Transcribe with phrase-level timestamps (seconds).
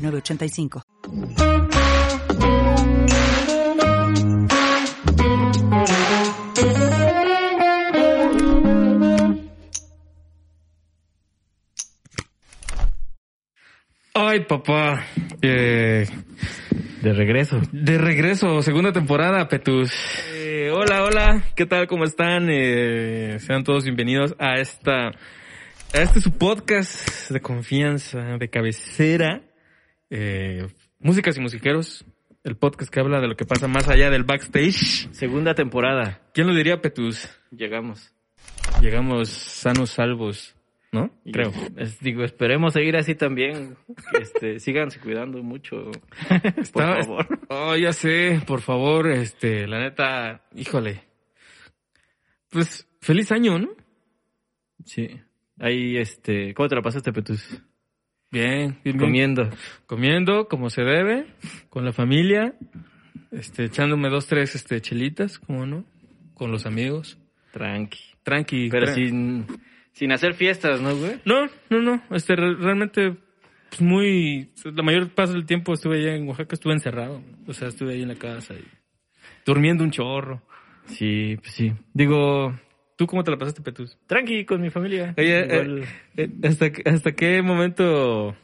[0.00, 1.90] 906985.
[14.14, 15.04] Ay, papá.
[15.42, 16.06] Eh,
[17.02, 17.60] De regreso.
[17.72, 19.92] de regreso, segunda temporada, Petus.
[20.34, 21.44] Eh, hola, hola.
[21.54, 21.86] ¿Qué tal?
[21.86, 22.48] ¿Cómo están?
[22.50, 25.12] Eh, sean todos bienvenidos a esta, a
[26.02, 29.42] este su podcast de confianza, de cabecera.
[30.10, 30.66] Eh,
[30.98, 32.04] músicas y musiqueros.
[32.42, 35.08] El podcast que habla de lo que pasa más allá del backstage.
[35.12, 36.22] Segunda temporada.
[36.32, 37.28] ¿Quién lo diría, Petus?
[37.50, 38.12] Llegamos.
[38.80, 40.56] Llegamos sanos, salvos,
[40.90, 41.10] ¿no?
[41.24, 41.52] Y, Creo.
[41.76, 43.76] es- digo, esperemos seguir así también.
[44.18, 45.90] Este, síganse cuidando mucho.
[46.28, 47.26] Por Está- favor.
[47.52, 51.02] Oh, ya sé, por favor, este, la neta, híjole.
[52.48, 53.68] Pues, feliz año, ¿no?
[54.84, 55.08] Sí.
[55.58, 57.60] Ahí, este, ¿cómo te la pasaste, Petus?
[58.30, 58.98] Bien, bien, bien.
[58.98, 59.50] Comiendo.
[59.86, 61.26] Comiendo como se debe,
[61.68, 62.54] con la familia,
[63.32, 65.84] este, echándome dos, tres, este, chelitas, como no,
[66.34, 67.18] con los amigos.
[67.52, 67.98] Tranqui.
[68.22, 68.68] Tranqui.
[68.70, 69.46] Pero tra- sin,
[69.92, 71.20] sin hacer fiestas, ¿no, güey?
[71.24, 73.16] No, no, no, este, re- realmente,
[73.68, 77.22] pues muy, la mayor parte del tiempo estuve allá en Oaxaca, estuve encerrado.
[77.48, 78.64] O sea, estuve ahí en la casa y
[79.44, 80.42] durmiendo un chorro.
[80.86, 81.72] Sí, pues sí.
[81.92, 82.54] Digo,
[83.00, 83.96] ¿Tú cómo te la pasaste, Petus?
[84.06, 85.14] tranqui con mi familia.
[85.16, 85.84] Oye, Igual-
[86.18, 88.36] eh, eh, ¿hasta, ¿hasta qué momento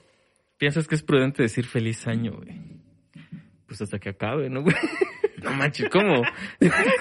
[0.57, 2.59] piensas que es prudente decir feliz año, güey?
[3.67, 4.75] pues hasta que acabe, ¿no, güey?
[5.43, 6.23] No manches, ¿cómo?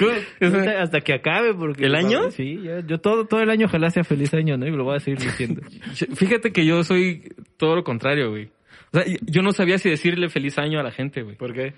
[0.01, 0.11] ¿Cómo?
[0.41, 1.85] O sea, hasta, hasta que acabe, porque...
[1.85, 2.29] ¿El año?
[2.29, 4.67] Sí, ya, yo todo, todo el año ojalá sea feliz año, ¿no?
[4.67, 5.61] Y lo voy a seguir diciendo.
[6.15, 8.49] fíjate que yo soy todo lo contrario, güey.
[8.91, 11.37] O sea, yo no sabía si decirle feliz año a la gente, güey.
[11.37, 11.73] ¿Por qué?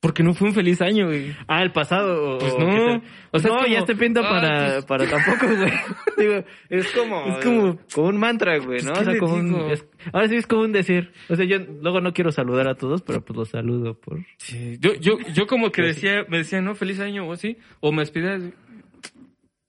[0.00, 1.34] Porque no fue un feliz año, güey.
[1.48, 2.36] Ah, el pasado.
[2.36, 3.02] o- Pues o no.
[3.32, 5.72] O sea, no, como- ya te pinta Ah, para, pues- para tampoco, güey.
[6.16, 8.92] Digo, es como, Es como- como un mantra, güey, ¿no?
[8.92, 11.10] Pues, O ¿qué sea, como un, es- ahora sí es como un decir.
[11.28, 14.24] O sea, yo luego no quiero saludar a todos, pero pues los saludo por.
[14.36, 17.90] Sí, yo, yo, yo como que decía, me decía, no, feliz año o así, o
[17.90, 18.38] me despedía,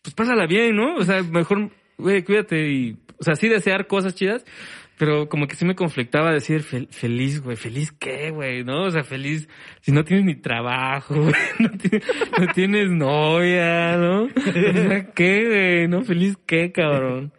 [0.01, 0.95] pues pásala bien, ¿no?
[0.95, 4.45] O sea, mejor, güey, cuídate y, o sea, sí desear cosas chidas,
[4.99, 8.83] pero como que sí me conflictaba decir fel- feliz, güey, feliz qué, güey, ¿no?
[8.83, 9.47] O sea, feliz
[9.79, 12.07] si no tienes ni trabajo, güey, no, tienes,
[12.39, 14.23] no tienes novia, ¿no?
[14.25, 14.29] O
[14.73, 15.87] sea, ¿qué, güey?
[15.87, 16.03] ¿No?
[16.03, 17.33] Feliz qué, cabrón.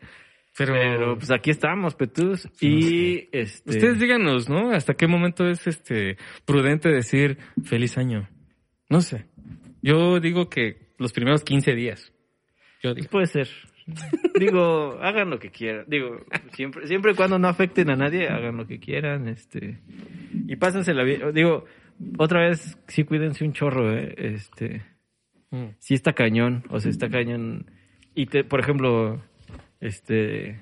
[0.57, 2.49] Pero, Pero pues aquí estamos, Petus.
[2.61, 3.71] Y este.
[3.71, 4.73] ustedes díganos, ¿no?
[4.73, 8.29] ¿Hasta qué momento es este prudente decir feliz año?
[8.89, 9.27] No sé.
[9.83, 12.13] Yo digo que los primeros 15 días.
[12.83, 13.09] Yo digo.
[13.11, 13.49] Puede ser.
[14.39, 15.85] Digo, hagan lo que quieran.
[15.89, 16.21] Digo,
[16.53, 19.79] siempre, siempre y cuando no afecten a nadie, hagan lo que quieran, este.
[20.47, 21.33] Y pásensela bien.
[21.35, 21.65] Digo,
[22.19, 24.15] otra vez, sí cuídense un chorro, eh.
[24.17, 24.83] Este.
[25.53, 25.75] Mm.
[25.79, 27.67] sí está cañón, o sea, está cañón.
[28.15, 29.21] Y te, por ejemplo,
[29.81, 30.61] este,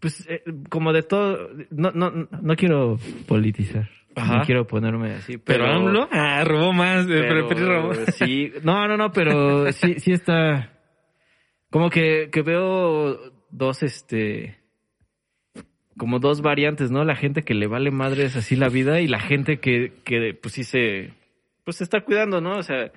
[0.00, 4.38] pues eh, como de todo, no, no, no quiero politizar, Ajá.
[4.38, 7.06] no quiero ponerme así, Pero, pero, AMLO, ah, robó más.
[7.06, 7.94] eh, pero pero, pero robó.
[8.12, 10.70] sí, no, no, no, pero sí, sí está,
[11.70, 13.18] como que, que veo
[13.50, 14.58] dos, este,
[15.96, 17.04] como dos variantes, ¿no?
[17.04, 20.54] La gente que le vale madres así la vida y la gente que, que pues
[20.54, 21.12] sí se,
[21.64, 22.58] pues se está cuidando, ¿no?
[22.58, 22.90] O sea,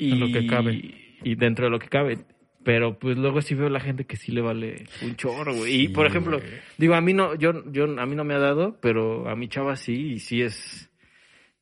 [0.00, 0.94] y, En lo que cabe.
[1.22, 2.18] Y dentro de lo que cabe.
[2.64, 5.82] Pero pues luego sí veo la gente que sí le vale un chorro, güey.
[5.82, 6.40] y por ejemplo,
[6.76, 9.48] digo, a mí no, yo, yo, a mí no me ha dado, pero a mi
[9.48, 10.90] chava sí, y sí es,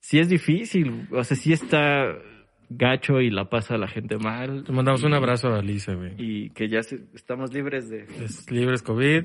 [0.00, 1.06] sí es difícil.
[1.12, 2.16] O sea, sí está
[2.70, 4.64] gacho y la pasa la gente mal.
[4.64, 6.14] Le mandamos Y- un abrazo a Lisa, güey.
[6.18, 8.04] Y que ya se- estamos libres de...
[8.22, 9.24] Es libres COVID.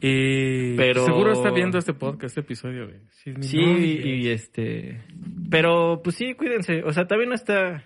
[0.00, 2.98] Y Pero- seguro está viendo este podcast, este episodio, güey.
[3.10, 3.58] Sí, Sí,
[4.04, 5.02] y este...
[5.50, 6.82] Pero pues sí, cuídense.
[6.84, 7.84] O sea, también no está...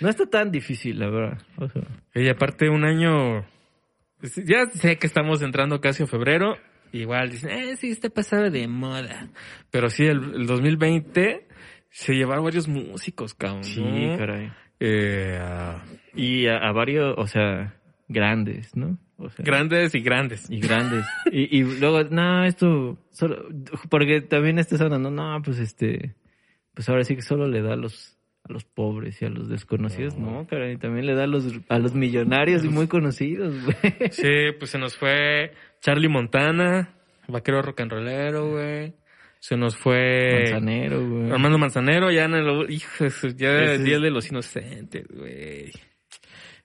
[0.00, 1.38] No está tan difícil, la verdad.
[1.56, 1.82] O sea,
[2.14, 3.46] Y aparte un año,
[4.20, 6.56] pues, ya sé que estamos entrando casi a febrero,
[6.92, 9.30] igual dicen, eh, sí, está pasado de moda.
[9.70, 11.46] Pero sí, el, el 2020
[11.96, 13.62] se llevaron varios músicos, cabrón.
[13.62, 14.18] sí, ¿no?
[14.18, 14.50] caray.
[14.80, 15.40] Eh,
[16.14, 17.74] Y a, a varios, o sea,
[18.08, 18.98] grandes, ¿no?
[19.16, 20.50] O sea, grandes y grandes.
[20.50, 21.06] y grandes.
[21.30, 23.46] y, y luego, no, esto, solo,
[23.88, 26.16] porque también este sonando, no, pues este,
[26.74, 29.48] pues ahora sí que solo le da a los, a los pobres y a los
[29.48, 34.10] desconocidos, no, caray, también le da a los, a los millonarios y muy conocidos, güey.
[34.10, 36.92] Sí, pues se nos fue Charlie Montana,
[37.28, 38.94] vaquero rock and rollero, güey.
[39.44, 41.30] Se nos fue Manzanero, güey.
[41.30, 43.04] Armando Manzanero, ya en el, hijo,
[43.36, 45.70] ya el día de los inocentes, güey.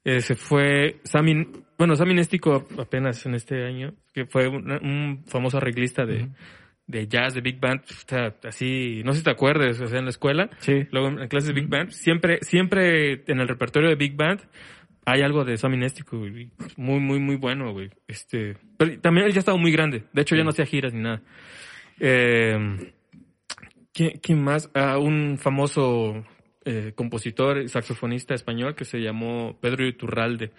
[0.05, 1.45] Eh, se fue Sammy,
[1.77, 6.29] bueno, Sammy Néstico apenas en este año, que fue un, un famoso arreglista de,
[6.87, 9.99] de jazz, de big band, o sea, así, no sé si te acuerdas, o sea,
[9.99, 10.87] en la escuela, Sí.
[10.91, 14.39] luego en clases de big band, siempre, siempre en el repertorio de big band
[15.05, 17.89] hay algo de Sammy Néstico, güey, muy, muy, muy bueno, güey.
[18.07, 21.01] Este, pero también él ya estaba muy grande, de hecho ya no hacía giras ni
[21.01, 21.21] nada.
[21.99, 22.93] Eh,
[23.93, 24.69] ¿quién, quién más?
[24.73, 26.25] Ah, un famoso
[26.65, 30.51] eh, compositor y saxofonista español que se llamó Pedro Iturralde.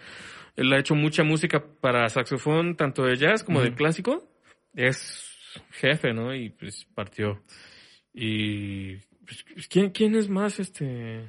[0.56, 4.28] Él ha hecho mucha música para saxofón, tanto de jazz como de clásico.
[4.74, 5.26] Es
[5.72, 6.34] jefe, ¿no?
[6.34, 7.42] Y pues partió.
[8.12, 11.26] Y pues, ¿quién, quién es más este?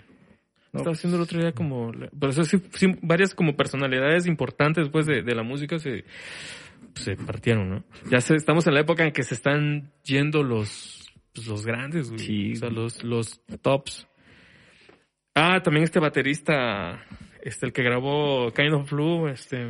[0.74, 4.25] No, Estaba haciendo el otro día como, la- pero eso sí, sí, varias como personalidades
[4.25, 6.06] importantes después de, de la música se,
[6.96, 7.84] se partieron, ¿no?
[8.10, 12.10] Ya se, estamos en la época en que se están yendo los, pues, los grandes,
[12.10, 12.20] güey.
[12.20, 12.52] Sí.
[12.54, 14.08] O sea, los, los tops.
[15.36, 17.06] Ah, también este baterista,
[17.42, 19.66] este, el que grabó Kind of Blue, este,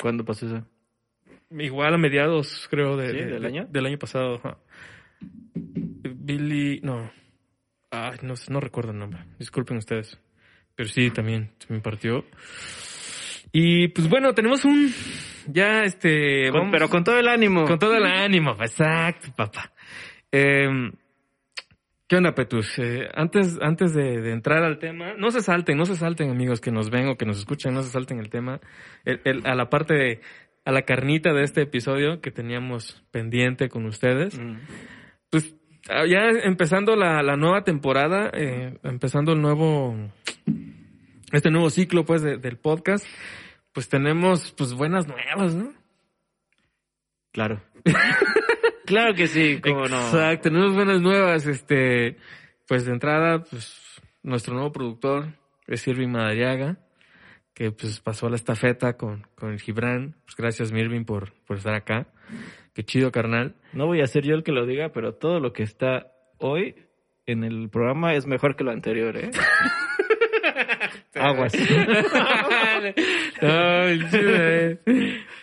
[0.00, 0.66] ¿Cuándo pasó eso?
[1.50, 3.16] igual a mediados, creo, de, ¿Sí?
[3.16, 3.66] de- ¿Del de- año?
[3.70, 4.58] Del año pasado, ajá.
[5.60, 7.10] Billy, no.
[7.90, 9.24] Ay, no recuerdo el nombre.
[9.38, 10.18] Disculpen ustedes.
[10.74, 12.24] Pero sí, también se me partió.
[13.56, 14.90] Y pues bueno, tenemos un.
[15.46, 16.50] Ya este.
[16.50, 17.64] Con- vamos- pero con todo el ánimo.
[17.66, 19.72] con todo el ánimo, exacto, papá.
[20.32, 20.68] Eh,
[22.08, 22.76] ¿Qué onda, Petus?
[22.80, 26.60] Eh, antes antes de, de entrar al tema, no se salten, no se salten, amigos
[26.60, 28.60] que nos ven o que nos escuchan, no se salten el tema.
[29.04, 30.20] El- el- a la parte de,
[30.64, 34.36] a la carnita de este episodio que teníamos pendiente con ustedes.
[34.38, 34.56] Mm.
[35.30, 35.54] Pues
[35.88, 39.96] ah, ya empezando la, la nueva temporada, eh, empezando el nuevo,
[41.32, 43.06] este nuevo ciclo pues de- del podcast,
[43.74, 45.74] pues tenemos pues buenas nuevas, ¿no?
[47.32, 47.60] Claro.
[48.86, 50.00] claro que sí, cómo no.
[50.00, 51.46] Exacto, tenemos buenas nuevas.
[51.46, 52.16] Este,
[52.68, 55.34] pues de entrada, pues nuestro nuevo productor
[55.66, 56.78] es Irving Madariaga,
[57.52, 60.14] que pues pasó la estafeta con, con el Gibran.
[60.24, 62.06] Pues gracias, Mirvin, por, por estar acá.
[62.74, 63.56] Qué chido, carnal.
[63.72, 66.76] No voy a ser yo el que lo diga, pero todo lo que está hoy
[67.26, 69.30] en el programa es mejor que lo anterior, ¿eh?
[71.16, 71.52] Aguas.
[73.40, 74.78] Ay, chido, eh.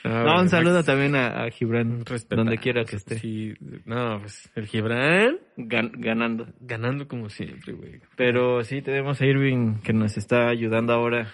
[0.04, 3.54] No, un saludo también a, a Gibran, Respeta- donde quiera que esté, Sí,
[3.86, 6.48] no, pues el Gibran gan- ganando.
[6.60, 8.02] ganando como siempre, güey.
[8.16, 11.32] Pero sí, tenemos a Irving que nos está ayudando ahora.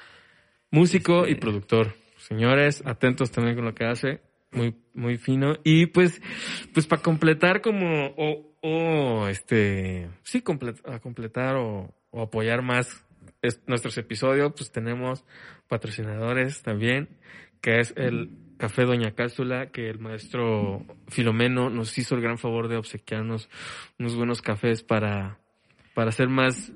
[0.72, 1.94] Músico Este- y productor.
[2.18, 4.19] Señores, atentos también con lo que hace.
[4.51, 5.56] Muy, muy fino.
[5.63, 6.22] Y pues,
[6.74, 13.06] pues para completar como, o, o este, sí, comple- a completar o, o apoyar más
[13.48, 15.26] es- nuestros episodios, pues tenemos
[15.68, 17.10] patrocinadores también,
[17.62, 22.68] que es el Café Doña Cápsula, que el maestro Filomeno nos hizo el gran favor
[22.68, 23.50] de obsequiarnos
[24.00, 25.38] unos buenos cafés para,
[25.94, 26.72] para hacer más,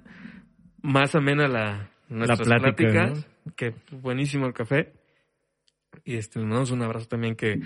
[0.81, 3.27] más amena la, nuestras plática, pláticas.
[3.55, 4.93] Que buenísimo el café.
[6.05, 7.59] Y este, le mandamos un abrazo también que,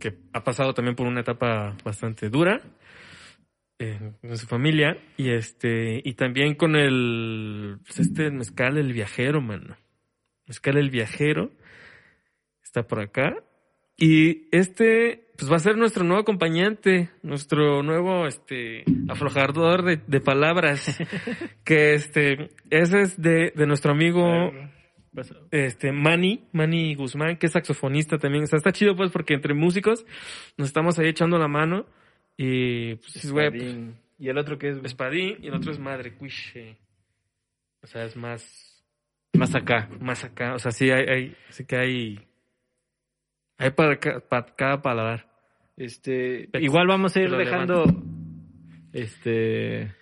[0.00, 2.60] que ha pasado también por una etapa bastante dura
[3.82, 4.96] en, en su familia.
[5.16, 9.76] Y este, y también con el, pues este mezcal el viajero, mano.
[10.46, 11.50] Mezcal el viajero.
[12.62, 13.34] Está por acá.
[13.96, 20.20] Y este, pues va a ser nuestro nuevo acompañante, nuestro nuevo, este, aflojador de, de
[20.20, 20.98] palabras.
[21.64, 24.50] que este, ese es de, de nuestro amigo
[25.50, 28.44] este Manny, Manny Guzmán, que es saxofonista también.
[28.44, 30.04] O sea, está chido pues porque entre músicos
[30.56, 31.86] nos estamos ahí echando la mano
[32.36, 33.96] y pues Espadín.
[34.18, 36.76] Y el otro que es espadín y el otro es madre cuiche.
[37.82, 38.84] O sea, es más
[39.34, 39.88] más acá.
[40.00, 42.20] más acá, o sea, sí hay, hay sí que hay
[43.58, 43.98] hay para,
[44.28, 45.28] para cada paladar.
[45.76, 47.84] Este, Ex- igual vamos a ir dejando
[48.92, 49.94] este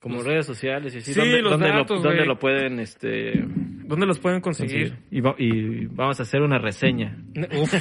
[0.00, 2.26] como Los- redes sociales y así Sí, donde, los donde datos, lo, donde güey.
[2.28, 3.44] lo pueden este
[3.92, 4.88] ¿Dónde los pueden conseguir?
[4.88, 5.06] conseguir.
[5.10, 7.14] Y, va- y vamos a hacer una reseña.
[7.60, 7.74] Uf,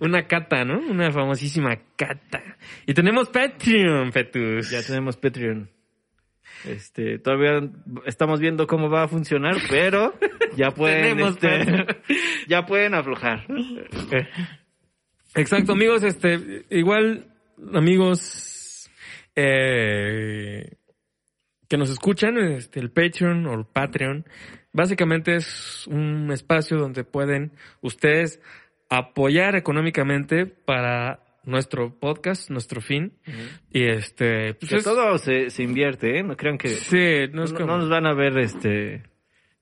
[0.00, 0.78] una cata, ¿no?
[0.78, 2.42] Una famosísima cata.
[2.86, 4.70] Y tenemos Patreon, Petus.
[4.70, 5.70] Ya tenemos Patreon.
[6.66, 7.60] Este, todavía
[8.04, 10.12] estamos viendo cómo va a funcionar, pero
[10.54, 11.86] ya pueden este,
[12.46, 13.46] ya pueden aflojar.
[15.34, 17.26] Exacto, amigos, este, igual,
[17.72, 18.90] amigos,
[19.34, 20.76] eh,
[21.68, 24.24] que nos escuchan, este, el Patreon o el Patreon,
[24.74, 28.40] básicamente es un espacio donde pueden ustedes
[28.90, 33.12] apoyar económicamente para nuestro podcast, nuestro fin,
[33.70, 36.22] y este, pues Que es- todo se, se invierte, ¿eh?
[36.22, 39.02] No crean que sí, no es no, como no nos van a ver este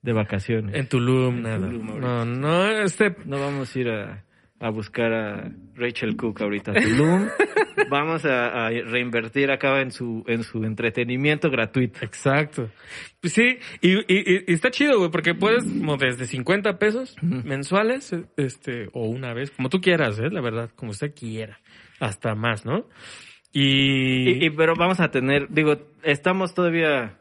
[0.03, 0.75] de vacaciones.
[0.75, 2.07] en Tulum, nada, Tulum ahorita.
[2.09, 4.25] no, no, este, No vamos a ir a,
[4.65, 7.27] a buscar a Rachel Cook ahorita Tulum.
[7.91, 11.99] Vamos a, a reinvertir acá en su, en su entretenimiento gratuito.
[12.05, 12.71] Exacto.
[13.21, 18.13] Pues sí, y, y- y- está chido, güey, porque puedes como desde 50 pesos mensuales,
[18.13, 20.29] eh, este, o una vez, como tú quieras, ¿eh?
[20.31, 21.59] La verdad, como usted quiera.
[21.99, 22.87] Hasta más, ¿no?
[23.53, 24.31] Y...
[24.31, 27.19] Y, y- pero vamos a tener, digo, estamos todavía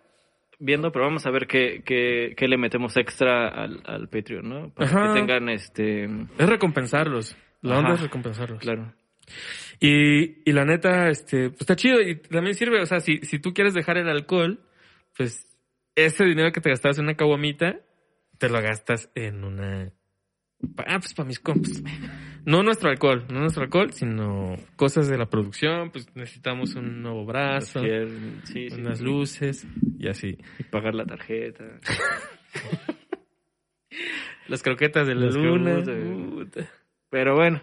[0.62, 4.70] viendo, pero vamos a ver qué, qué, qué le metemos extra al, al Patreon, ¿no?
[4.70, 5.14] Para Ajá.
[5.14, 6.06] que tengan este...
[6.06, 7.36] es recompensarlos.
[7.62, 7.96] La onda Ajá.
[7.96, 8.60] es recompensarlos.
[8.60, 8.94] Claro.
[9.80, 13.40] Y, y la neta, este, pues está chido y también sirve, o sea, si, si
[13.40, 14.60] tú quieres dejar el alcohol,
[15.18, 15.48] pues
[15.96, 17.80] ese dinero que te gastabas en una caguamita,
[18.38, 19.92] te lo gastas en una...
[20.86, 21.82] Ah, pues para mis compas.
[22.46, 27.26] No nuestro alcohol, no nuestro alcohol, sino cosas de la producción, pues necesitamos un nuevo
[27.26, 27.82] brazo,
[28.46, 29.04] sí, sí, unas sí.
[29.04, 29.68] luces
[30.00, 30.38] y así.
[30.60, 31.66] Y pagar la tarjeta.
[34.48, 35.84] Las croquetas de la Las luna.
[37.10, 37.62] Pero bueno,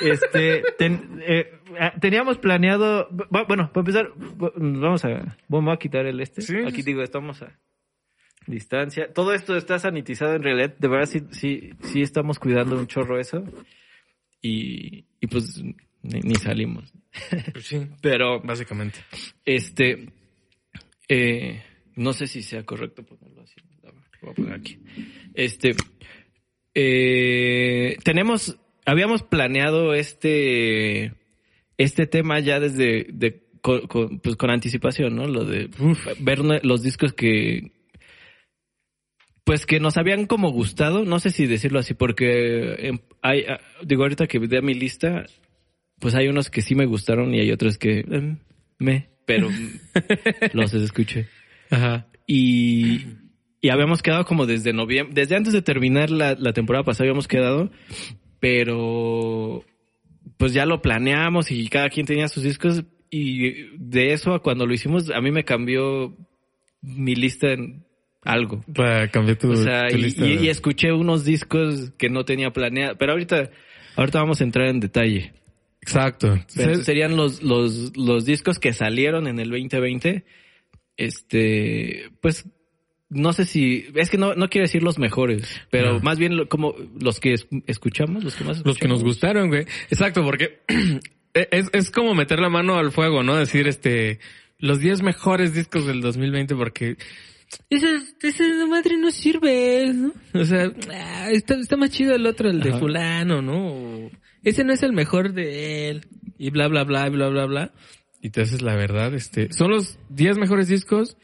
[0.00, 6.06] este, ten- eh, ah, teníamos planeado, bu- bueno, para empezar, vamos a, vamos a quitar
[6.06, 6.42] el este.
[6.66, 7.58] Aquí digo, estamos a
[8.46, 9.12] distancia.
[9.12, 13.18] Todo esto está sanitizado en realidad, de verdad sí, sí, sí estamos cuidando un chorro
[13.18, 13.44] eso.
[14.42, 15.62] Y, y pues
[16.02, 16.92] ni, ni salimos.
[17.52, 18.98] Pues sí, Pero, básicamente.
[19.44, 20.08] este,
[21.08, 21.62] eh,
[21.96, 23.54] no sé si sea correcto ponerlo así.
[23.82, 24.78] Ver, Voy a poner aquí.
[25.34, 25.74] Este,
[26.74, 28.56] eh, tenemos,
[28.86, 31.12] habíamos planeado este,
[31.76, 35.26] este tema ya desde, de, con, con- pues con anticipación, ¿no?
[35.26, 35.68] Lo de
[36.20, 37.72] ver los discos que,
[39.44, 43.60] pues que nos habían como gustado, no sé si decirlo así, porque em, hay, ah,
[43.84, 45.26] digo ahorita que vea mi lista,
[45.98, 48.38] pues hay unos que sí me gustaron y hay otros que em,
[48.78, 49.48] me, pero
[50.52, 51.28] los escuché.
[51.70, 52.06] Ajá.
[52.26, 53.00] Y,
[53.60, 57.26] y habíamos quedado como desde noviembre, desde antes de terminar la, la temporada pasada habíamos
[57.28, 57.70] quedado,
[58.38, 59.64] pero
[60.36, 64.66] pues ya lo planeamos y cada quien tenía sus discos y de eso a cuando
[64.66, 66.16] lo hicimos a mí me cambió
[66.80, 67.84] mi lista en
[68.22, 68.64] algo.
[68.74, 70.26] Para cambiar tu, O sea, tu y, lista.
[70.26, 73.50] y- y escuché unos discos que no tenía planeado, pero ahorita,
[73.96, 75.32] ahorita vamos a entrar en detalle.
[75.80, 76.38] Exacto.
[76.54, 80.24] Pero serían los, los, los discos que salieron en el 2020.
[80.96, 82.46] Este, pues,
[83.10, 86.00] no sé si, es que no, no quiero decir los mejores, pero No.
[86.00, 89.02] más bien lo- como los que es- escuchamos, los que más Los que nos escuchamos.
[89.02, 89.62] gustaron, güey.
[89.90, 90.60] Exacto, porque
[91.34, 93.36] es, es como meter la mano al fuego, ¿no?
[93.36, 94.20] Decir, este,
[94.58, 96.96] los 10 mejores discos del 2020 porque
[97.70, 97.88] esa,
[98.22, 100.12] esa madre no sirve, ¿no?
[100.34, 102.78] O sea, ah, está, está más chido el otro, el de Ajá.
[102.78, 103.68] fulano, ¿no?
[103.68, 104.10] O,
[104.42, 106.06] ese no es el mejor de él.
[106.38, 107.72] Y bla, bla, bla, y bla, bla, bla.
[108.20, 111.16] Y entonces, la verdad, este, son los 10 mejores discos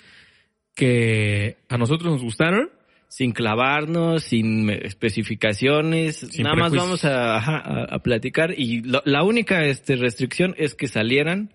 [0.74, 2.70] que a nosotros nos gustaron.
[3.10, 7.38] Sin clavarnos, sin especificaciones, Sin nada más vamos a,
[7.84, 11.54] a platicar y lo- la única este, restricción es que salieran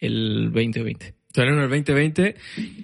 [0.00, 1.14] el 2020.
[1.32, 2.34] Salieron el 2020.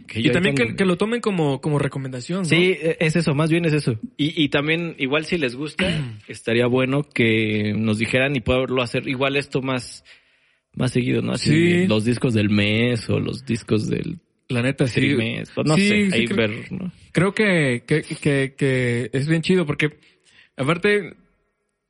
[0.06, 2.44] Que Y también que, que lo tomen como, como recomendación, ¿no?
[2.44, 3.98] Sí, e- es eso, más bien es eso.
[4.16, 5.84] Y, y también, igual si les gusta,
[6.28, 10.04] estaría bueno que nos dijeran y poderlo hacer igual esto más,
[10.74, 11.32] más seguido, ¿no?
[11.32, 11.50] Así,
[11.82, 11.86] Sí.
[11.88, 15.00] los discos del mes o los discos del La neta, sí.
[15.00, 16.92] trimestre, o no Sí, sé, sí, ahí creo, ver, ¿no?
[17.10, 19.98] creo que, que, que, que es bien chido porque,
[20.56, 21.14] aparte,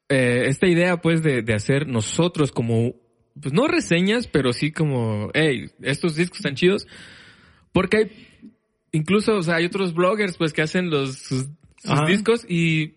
[0.09, 2.95] eh, esta idea, pues, de, de hacer nosotros como,
[3.41, 6.87] pues, no reseñas, pero sí como, hey, estos discos están chidos.
[7.73, 8.29] Porque hay,
[8.93, 11.49] incluso, o sea, hay otros bloggers, pues, que hacen los, sus,
[12.07, 12.95] discos y,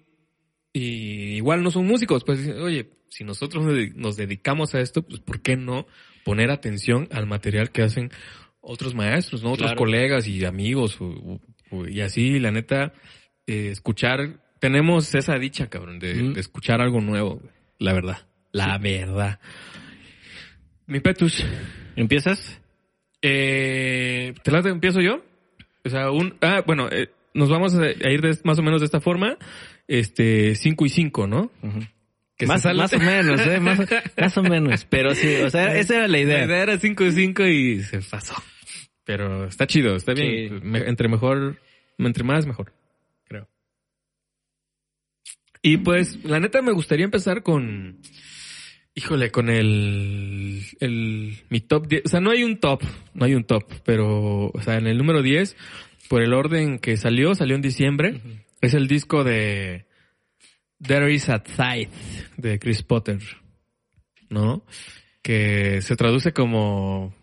[0.74, 2.24] y igual no son músicos.
[2.24, 5.86] Pues, oye, si nosotros nos dedi- nos dedicamos a esto, pues, ¿por qué no
[6.24, 8.12] poner atención al material que hacen
[8.62, 9.52] otros maestros, ¿no?
[9.52, 9.78] Otros Claro.
[9.80, 11.40] colegas y amigos o-
[11.72, 12.94] o- y así, la neta,
[13.48, 16.34] eh, escuchar, tenemos esa dicha, cabrón, de, Mm.
[16.34, 17.42] de escuchar algo nuevo,
[17.80, 19.40] la verdad, la verdad.
[20.90, 21.44] Mi Petus,
[21.96, 22.60] ¿Empiezas?
[23.22, 24.70] eh, ¿te late?
[24.70, 25.24] ¿Empiezo yo?
[25.86, 28.86] O sea, un, ah, bueno, eh, nos vamos a, ir de- más o menos de
[28.86, 29.38] esta forma,
[29.88, 31.52] este, 5 y 5, ¿no?
[32.38, 33.60] Que Más, se más o menos, ¿eh?
[33.60, 33.80] Más,
[34.18, 34.86] más o menos.
[34.86, 36.46] Pero sí, o sea, esa era la La idea.
[36.46, 38.34] idea era 5 y 5 y se pasó.
[39.04, 40.50] Pero está chido, está bien.
[40.50, 40.66] Sí.
[40.66, 41.60] Me- entre mejor,
[41.98, 42.74] entre más, mejor.
[43.28, 43.48] Creo.
[45.62, 48.00] Y pues, la neta me gustaría empezar con,
[49.00, 52.04] híjole, con el, el, mi top 10.
[52.06, 54.98] O sea, no hay un top, no hay un top, pero, o sea, en el
[54.98, 55.56] número 10,
[56.08, 58.22] por el orden que salió, salió en diciembre,
[58.62, 59.86] es el disco de
[60.82, 61.90] There is a Tithe
[62.38, 63.20] de Chris Potter.
[64.30, 64.64] ¿no?
[65.22, 67.14] Que se traduce como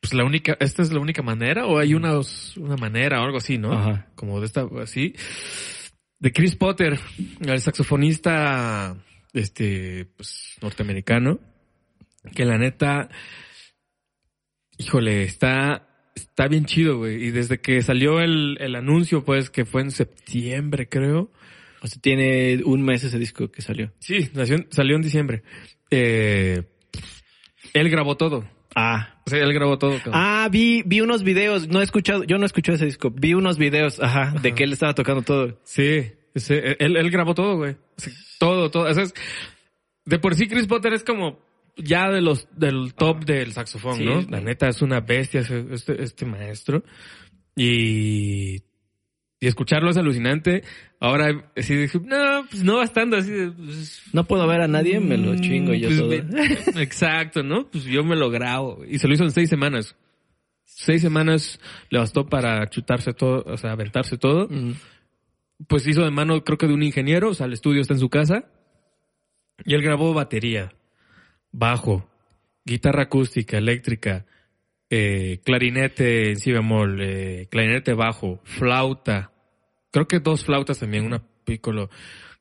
[0.00, 2.18] pues la única, esta es la única manera o hay una,
[2.56, 3.72] una manera o algo así, ¿no?
[3.72, 4.06] Ajá.
[4.14, 5.14] Como de esta, así.
[6.18, 6.98] De Chris Potter,
[7.40, 8.96] el saxofonista
[9.32, 11.40] este, pues, norteamericano,
[12.34, 13.08] que la neta,
[14.78, 17.24] híjole, está, está bien chido, güey.
[17.24, 21.30] Y desde que salió el, el anuncio, pues, que fue en septiembre, creo.
[21.82, 23.92] O sea, tiene un mes ese disco que salió.
[24.00, 24.30] Sí,
[24.70, 25.42] salió en diciembre.
[25.90, 26.62] Eh,
[27.72, 28.44] él grabó todo.
[28.74, 29.20] Ah.
[29.26, 29.96] O sea, él grabó todo.
[29.96, 30.14] cabrón.
[30.14, 33.58] Ah, vi, vi unos videos, no he escuchado, yo no escuché ese disco, vi unos
[33.58, 35.60] videos, ajá, de que él estaba tocando todo.
[35.64, 36.12] Sí,
[36.48, 37.76] él, él grabó todo, güey.
[38.40, 38.88] Todo, todo.
[38.90, 39.14] O sea, es-
[40.06, 41.38] de por sí Chris Potter es como
[41.76, 44.04] ya de los del top del saxofón, Sí.
[44.04, 44.22] ¿no?
[44.28, 46.82] La neta es una bestia este, este maestro.
[47.54, 48.56] Y,
[49.40, 50.62] y escucharlo es alucinante.
[51.00, 55.00] Ahora sí dije, no, pues no bastante así de, pues, No puedo ver a nadie,
[55.00, 56.08] me lo chingo yo pues, todo.
[56.08, 57.68] me- exacto, ¿no?
[57.70, 58.82] Pues yo me lo grabo.
[58.88, 59.96] Y se lo hizo en seis semanas.
[60.64, 64.72] Seis semanas le bastó para chutarse todo, o sea, aventarse todo Mm.
[65.66, 68.00] Pues hizo de mano creo que de un ingeniero, o sea, el estudio está en
[68.00, 68.44] su casa.
[69.64, 70.72] Y él grabó batería,
[71.52, 72.08] bajo,
[72.64, 74.24] guitarra acústica, eléctrica,
[74.88, 79.32] eh, clarinete en si bemol, eh, clarinete bajo, flauta.
[79.90, 81.90] Creo que dos flautas también, una piccolo.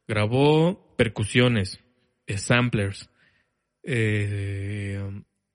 [0.08, 1.80] Grabó percusiones,
[2.26, 3.10] eh, samplers,
[3.84, 5.02] eh,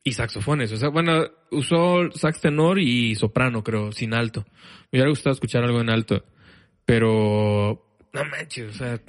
[0.02, 0.70] y saxofones.
[0.72, 4.44] O sea, bueno, usó sax tenor y soprano, creo, sin alto.
[4.92, 6.24] Me hubiera gustado escuchar algo en alto.
[6.86, 9.00] Pero, no manches, o sea,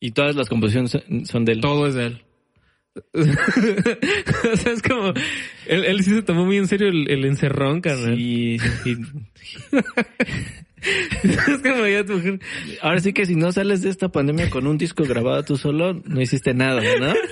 [0.00, 1.60] Y todas las composiciones son- de él.
[1.60, 2.20] todo es de él.
[3.14, 5.08] o sea, es como,
[5.66, 8.16] él, él sí se tomó muy en serio el, el encerrón, carnal.
[8.16, 8.96] Sí, sí.
[10.82, 12.38] es como ya tu mujer.
[12.82, 15.94] Ahora sí que si no sales de esta pandemia con un disco grabado tú solo,
[16.04, 17.14] no hiciste nada, ¿no?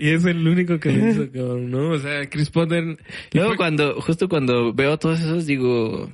[0.00, 1.90] Y es el único que lo hizo, cabrón, ¿no?
[1.90, 2.98] O sea, Chris Potter.
[3.32, 6.12] Luego fue- cuando, justo cuando veo todos esos, digo,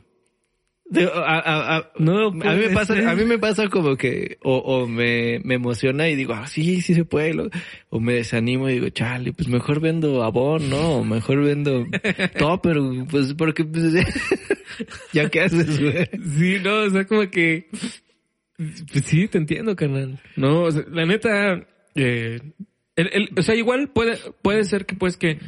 [0.95, 4.57] a, a- a- No a mí me pasa, a mí me pasa como que, o,
[4.59, 7.50] o me, me emociona y digo, ah, sí, sí se puede, lo-
[7.88, 10.97] o me desanimo y digo, chale, pues mejor vendo Avon, ¿no?
[10.99, 11.87] O mejor vendo
[12.38, 12.76] Topper,
[13.11, 13.93] pues porque, pues,
[15.12, 16.09] ya qué haces, güey.
[16.38, 17.68] Sí, no, o sea, como que.
[18.57, 20.20] Pues sí, te entiendo, carnal.
[20.37, 21.66] No, o sea, la neta.
[21.97, 22.40] Eh,
[22.97, 25.38] el- el- o sea, igual puede, puede ser que, pues, que,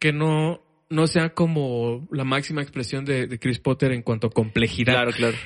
[0.00, 4.30] que no, no sea como la máxima expresión de, de Chris Potter en cuanto a
[4.30, 4.94] complejidad.
[4.94, 5.36] Claro, claro.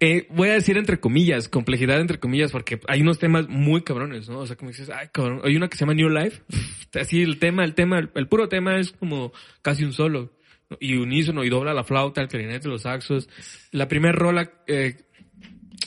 [0.00, 4.28] Eh, voy a decir entre comillas, complejidad entre comillas, porque hay unos temas muy cabrones,
[4.28, 4.40] ¿no?
[4.40, 5.40] O sea, como dices, ay, cabrón.
[5.44, 6.42] Hay una que se llama New Life.
[7.00, 10.32] Así el tema, el tema, el, el puro tema es como casi un solo.
[10.68, 10.76] ¿no?
[10.80, 13.28] Y unísono, y dobla la flauta, el clarinete, los saxos.
[13.70, 14.96] La primera rola, eh,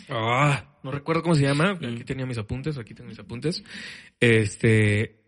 [0.10, 1.72] ah, no recuerdo cómo se llama.
[1.72, 3.64] Aquí tenía mis apuntes, aquí tengo mis apuntes.
[4.20, 5.27] Este,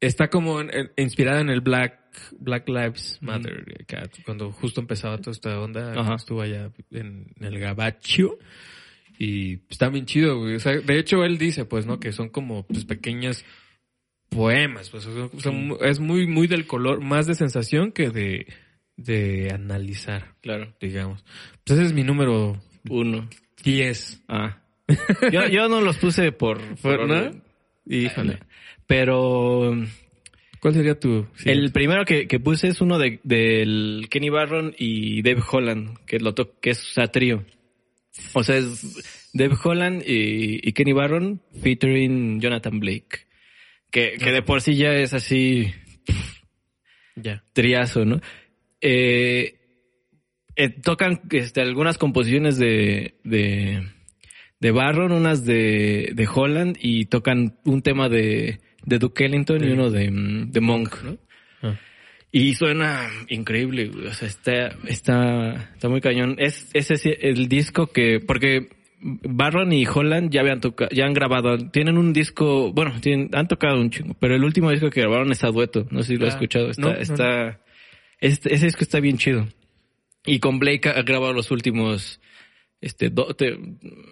[0.00, 1.98] está como en- en- inspirada en el Black,
[2.38, 3.64] Black Lives Matter,
[4.24, 6.14] cuando justo empezaba toda esta onda, Ajá.
[6.14, 8.38] estuvo allá en, en el gabacho.
[9.20, 10.54] Y está bien chido, güey.
[10.54, 11.98] O sea, de hecho él dice, pues, ¿no?
[11.98, 13.44] Que son como, pues, pequeñas
[14.28, 18.46] poemas, pues, o sea, son- es muy, muy del color, más de sensación que de,
[18.96, 20.72] de analizar, Claro.
[20.80, 21.24] digamos.
[21.64, 23.28] Pues ese es mi número Uno.
[23.64, 24.22] 10.
[24.28, 24.58] Ah.
[25.32, 27.42] Yo, yo no los puse por, ¿Por por- no?
[27.86, 28.38] Híjole.
[28.88, 29.76] Pero
[30.60, 31.26] ¿Cuál sería tu?
[31.36, 31.50] sí.
[31.50, 36.18] el primero que, que puse es uno de, del Kenny Barron y Dave Holland, que
[36.18, 37.44] lo to- que es o sea, trío.
[38.32, 43.26] O sea, es Dave Holland y, y Kenny Barron featuring Jonathan Blake.
[43.90, 45.72] Que, que de por sí ya es así
[47.14, 47.44] Ya.
[47.52, 48.20] triazo, ¿no?
[48.80, 49.54] Eh,
[50.56, 53.86] eh, tocan este, algunas composiciones de, de,
[54.60, 59.70] de Barron, unas de, de Holland y tocan un tema de, de Duke Ellington y
[59.72, 61.16] uno de, mm, de Monk, ¿no?
[61.62, 61.74] Ah.
[62.30, 64.06] Y suena increíble, güey.
[64.06, 66.36] o sea, está, está, está muy cañón.
[66.38, 68.68] Es, ese es el disco que, porque
[69.00, 73.46] Barron y Holland ya habían tocado, ya han grabado, tienen un disco, bueno, tienen, han
[73.48, 76.16] tocado un chingo, pero el último disco que grabaron es a dueto, no sé si
[76.16, 77.60] lo has Ah, escuchado, está, no, no, está,
[78.20, 79.46] este- ese disco está bien chido.
[80.26, 82.20] Y con Blake ha grabado los últimos,
[82.80, 83.58] este, do- te-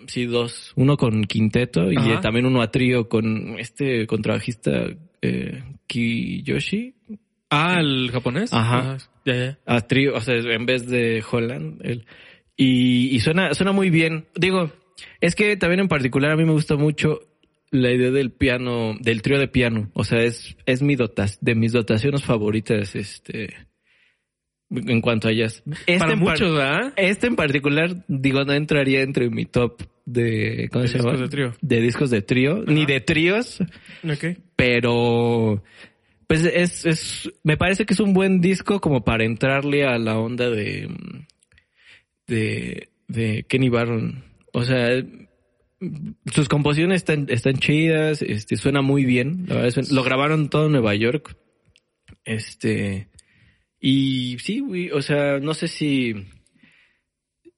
[0.08, 2.20] sí, dos, uno con quinteto y Ajá.
[2.20, 4.86] también uno a trío con este contrabajista,
[5.22, 6.94] eh, Kiyoshi,
[7.48, 8.52] Ah, el japonés.
[8.52, 8.98] Ajá.
[9.24, 9.58] Ya, ya.
[9.66, 11.80] a trío, o sea, en vez de Holland.
[11.84, 12.04] él.
[12.56, 14.26] Y, y suena, suena muy bien.
[14.34, 14.72] Digo,
[15.20, 17.20] es que también en particular a mí me gusta mucho
[17.70, 19.90] la idea del piano, del trío de piano.
[19.94, 23.54] O sea, es, es mi dotas, de mis dotaciones favoritas, este,
[24.70, 25.62] en cuanto a ellas.
[25.86, 26.92] Este Para en muchos, ¿verdad?
[26.96, 31.12] Este en particular, digo, no entraría entre mi top de, ¿cómo De se llama?
[31.12, 31.54] discos de trío.
[31.60, 33.58] De discos de trío, ni de tríos
[34.04, 34.38] Ok.
[34.56, 35.62] pero
[36.28, 40.18] pues es, es me parece que es un buen disco como para entrarle a la
[40.18, 40.88] onda de
[42.26, 45.02] de, de Kenny Barron o sea
[46.32, 49.44] sus composiciones están, están chidas, este, suena muy bien.
[49.46, 51.36] La verdad, suena- lo grabaron todo en Nueva York.
[52.24, 53.08] Este,
[53.88, 56.14] y sí, o sea, no sé si,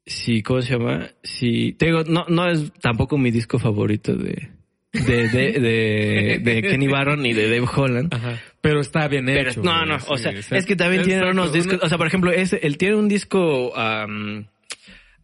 [0.04, 1.10] si, ¿cómo se llama?
[1.22, 4.48] Si, te digo, no, no es tampoco mi disco favorito de,
[4.92, 8.12] de, de, de, de Kenny Barron y de Dave Holland.
[8.14, 8.40] Ajá.
[8.60, 9.62] Pero está bien Pero hecho.
[9.62, 12.06] no, güey, no, o sí, sea, es que también tiene unos discos, o sea, por
[12.06, 14.46] ejemplo, ese, él tiene un disco am,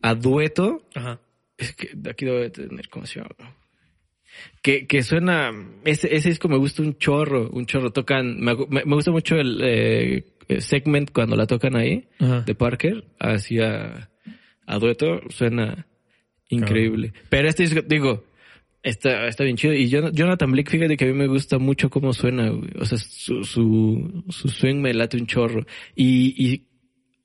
[0.03, 1.21] a dueto, Ajá.
[1.59, 3.57] es que aquí debo de tener, ¿cómo se llama?
[4.63, 5.53] Que, que suena,
[5.85, 9.37] ese, ese disco me gusta un chorro, un chorro, tocan, me, me- me gusta mucho
[9.37, 10.25] el eh,
[10.61, 12.41] segment cuando la tocan ahí, Ajá.
[12.43, 14.11] de Parker, hacia
[14.67, 15.87] a dueto, suena
[16.49, 17.13] increíble.
[17.29, 18.25] Pero este disco, digo,
[18.83, 19.75] está, está bien chido.
[19.75, 22.71] Y Jon- Jonathan Blake, fíjate que a mí me gusta mucho cómo suena, güey.
[22.79, 25.67] O sea, su, su, su swing me late un chorro.
[25.95, 26.69] Y, y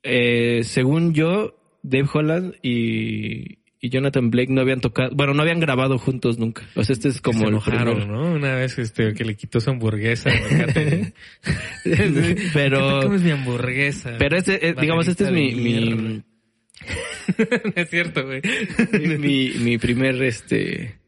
[0.02, 5.58] eh, según yo, Dave Holland y, y Jonathan Blake no habían tocado, bueno, no habían
[5.60, 6.62] grabado juntos nunca.
[6.74, 8.22] O sea, este es como se el enojaron, primero.
[8.24, 8.34] ¿no?
[8.34, 10.30] Una vez este que le quitó su hamburguesa.
[12.52, 14.16] Pero- ¿Qué te comes mi hamburguesa?
[14.18, 16.22] Pero este, eh, digamos, este es mi,
[17.74, 18.40] es cierto, güey.
[19.18, 20.98] mi, mi primer, este,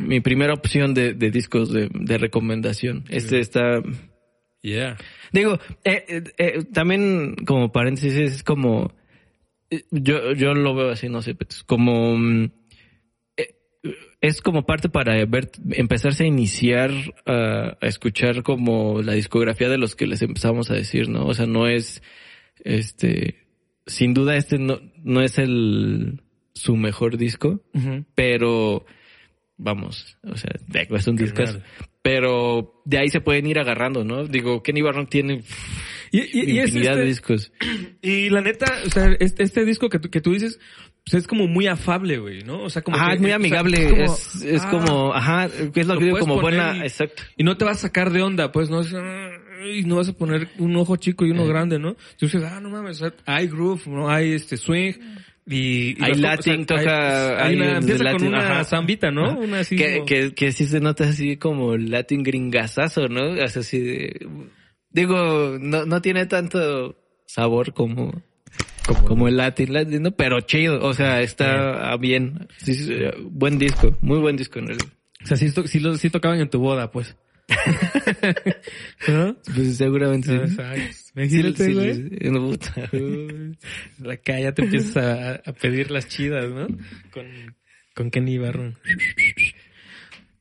[0.00, 3.04] mi primera opción de, de discos de, de recomendación.
[3.08, 3.82] Este está,
[4.62, 4.96] Yeah.
[5.30, 8.94] digo, eh, eh, eh, también como paréntesis es como,
[9.90, 12.50] yo, yo lo veo así, no sé, pues, como, mm,
[13.36, 13.54] eh,
[14.20, 16.90] es como parte para ver, empezarse a iniciar
[17.26, 21.26] a, a escuchar como la discografía de los que les empezamos a decir, ¿no?
[21.26, 22.02] O sea, no es,
[22.64, 23.44] este,
[23.86, 26.22] sin duda este no, no es el,
[26.54, 27.62] su mejor disco,
[28.14, 28.86] pero
[29.56, 31.62] vamos, o sea, de- es un Carnal.
[32.02, 34.24] pero de ahí se pueden ir agarrando, ¿no?
[34.26, 35.42] Digo, Kenny Barron tiene
[36.10, 37.52] Y, y, y es infinidad de este- discos.
[38.02, 40.60] y la neta, o sea, este, este disco que que tú dices,
[41.04, 42.62] pues es como muy afable, güey, ¿no?
[42.62, 45.14] O sea, como Ajá, que- es muy o sea, amigable, como, es, es ah, como,
[45.14, 47.22] ajá, es lo lo que digo, como buena, y- exacto.
[47.36, 50.12] Y no te vas a sacar de onda, pues, no es, ay, no vas a
[50.12, 51.48] poner un ojo chico y uno Eh.
[51.48, 51.94] grande, ¿no?
[52.18, 54.08] Tú dices, ah, no mames, o hay groove, ¿no?
[54.10, 54.94] Hay este swing.
[55.46, 58.64] Y, y Hay latín, toca- hay hay una, un empieza latín, con una ajá.
[58.64, 59.26] zambita, ¿no?
[59.26, 59.38] Ajá.
[59.38, 63.32] Una así que, como- que, que sí se nota así como latin gringazazo, ¿no?
[63.32, 64.26] O sea, así de,
[64.90, 68.22] digo, no, no tiene tanto sabor como,
[69.06, 70.10] como, el latin, latin, ¿no?
[70.12, 72.48] pero chido, o sea, está ah, bien.
[72.56, 74.88] Sí, sí, buen disco, muy buen disco en realidad.
[75.22, 77.16] O sea, sí, sí, lo- sí tocaban en tu boda, pues.
[79.08, 79.36] ¿No?
[79.54, 80.56] Pues seguramente sí.
[81.16, 81.94] Imagínate, sí, güey.
[81.94, 82.74] sí, no, puta.
[84.12, 86.66] Acá ya te empiezas a, a pedir las chidas, ¿no?
[87.12, 87.56] Con,
[87.94, 88.76] con Kenny Barron.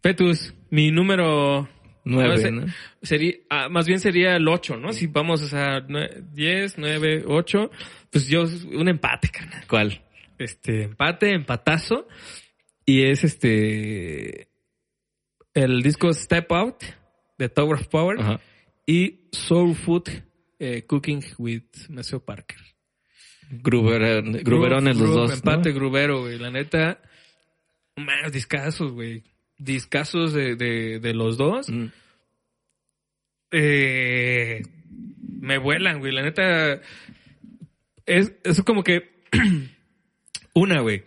[0.02, 1.70] Petus, mi número...
[2.06, 2.66] Nueve, se- ¿no?
[3.02, 4.92] Sería, ah, más bien sería el 8, ¿no?
[4.92, 7.72] Si vamos o sea, nue- 10, 9, 8,
[8.12, 9.64] pues yo, un empate, carnal.
[9.70, 10.02] ¿Cuál?
[10.38, 12.06] Este, empate, empatazo.
[12.86, 14.50] Y es este,
[15.54, 16.84] el disco Step Out
[17.38, 18.42] de Tower of Power Ajá.
[18.86, 20.10] y Soul Food
[20.63, 22.58] eh, Cooking with Maceo Parker.
[23.49, 25.30] Gruber, Gruberones los dos.
[25.30, 25.36] ¿no?
[25.36, 26.39] Empate grubero, güey.
[26.39, 27.02] La neta,
[27.97, 29.23] más discazos, güey.
[29.58, 31.69] Discazos de, de, de los dos.
[31.69, 31.88] Mm.
[33.52, 34.62] Eh,
[35.41, 36.13] me vuelan, güey.
[36.13, 36.82] La neta,
[38.06, 39.12] es, es como que,
[40.54, 41.04] una, güey.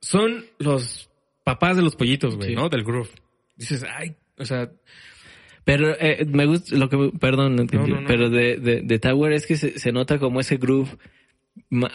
[0.00, 1.10] Son los
[1.44, 2.54] papás de los pollitos, güey, Sí.
[2.54, 2.68] ¿no?
[2.68, 3.10] Del groove.
[3.56, 4.70] Dices, ay, o sea,
[5.64, 9.32] Pero eh, me gusta lo que, perdón, no No, no, pero de, de, de Tower
[9.32, 10.88] es que se, se nota como ese groove,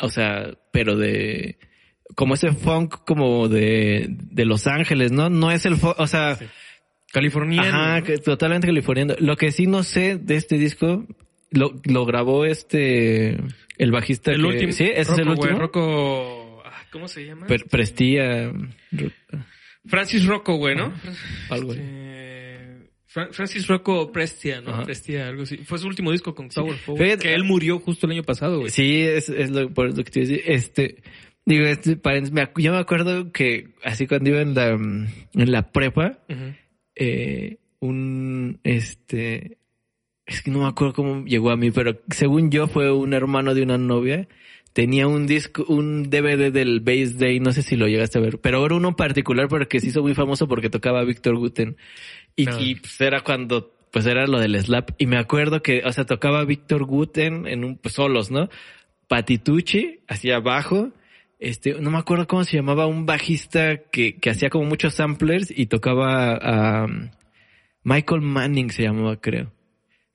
[0.02, 1.58] o sea, pero de,
[2.16, 5.30] como ese funk como de, de Los Ángeles, ¿no?
[5.30, 6.38] No es el funk, o sea,
[7.12, 7.68] californiano.
[7.68, 9.16] ajá, totalmente californiano.
[9.20, 11.06] Lo que sí no sé de este disco,
[11.52, 13.38] lo, lo grabó este,
[13.78, 14.72] el bajista el que- último.
[14.72, 15.60] sí, ese es el último.
[15.60, 17.48] Rocco, ah, ¿cómo se llama?
[17.48, 18.52] Per- Prestía,
[19.86, 20.94] Francis Rocco, güey, ¿no?
[21.50, 21.74] algo.
[23.08, 24.72] Fra- Francis Rocco Prestia, ¿no?
[24.72, 24.84] Ajá.
[24.84, 25.58] Prestia, algo así.
[25.60, 27.02] Fue su último disco con Tower of Power.
[27.04, 28.70] Fíjate- Que él murió justo el año pasado, güey.
[28.70, 30.40] Sí, es, es lo, por lo que te decía.
[30.46, 31.02] Este,
[31.46, 35.52] digo, este, paréntesis, me yo me acuerdo que así cuando iba en la, mm, en
[35.52, 36.20] la prepa,
[36.96, 39.58] eh, un, este,
[40.26, 43.54] es que no me acuerdo cómo llegó a mí, pero según yo fue un hermano
[43.56, 44.28] de una novia.
[44.74, 48.40] Tenía un disco, un DVD del Bass Day, no sé si lo llegaste a ver,
[48.40, 51.78] pero era uno particular porque se hizo muy famoso porque tocaba Víctor Guten.
[52.36, 54.92] Y, y, pues era cuando, pues era lo del slap.
[54.98, 58.50] Y me acuerdo que, o sea, tocaba Víctor Guten en un, pues solos, ¿no?
[59.08, 60.92] Patitucci, hacia abajo.
[61.40, 65.52] Este, no me acuerdo cómo se llamaba, un bajista que, que hacía como muchos samplers
[65.56, 66.88] y tocaba a
[67.84, 69.52] Michael Manning se llamaba, creo.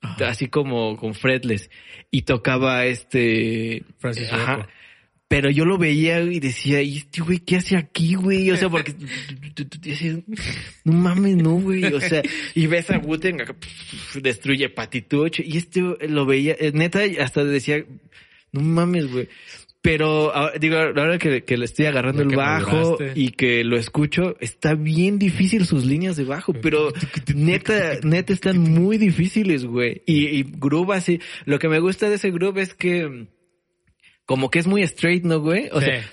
[0.02, 1.70] Así como con fretless.
[2.10, 3.84] Y tocaba este...
[3.98, 4.56] Francis Ajá.
[4.56, 4.68] Rocco.
[5.32, 8.50] Pero yo lo veía y decía, ¿y este güey qué hace aquí, güey?
[8.50, 8.94] O sea, porque
[10.84, 11.84] no mames, no, güey.
[11.84, 12.20] O sea,
[12.54, 13.38] y ves a Wooten
[14.20, 15.42] destruye Patitucho.
[15.42, 17.82] Y este lo veía, eh, neta, hasta decía,
[18.52, 19.28] no mames, güey.
[19.82, 24.74] Pero digo, ahora que, que le estoy agarrando el bajo y que lo escucho, está
[24.74, 26.92] bien difícil sus líneas de bajo, pero
[27.34, 30.02] neta, neta están muy difíciles, güey.
[30.06, 31.20] Y, y groove así.
[31.46, 33.26] Lo que me gusta de ese groove es que
[34.24, 35.68] como que es muy straight, ¿no, güey?
[35.72, 35.86] O sí.
[35.86, 36.04] sea,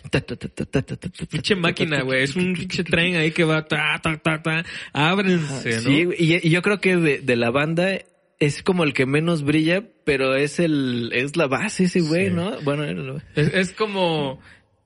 [1.30, 2.24] pinche máquina, güey.
[2.24, 4.66] Es un pinche tren ahí que va ta, ta, ta, ta.
[4.94, 5.82] Ábrense, ¿no?
[5.82, 8.00] Sí, y, y, yo creo que de, de, la banda
[8.40, 12.34] es como el que menos brilla, pero es el, es la base ese güey, Sí.
[12.34, 12.60] ¿no?
[12.62, 12.84] Bueno,
[13.36, 14.40] es como,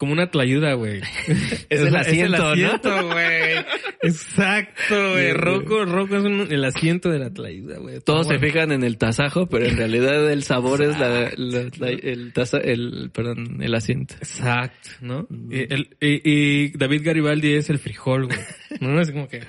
[0.04, 1.00] como una tlayuda, güey.
[1.70, 2.50] Es el la- asiento, ¿no?
[2.52, 3.66] asiento, güey.
[4.02, 5.28] Exacto, güey.
[5.28, 5.34] Sí.
[5.34, 8.00] Roco, Roco es un- el asiento de la tlayuda, güey.
[8.02, 11.90] Todos se fijan en el tasajo, pero en realidad el sabor es la, la- la-
[11.90, 14.16] el taza, el, perdón, el asiento.
[14.16, 15.26] Exacto, ¿no?
[15.30, 15.52] Mm.
[15.52, 18.40] Y, el- y- y David Garibaldi es el frijol, güey.
[18.82, 19.42] No es como que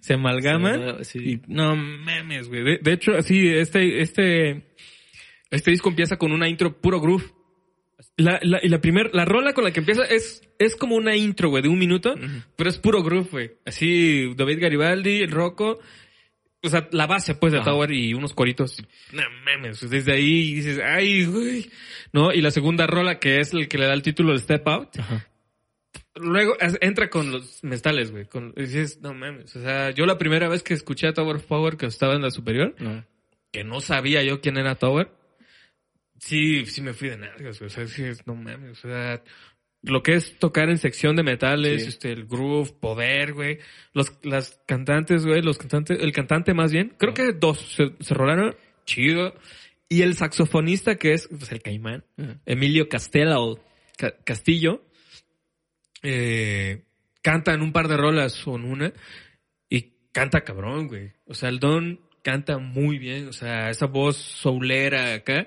[0.00, 1.04] se amalgaman.
[1.04, 1.18] Sí.
[1.18, 2.62] Y no mames, güey.
[2.62, 4.62] De, de hecho, así, este, este,
[5.50, 7.24] este disco empieza con una intro puro groove.
[8.16, 11.16] La, la, y la primer, la rola con la que empieza es, es como una
[11.16, 12.14] intro, güey, de un minuto,
[12.56, 13.50] pero es puro groove, güey.
[13.66, 15.78] Así, David Garibaldi, el Rocco,
[16.62, 17.70] o sea, la base, pues, de Ajá.
[17.70, 18.82] Tower y unos coritos.
[19.12, 21.70] No mames, pues, desde ahí dices, ay, güey.
[22.12, 22.32] ¿No?
[22.32, 24.98] Y la segunda rola, que es el que le da el título de Step Out,
[24.98, 25.28] Ajá.
[26.16, 28.26] luego entra con los mestales, güey.
[28.26, 29.54] Con, y dices, no mames.
[29.56, 32.30] O sea, yo la primera vez que escuché a Tower Power, que estaba en la
[32.30, 33.04] superior, No.
[33.52, 35.10] que no sabía yo quién era Tower,
[36.18, 37.66] sí, sí me fui de nalgas, güey.
[37.68, 38.84] O sea, sí, no mames.
[38.84, 39.22] O sea,
[39.82, 41.88] lo que es tocar en sección de metales, Sí.
[41.88, 43.58] este, el groove, poder, güey.
[43.92, 48.14] Los, las cantantes, güey, los cantantes, el cantante más bien, creo que dos se, se
[48.14, 48.54] rolaron,
[48.84, 49.34] chido.
[49.88, 52.04] Y el saxofonista que es, pues el caimán.
[52.44, 53.58] Emilio Castello,
[53.96, 54.84] Ca- Castillo,
[56.02, 56.82] eh,
[57.22, 58.92] canta en un par de rolas o en una
[59.68, 61.12] y canta cabrón, güey.
[61.26, 65.46] O sea, el Don canta muy bien, o sea, esa voz soulera acá,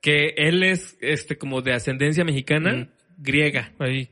[0.00, 4.10] que él es este como de ascendencia mexicana, griega, ahí.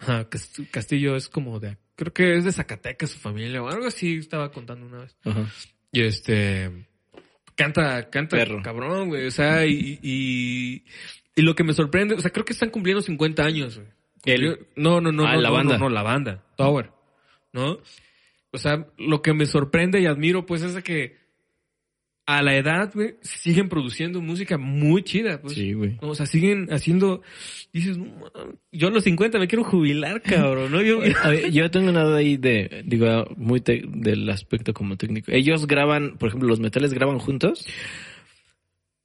[0.00, 3.86] Ajá, Cast- Castillo es como de, creo que es de Zacatecas su familia o algo
[3.86, 5.16] así, estaba contando una vez.
[5.24, 5.46] Ajá.
[5.92, 6.86] Y este
[7.54, 8.62] canta, canta Perro.
[8.62, 9.26] cabrón, güey.
[9.26, 10.84] O sea, y, y,
[11.36, 13.88] y lo que me sorprende, o sea, creo que están cumpliendo 50 años, güey.
[14.22, 15.78] Cumplió- No, no, no, Ah, no, la no, banda.
[15.78, 16.90] no, no, la banda, Tower.
[17.52, 17.78] ¿No?
[18.52, 21.19] O sea, lo que me sorprende y admiro, pues, es de que
[22.38, 25.54] a la edad, güey, siguen produciendo música muy chida, pues.
[25.54, 25.96] Sí, güey.
[26.00, 27.22] O sea, siguen haciendo,
[27.72, 27.98] dices,
[28.72, 30.80] yo a los 50 me quiero jubilar, cabrón, ¿no?
[30.82, 35.32] Yo, ver, yo tengo una duda ahí de, digo, muy te- del aspecto como técnico.
[35.32, 37.66] Ellos graban, por ejemplo, los metales graban juntos.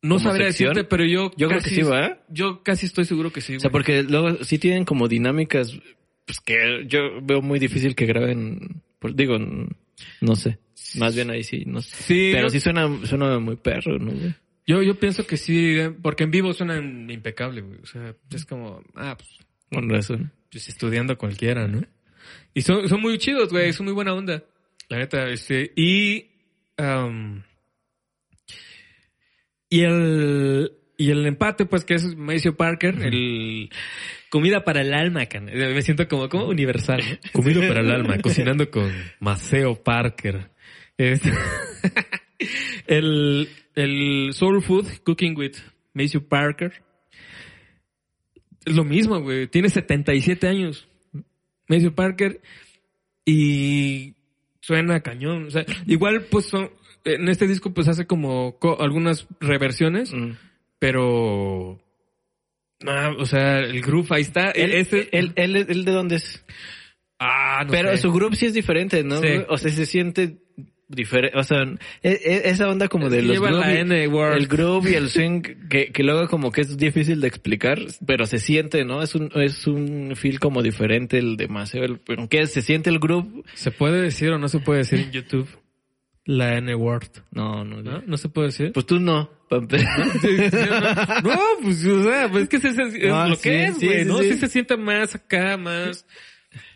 [0.01, 0.69] no ¿Como sabría sección?
[0.73, 2.19] decirte, pero yo Yo creo que sí, ¿va?
[2.29, 3.55] Yo casi estoy seguro que sí.
[3.55, 3.83] O sea, güey.
[3.83, 5.79] porque luego sí tienen como dinámicas,
[6.25, 9.37] pues que yo veo muy difícil que graben, pues, digo,
[10.21, 10.59] no sé.
[10.97, 11.95] Más bien ahí sí, no sé.
[11.95, 14.11] Sí, Pero yo, sí suena, suena muy perro, ¿no?
[14.11, 14.33] güey?
[14.65, 17.79] yo, yo pienso que sí, porque en vivo suenan impecable, güey.
[17.81, 19.29] O sea, es como, ah, pues,
[19.71, 20.31] Con razón.
[20.51, 21.83] pues estudiando cualquiera, ¿no?
[22.53, 24.43] Y son, son muy chidos, güey, son muy buena onda.
[24.89, 26.27] La neta, este, y,
[29.69, 33.69] y el, y el empate, pues, que es Maceo Parker, el
[34.29, 37.17] comida para el alma, can- me siento como, como universal, ¿no?
[37.33, 40.49] Comida para el alma, cocinando con Maceo Parker.
[42.87, 45.53] El, el Soul Food, Cooking with
[45.93, 46.73] Maceo Parker.
[48.65, 49.47] Es lo mismo, güey.
[49.47, 50.87] Tiene 77 años.
[51.67, 52.41] Maceo Parker.
[53.25, 54.15] Y
[54.61, 55.45] suena cañón.
[55.47, 56.71] O sea, igual, pues, son-
[57.05, 60.31] en este disco, pues, hace como co- algunas reversiones, Mm.
[60.91, 61.79] Pero...
[62.87, 64.51] ah, o sea, el groove ahí está.
[64.51, 66.45] Él, Ese- él, él, él de dónde es?
[67.19, 67.97] ah, no Pero sé.
[67.97, 69.21] su grupo sí es diferente, ¿no?
[69.21, 69.27] Sí.
[69.49, 70.37] O sea, se siente
[70.87, 71.37] diferente.
[71.37, 71.63] O sea,
[72.03, 74.37] e- e- esa onda como de los la N word.
[74.37, 78.25] el groove y el swing que, que luego como que es difícil de explicar, pero
[78.27, 79.01] se siente, ¿no?
[79.01, 81.83] Es un, es un feel como diferente el de Maceo.
[81.83, 83.43] El, aunque se siente el groove.
[83.55, 85.47] ¿Se puede decir o no se puede decir en YouTube
[86.25, 87.09] la N-word?
[87.31, 88.01] No, no, ¿No?
[88.05, 88.71] ¿No se puede decir?
[88.73, 89.29] Pues tú no.
[89.51, 89.59] no,
[91.61, 94.05] pues, o sea, pues es que es, es No, lo sí, que es, güey, sí,
[94.05, 94.17] ¿no?
[94.19, 94.33] sí.
[94.33, 96.05] Se siente más acá, más,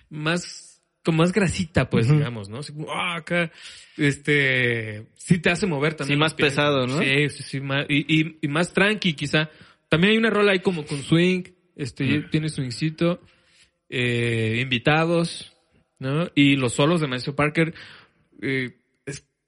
[0.09, 2.59] más, con más grasita, pues, digamos, ¿no?
[2.59, 3.51] Así como, ah, acá,
[3.97, 6.17] este, sí te hace mover también.
[6.17, 6.49] Sí, más pies.
[6.49, 6.99] pesado, ¿no?
[6.99, 9.49] Sí, sí, sí, más, y, y, y más tranqui, quizá.
[9.89, 11.43] También hay una rola ahí como con swing,
[11.75, 13.21] este, tiene swingcito,
[13.89, 15.51] eh, invitados,
[15.97, 16.29] ¿no?
[16.35, 17.73] Y los solos de Maceo Parker,
[18.41, 18.78] eh,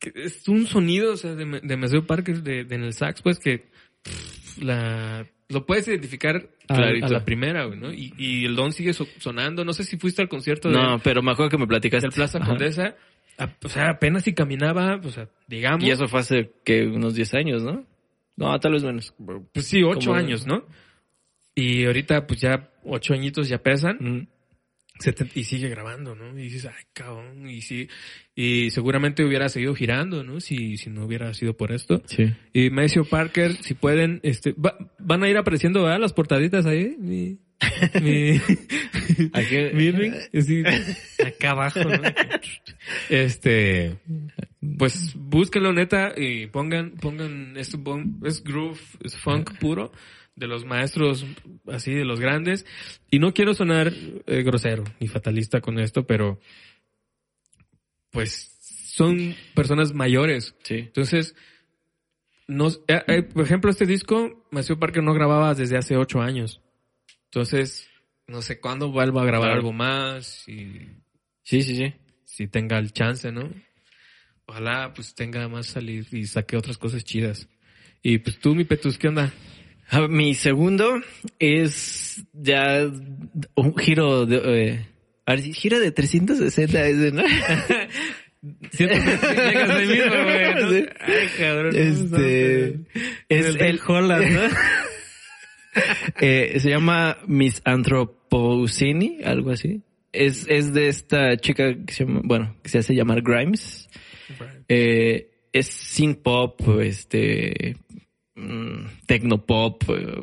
[0.02, 3.40] que es un sonido, o sea, de, de Parker, de, de en el sax, pues,
[3.40, 3.68] que
[4.02, 7.06] pff, la, lo puedes identificar a, Clarito.
[7.06, 7.94] a la primera, güey, ¿no?
[7.94, 9.64] Y, y el don sigue so- sonando.
[9.64, 12.08] No sé si fuiste al concierto de, No, pero me acuerdo que me platicaste.
[12.08, 12.48] del Plaza Ajá.
[12.48, 12.96] Condesa.
[13.38, 15.84] A- o sea, apenas si caminaba, o sea, digamos.
[15.86, 17.86] Y eso fue hace que unos 10 años, ¿no?
[18.38, 19.14] No, tal vez menos.
[19.54, 20.66] Pues sí, ocho Como- años, ¿no?
[21.54, 23.98] Y ahorita, pues ya ocho añitos ya pesan.
[24.00, 24.28] Mm.
[25.36, 26.38] Y sigue grabando, ¿no?
[26.38, 27.50] Y dices, ay, cabrón.
[27.50, 27.88] Y sí,
[28.36, 30.40] y seguramente hubiera seguido girando, ¿no?
[30.40, 32.02] Si, si no hubiera sido por esto.
[32.06, 32.32] Sí.
[32.54, 36.00] Y Maceo Parker, si pueden, este, va- van a ir apareciendo, ¿verdad?
[36.00, 36.96] Las portaditas ahí.
[37.00, 37.38] Mi,
[38.02, 38.32] mi,
[39.34, 40.14] Aquí- mi ring,
[41.26, 42.02] acá abajo, ¿no?
[43.10, 43.98] Este,
[44.78, 47.78] pues búsquenlo neta y pongan, pongan esto,
[48.26, 49.92] es groove, es funk puro
[50.36, 51.26] de los maestros
[51.68, 52.66] así, de los grandes.
[53.10, 53.92] Y no quiero sonar
[54.26, 56.40] eh, grosero ni fatalista con esto, pero
[58.12, 58.58] pues
[58.94, 60.56] son personas mayores.
[60.64, 60.76] Sí.
[60.76, 61.36] Entonces,
[62.48, 66.62] no, eh, eh, por ejemplo, este disco, Maceo Parker no grababa desde hace ocho años.
[67.26, 67.88] Entonces,
[68.28, 69.60] no sé cuándo vuelva a grabar Claro.
[69.60, 70.88] algo más y
[71.44, 71.94] Sí, sí, sí.
[72.26, 73.50] si tenga el chance, ¿no?
[74.46, 77.48] Ojalá pues tenga más salir y saque otras cosas chidas.
[78.04, 79.32] Y pues tú, mi Petus, ¿qué onda?
[80.10, 81.02] Mi segundo
[81.40, 82.90] es ya
[83.56, 84.38] un giro de...
[84.70, 84.86] eh,
[85.26, 87.24] a ver, giro de 360 ese, ¿no?
[88.72, 90.54] Siento que llegas ahí mismo, güey.
[90.56, 90.62] ¿no?
[90.72, 90.86] Sí.
[91.00, 91.76] Ay, cabrón.
[91.76, 92.80] Este
[93.30, 94.42] es el, el Holland, ¿no?
[96.22, 99.82] eh, se llama Miss Anthropocene, algo así.
[100.12, 103.90] Es, es de esta chica que se llama, bueno, que se hace llamar Grimes.
[104.68, 107.76] Eh, es synth pop, este,
[108.42, 110.22] mm, tecnopop, eh,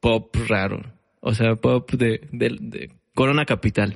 [0.00, 0.82] pop raro.
[1.20, 3.94] O sea, pop de, de, de Corona Capital.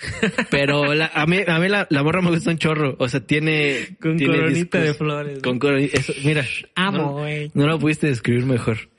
[0.50, 2.96] Pero la- a mí, a mí la, la morra me gusta un chorro.
[2.98, 3.96] O sea, tiene...
[4.00, 5.42] Con tiene coronita de flores.
[5.42, 5.98] Con coronita.
[5.98, 6.44] eso- mira.
[6.74, 7.50] Amo, no- güey.
[7.54, 8.90] no lo pudiste describir mejor.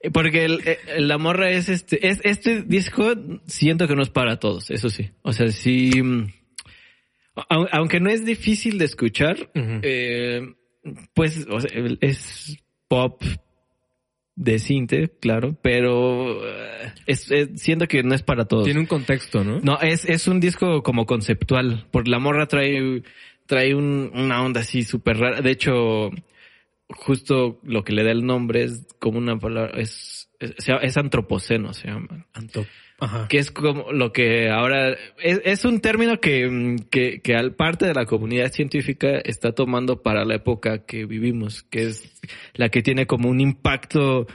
[0.00, 3.12] Eh, Porque el, eh, la morra es este, es, este disco
[3.46, 5.10] siento que no es para todos, eso sí.
[5.22, 6.26] O sea, sí, mm,
[7.48, 10.42] au- aunque no es difícil de escuchar, eh,
[11.14, 12.56] pues, o sea, el- es
[12.88, 13.22] pop
[14.36, 18.64] de cinte, claro, pero eh, es, es- siento que no es para todos.
[18.64, 19.60] Tiene un contexto, ¿no?
[19.60, 23.02] No, es, es un disco como conceptual, porque la morra trae,
[23.46, 25.40] trae un- una onda así súper rara.
[25.40, 26.10] De hecho,
[26.88, 31.88] justo lo que le da el nombre es como una palabra, es, es, antropoceno, se
[31.88, 32.26] llama.
[32.32, 32.66] Anto.
[32.98, 33.28] Ajá.
[33.28, 37.54] Que es como lo que ahora, es, es un término que, mm, que, que al
[37.54, 42.20] parte de la comunidad científica está tomando para la época que vivimos, que es
[42.54, 44.26] la que tiene como un impacto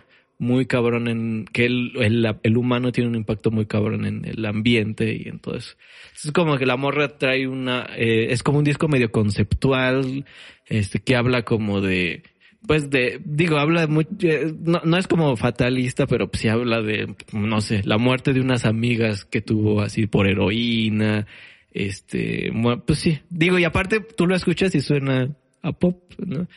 [0.42, 4.44] muy cabrón en, que el, el, el humano tiene un impacto muy cabrón en el
[4.48, 5.76] ambiente y en todo eso.
[6.16, 10.26] Es como que la morra trae una, eh, es como un disco medio conceptual,
[10.66, 12.24] este, que habla como de,
[12.68, 16.48] pues de, digo, habla de mucho, eh, no, no es como fatalista, pero pues sí
[16.48, 21.26] habla de, no sé, la muerte de unas amigas que tuvo así por heroína,
[21.72, 22.52] este,
[22.86, 25.30] pues sí, digo, y aparte tú lo escuchas y suena
[25.62, 26.48] a pop, ¿no?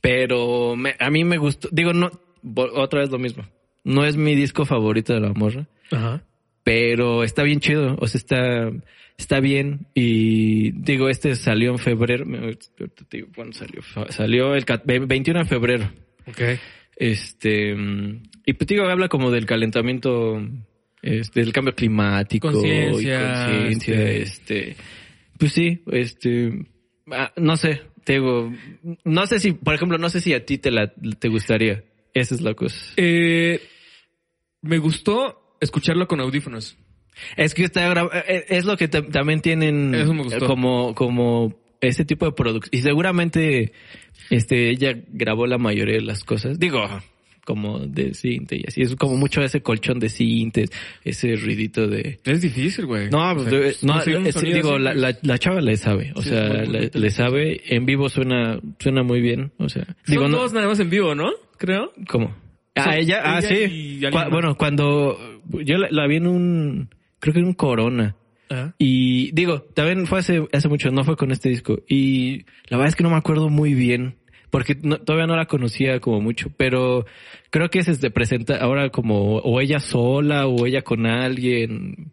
[0.00, 2.10] Pero me- a mí me gustó, digo, no,
[2.74, 3.44] otra vez lo mismo,
[3.84, 6.22] no es mi disco favorito de la morra, Ajá.
[6.64, 8.70] pero está bien chido, o sea, está,
[9.16, 12.24] está bien y digo, este salió en febrero,
[13.34, 15.92] cuándo salió, salió el cat- ve- 21 de febrero,
[16.26, 16.40] Ok.
[16.96, 20.40] este, mm, y pues digo, habla como del calentamiento,
[21.02, 24.76] este, del cambio climático Conciencia, conciencia, este,
[25.38, 26.66] pues sí, este,
[27.10, 28.52] ah, no sé, te digo,
[29.04, 32.34] no sé si, por ejemplo, no sé si a ti te la, te gustaría, esa
[32.34, 32.76] es la cosa.
[32.96, 33.60] Eh,
[34.62, 36.76] me gustó escucharlo con audífonos.
[37.36, 39.94] Es que está gra- eh, es lo que tam- también tienen
[40.46, 43.72] como como este tipo de productos y seguramente
[44.30, 46.58] este ella grabó la mayoría de las cosas.
[46.58, 46.88] Digo,
[47.44, 50.70] como de cinte y así es como mucho ese colchón de cintes,
[51.04, 53.10] ese ruidito de Es difícil, güey.
[53.10, 55.60] no, O pues, sea, de- no, conseguir un es- digo, así, la, la, la chava
[55.60, 59.84] le sabe, o Sí, sea, le, sabe, en vivo suena, suena muy bien, o sea,
[60.06, 61.30] digo, Son no, dos nada más en vivo, ¿no?
[61.58, 61.92] Creo.
[62.08, 62.34] ¿Cómo?
[62.76, 64.00] Ah, ella, ah, sí.
[64.30, 65.18] bueno, cuando
[65.64, 66.88] yo la, la vi en un,
[67.22, 68.16] creo que en un Corona.
[68.50, 68.74] Ajá.
[68.78, 71.78] Y digo, también fue hace, hace mucho, no fue con este disco.
[71.88, 74.16] Y la verdad es que no me acuerdo muy bien,
[74.50, 77.06] porque no- todavía no la conocía como mucho, pero
[77.50, 82.12] creo que se presenta ahora como o ella sola o ella con alguien.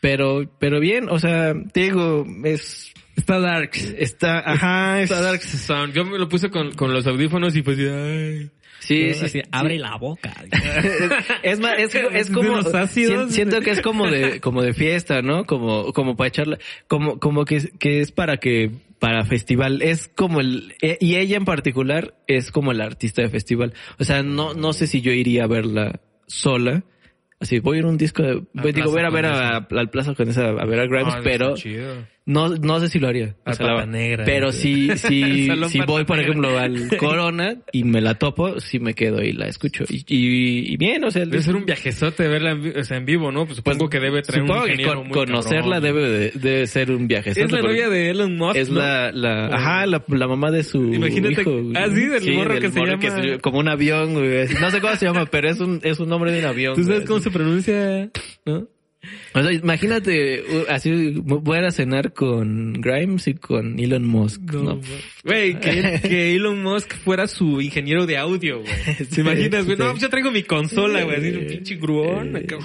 [0.00, 3.72] Pero, pero bien, o sea, te digo, es, Está dark.
[3.98, 5.92] está, ajá, es, Está dark sound.
[5.92, 8.50] Yo me lo puse con, con los audífonos y pues ay.
[8.80, 9.42] Sí, sí, Así, sí.
[9.52, 10.34] abre la boca.
[11.42, 13.32] es más, es, es como ácidos.
[13.32, 15.44] siento que es como de como de fiesta, ¿no?
[15.44, 16.58] Como como para echarla,
[16.88, 19.80] como como que es- que es para que para festival.
[19.80, 23.72] Es como el, eh, y ella en particular es como el artista de festival.
[23.98, 26.82] O sea, no, no sé si yo iría a verla sola.
[27.40, 29.24] Así, voy a ir a un disco de, voy, digo, voy a ir a ver
[29.24, 31.54] a, al Plaza con esa, a ver a Grimes, Ah, pero.
[32.26, 33.34] No, no sé si lo haría.
[33.44, 34.24] Al O sea, la- Pata Negra.
[34.24, 36.30] Pero sí, sí, Salón si Pata voy, por Negra.
[36.30, 39.84] ejemplo, al Corona y me la topo, sí me quedo y la escucho.
[39.88, 42.98] Y, y, y bien, o sea, Debe ser un viajezote verla en, vi- o sea,
[42.98, 43.46] en vivo, ¿no?
[43.46, 45.82] Pues supongo que debe traer supongo un que ingeniero con- muy conocerla cabrón.
[45.82, 47.30] debe de, debe ser un viaje.
[47.30, 48.78] Es la novia de Elon Musk, Es ¿no?
[48.80, 51.60] la, la, ajá, la, la mamá de su Imagínate- hijo.
[51.74, 54.46] ah, sí, del morro que se llama- como un avión, güey.
[54.60, 56.74] No sé cómo se llama, pero es un, es un nombre de un avión.
[56.76, 57.06] ¿Tú sabes güey.
[57.08, 58.10] cómo se pronuncia?
[58.46, 58.68] ¿No?
[59.34, 64.40] O sea, imagínate, así, voy a cenar con Grimes y con Elon Musk.
[64.52, 64.78] No,
[65.24, 68.72] Güey, que, que Elon Musk fuera su ingeniero de audio, güey.
[68.98, 69.76] ¿Te Sí, imaginas, güey?
[69.76, 69.82] sí.
[69.82, 71.16] No, pues yo traigo mi consola, güey.
[71.16, 72.36] Así un pinche gruón.
[72.36, 72.58] acá,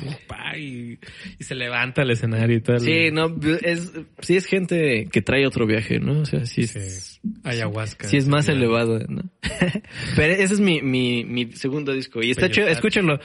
[0.58, 1.00] y,
[1.40, 2.80] y se levanta al escenario y tal.
[2.82, 3.34] Sí, no,
[3.64, 6.20] es, sí es gente que trae otro viaje, ¿no?
[6.22, 7.30] O sea, sí es, Sí.
[7.44, 8.08] Ayahuasca.
[8.08, 9.24] sí es más elevado, ¿no?
[10.16, 13.20] Pero ese es mi, mi, mi segundo disco y está chido, escúchenlo.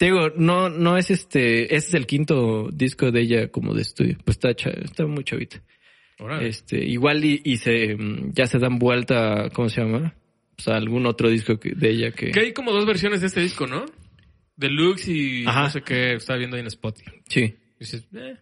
[0.00, 3.82] Te digo, no, no es este, este es el quinto disco de ella como de
[3.82, 4.16] estudio.
[4.24, 5.62] Pues está, está muy chavita.
[6.18, 6.48] Órale.
[6.48, 10.14] Este, igual y, y se, mm, ya se dan vuelta, ¿cómo se llama?
[10.58, 12.30] O sea, algún otro disco que- de ella que...
[12.30, 13.84] Que hay como dos versiones de este disco, ¿no?
[14.56, 15.64] Deluxe y Ajá.
[15.64, 17.12] no sé qué estaba viendo ahí en Spotify.
[17.28, 17.54] Sí.
[17.78, 18.36] Dices, eh,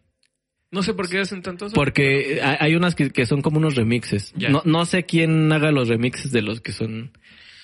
[0.71, 1.73] no sé por qué hacen tantos.
[1.73, 4.33] Porque hay hay unas que, que son como unos remixes.
[4.37, 7.11] No, no sé quién haga los remixes de los que son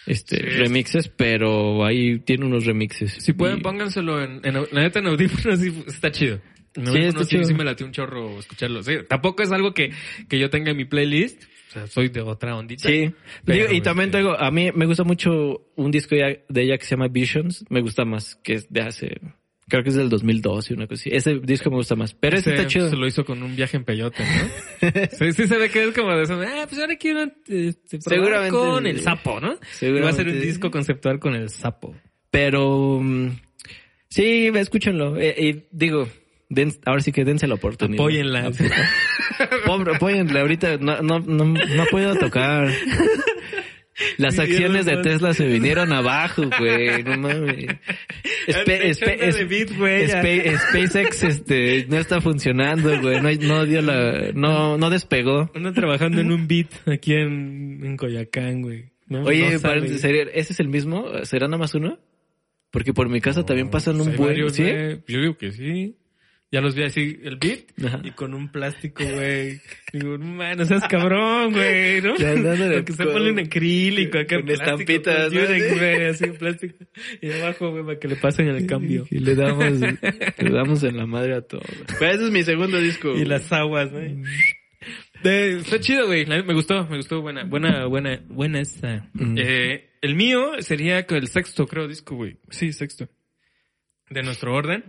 [0.07, 0.43] este Sí.
[0.59, 3.13] remixes, pero ahí tiene unos remixes.
[3.13, 6.41] Si pueden, Y- pónganselo en, en, la neta en audífonos, sí, está chido.
[6.75, 7.45] En Sí, está sí, chido.
[7.45, 8.83] sí me latió un chorro escucharlo.
[8.83, 9.91] Sí, tampoco es algo que,
[10.29, 11.43] que yo tenga en mi playlist.
[11.69, 12.89] O sea, soy de otra ondita.
[12.89, 13.11] Sí.
[13.45, 16.79] Pero, Digo, y también este, tengo, a mí me gusta mucho un disco de ella
[16.79, 17.65] que se llama Visions.
[17.69, 19.21] Me gusta más, que es de hace,
[19.69, 21.11] creo que es del 2012, una cosa así.
[21.13, 22.15] Ese disco me gusta más.
[22.15, 22.91] Pero ese ese está chido.
[22.91, 24.91] Se lo hizo con un viaje en peyote, ¿no?
[25.19, 26.41] sí, sí se ve que es como de eso.
[26.41, 29.59] Ah, pues ahora quiero probar Seguramente con el sapo, ¿no?
[29.73, 31.95] Seguramente Y va a ser un disco conceptual con el sapo.
[32.31, 33.29] Pero mm,
[34.09, 35.17] sí, escúchenlo.
[35.19, 36.09] Eh, y digo,
[36.49, 38.01] den- ahora sí que dense la oportunidad.
[38.01, 38.51] Apóyenla.
[39.67, 42.71] Pobre, apóyenle, ahorita no, no, no, no ha podido tocar.
[44.17, 44.97] Las acciones de.
[44.99, 47.03] Tesla se vinieron abajo, güey.
[47.05, 47.67] No mames.
[48.47, 53.21] Espe- espe- Bit, espe- SpaceX este, no está funcionando, güey.
[53.21, 55.51] No, no dio la, no, no despegó.
[55.55, 58.91] Ando trabajando en un beat aquí en, en Coyacán, güey.
[59.07, 59.87] No, Oye, para-.
[59.87, 61.07] ¿sería- ¿ese es el mismo?
[61.25, 61.99] ¿Será nada más uno?
[62.71, 64.65] Porque por mi casa también pasan Pues un buen, varios, ¿sí?
[65.07, 65.97] Yo digo que sí.
[66.55, 68.01] Ya los vi así, el beat, Ajá.
[68.05, 69.61] y con un plástico, güey.
[69.93, 72.15] Digo, man, no seas cabrón, güey, ¿no?
[72.17, 72.33] Ya
[72.75, 76.77] Porque se pone en acrílico, acá con plástico, estampitas, güey, así en plástico.
[77.21, 79.05] Y abajo, güey, para que le pasen el cambio.
[79.11, 81.63] Y le damos, le damos en la madre a todo.
[81.99, 83.17] Pero ese es mi segundo disco.
[83.17, 83.91] Y las aguas.
[85.25, 86.25] De- está chido, güey.
[86.25, 87.21] Me gustó, me gustó.
[87.21, 89.11] Buena, buena, buena, buena esta.
[89.15, 89.39] Mm.
[89.39, 92.37] Eh, el mío sería el sexto, creo, disco, güey.
[92.51, 93.09] Sí, sexto.
[94.09, 94.85] De nuestro orden.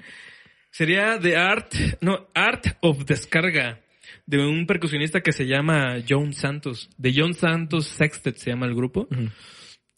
[0.77, 3.79] Sería The Art, no, Art of Descarga.
[4.25, 6.89] De un percusionista que se llama John Santos.
[6.97, 9.07] De John Santos Sextet se llama el grupo.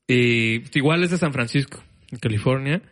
[0.07, 2.83] Y igual es de San Francisco, en California.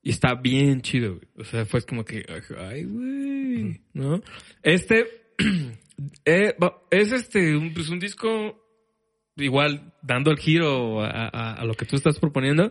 [0.00, 1.28] Y está bien chido, güey.
[1.38, 2.24] O sea, fue como que,
[2.56, 4.22] ay, güey, ¿no?
[4.62, 5.06] Este,
[6.24, 6.54] eh,
[6.92, 8.60] es este, un, pues un disco
[9.36, 12.70] igual dando el giro a, a- a lo que tú estás proponiendo,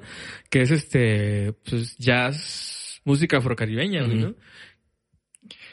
[0.49, 4.35] que es este, pues jazz, música afrocaribeña, ¿no?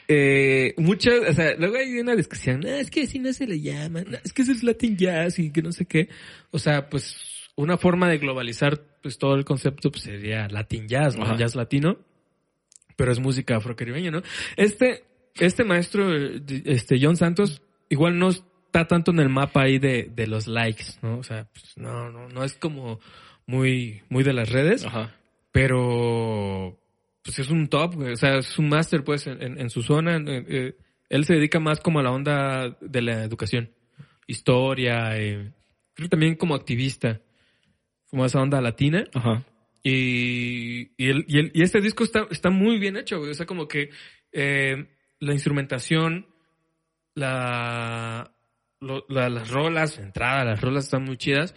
[0.07, 3.61] Eh, muchas, o sea, luego hay una discusión, "No, es que así no se le
[3.61, 6.09] llama, no, es que eso es Latin Jazz y que no sé qué.
[6.49, 7.15] O sea, pues
[7.55, 11.25] una forma de globalizar pues todo el concepto pues, sería Latin Jazz, ¿no?
[11.25, 11.35] Ajá.
[11.37, 11.97] Jazz latino,
[12.95, 14.21] pero es música afrocaribeña, ¿no?
[14.57, 15.03] Este,
[15.35, 20.09] este maestro, eh, este John Santos, igual no está tanto en el mapa ahí de,
[20.13, 21.19] de los likes, ¿no?
[21.19, 22.99] O sea, pues, no, no, no es como
[23.45, 25.15] muy, muy de las redes Ajá.
[25.51, 26.78] pero
[27.23, 28.13] pues es un top, güey.
[28.13, 30.17] o sea, es un máster pues en, en- en su zona.
[30.25, 30.75] eh,
[31.09, 33.71] él se dedica más como a la onda de la educación,
[34.27, 35.51] historia, eh,
[35.93, 37.19] creo que también como activista,
[38.07, 39.05] como esa onda latina.
[39.13, 39.43] Ajá.
[39.83, 43.31] Y, y, el- y el- y este disco está, está muy bien hecho, güey.
[43.31, 43.89] O sea, como que
[44.31, 44.87] eh,
[45.19, 46.27] la instrumentación,
[47.15, 48.31] la,
[48.79, 51.55] lo- la- las rolas, la entrada, las rolas están muy chidas.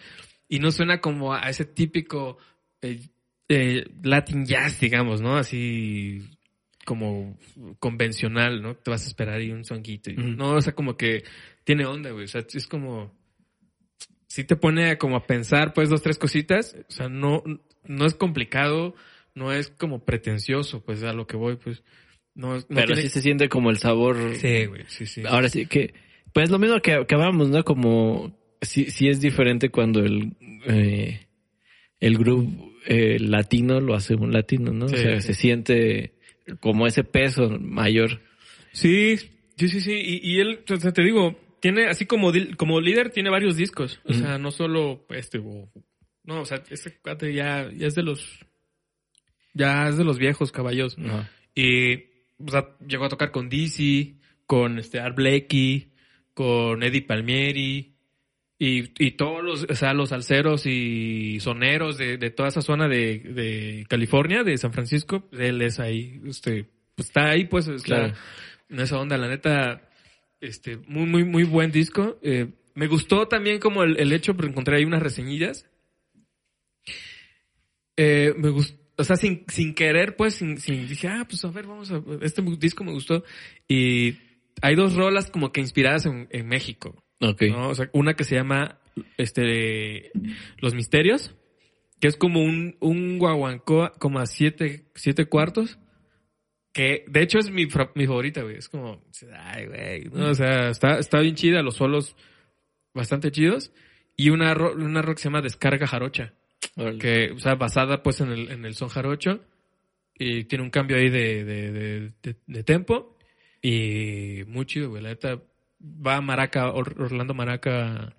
[0.49, 2.39] Y no suena como a ese típico
[2.83, 3.01] eh,
[3.49, 5.37] eh, Latin jazz, digamos, ¿no?
[5.37, 6.23] Así
[6.85, 7.39] como
[7.79, 8.75] convencional, ¿no?
[8.75, 10.11] Te vas a esperar ahí un songuito.
[10.11, 10.17] y-.
[10.17, 11.25] No, o sea, como que
[11.65, 12.25] tiene onda, güey.
[12.25, 13.13] O sea, es como
[14.27, 16.75] sí te pone como a pensar pues dos, tres cositas.
[16.89, 17.43] O sea, no,
[17.85, 18.95] no es complicado,
[19.35, 21.83] no es como pretencioso, pues a lo que voy, pues.
[22.35, 24.17] No, no Pero tiene- sí se siente como el sabor.
[24.37, 25.23] Sí, güey, sí, sí.
[25.27, 25.93] Ahora sí que
[26.33, 27.63] Pues lo mismo que, hablábamos, ¿no?
[27.63, 30.35] Como sí, sí es diferente cuando el,
[30.67, 31.27] eh,
[32.01, 34.89] el grupo eh, latino lo hace un latino, ¿no?
[34.89, 34.95] Sí.
[34.95, 36.13] O sea, se siente
[36.61, 38.21] como ese peso mayor.
[38.73, 39.17] Sí,
[39.57, 39.93] sí, sí, sí.
[39.93, 44.01] Y, y él, o sea, te digo, tiene, así como, como líder, tiene varios discos.
[44.05, 45.71] O sea, no solo este, o-
[46.25, 48.39] no, o sea, este cuate ya, ya es de los,
[49.55, 50.97] ya es de los viejos caballos.
[51.55, 51.95] Y,
[52.39, 55.93] o sea, llegó a tocar con Dizzy, con este Art Blakey,
[56.35, 57.92] con Eddie Palmieri.
[58.65, 62.87] Y, y todos los, o sea, los alceros y soneros de, de toda esa zona
[62.87, 67.85] de, de California, de San Francisco, él es ahí, este, pues está ahí, pues, está
[67.85, 68.15] Claro.
[68.69, 69.91] en esa onda, la neta,
[70.41, 72.21] este, muy, muy, muy buen disco.
[72.23, 75.67] Eh, me gustó también como el, el hecho, porque encontré ahí unas reseñillas.
[77.97, 81.49] Eh, me gustó, o sea, sin, sin querer, pues, sin, sin, dije, ah, pues a
[81.51, 83.25] ver, vamos a, este disco me gustó.
[83.67, 84.19] Y
[84.61, 87.03] hay dos rolas como que inspiradas en, en México.
[87.23, 87.43] Ok.
[87.51, 87.69] ¿no?
[87.71, 88.79] O sea, una que se llama
[89.17, 90.11] este
[90.59, 91.35] Los Misterios,
[92.01, 95.79] que es como un, un guaguancó como a siete, siete cuartos.
[96.75, 98.57] Que de hecho es mi, mi favorita, güey.
[98.57, 99.05] Es como,
[99.37, 100.05] ay, güey.
[100.07, 100.31] ¿no?
[100.31, 102.17] O sea, está, está bien chida, los solos
[102.95, 103.73] bastante chidos.
[104.17, 106.33] Y una, una rock que se llama Descarga Jarocha.
[106.99, 109.45] Que, o sea, basada pues en el, en el son jarocho.
[110.19, 113.19] Y tiene un cambio ahí de, de, de, de- de tempo.
[113.61, 115.03] Y muy chido, güey.
[115.03, 115.43] La neta,
[115.85, 118.15] va Maraca, Or- Orlando Maraca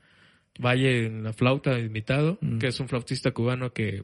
[0.59, 2.59] Valle en la flauta invitado, Mm.
[2.59, 4.03] que es un flautista cubano que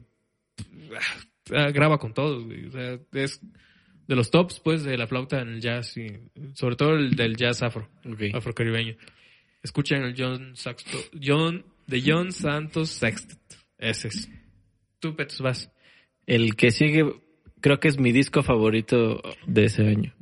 [1.54, 2.66] ah, graba con todos, güey.
[2.66, 3.40] O sea, es
[4.06, 6.08] de los tops, pues, de la flauta en el jazz y
[6.54, 8.34] sobre todo el del jazz afro, Ok.
[8.34, 8.96] afrocaribeño.
[9.62, 13.38] Escuchen el John Saxto, John, de John Santos Sextet.
[13.78, 14.28] Ese es.
[14.98, 15.70] Tú, Pets, vas.
[16.26, 17.04] El que sigue,
[17.60, 20.14] creo que es mi disco favorito de ese año.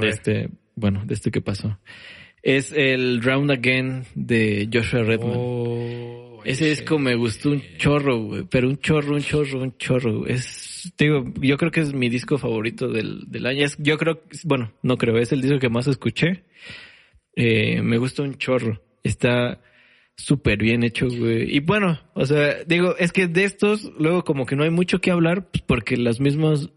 [0.00, 1.78] De este, bueno, de este que pasó.
[2.48, 5.32] Es el Round Again de Joshua Redman.
[5.36, 8.44] Oh, Ese disco me gustó un chorro, güey.
[8.48, 10.26] Pero un chorro, un chorro, un chorro.
[10.28, 13.64] Es, te digo, yo creo que es mi disco favorito del, del año.
[13.64, 16.44] Es- yo creo, bueno, no creo, es el disco que más escuché.
[17.34, 18.80] Eh, me gusta un chorro.
[19.02, 19.60] Está
[20.16, 21.52] súper bien hecho, güey.
[21.52, 25.00] Y bueno, o sea, digo, es que de estos, luego como que no hay mucho
[25.00, 26.70] que hablar, pues, porque los mismos,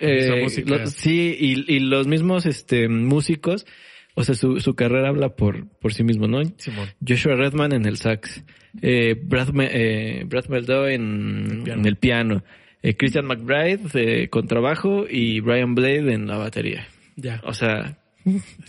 [0.00, 0.26] eh,
[0.66, 3.66] los- sí, y, y los mismos, este, músicos,
[4.14, 6.42] o sea, su, su carrera habla por, por sí mismo, ¿no?
[6.56, 6.88] Simón.
[7.06, 8.44] Joshua Redman en el sax,
[8.80, 10.44] eh, Brad, eh, Brad
[10.90, 11.80] en, El piano.
[11.80, 12.44] en el piano,
[12.82, 16.86] eh, Christian McBride eh, con trabajo y Brian Blade en la batería.
[17.16, 17.40] Ya.
[17.44, 17.98] O sea,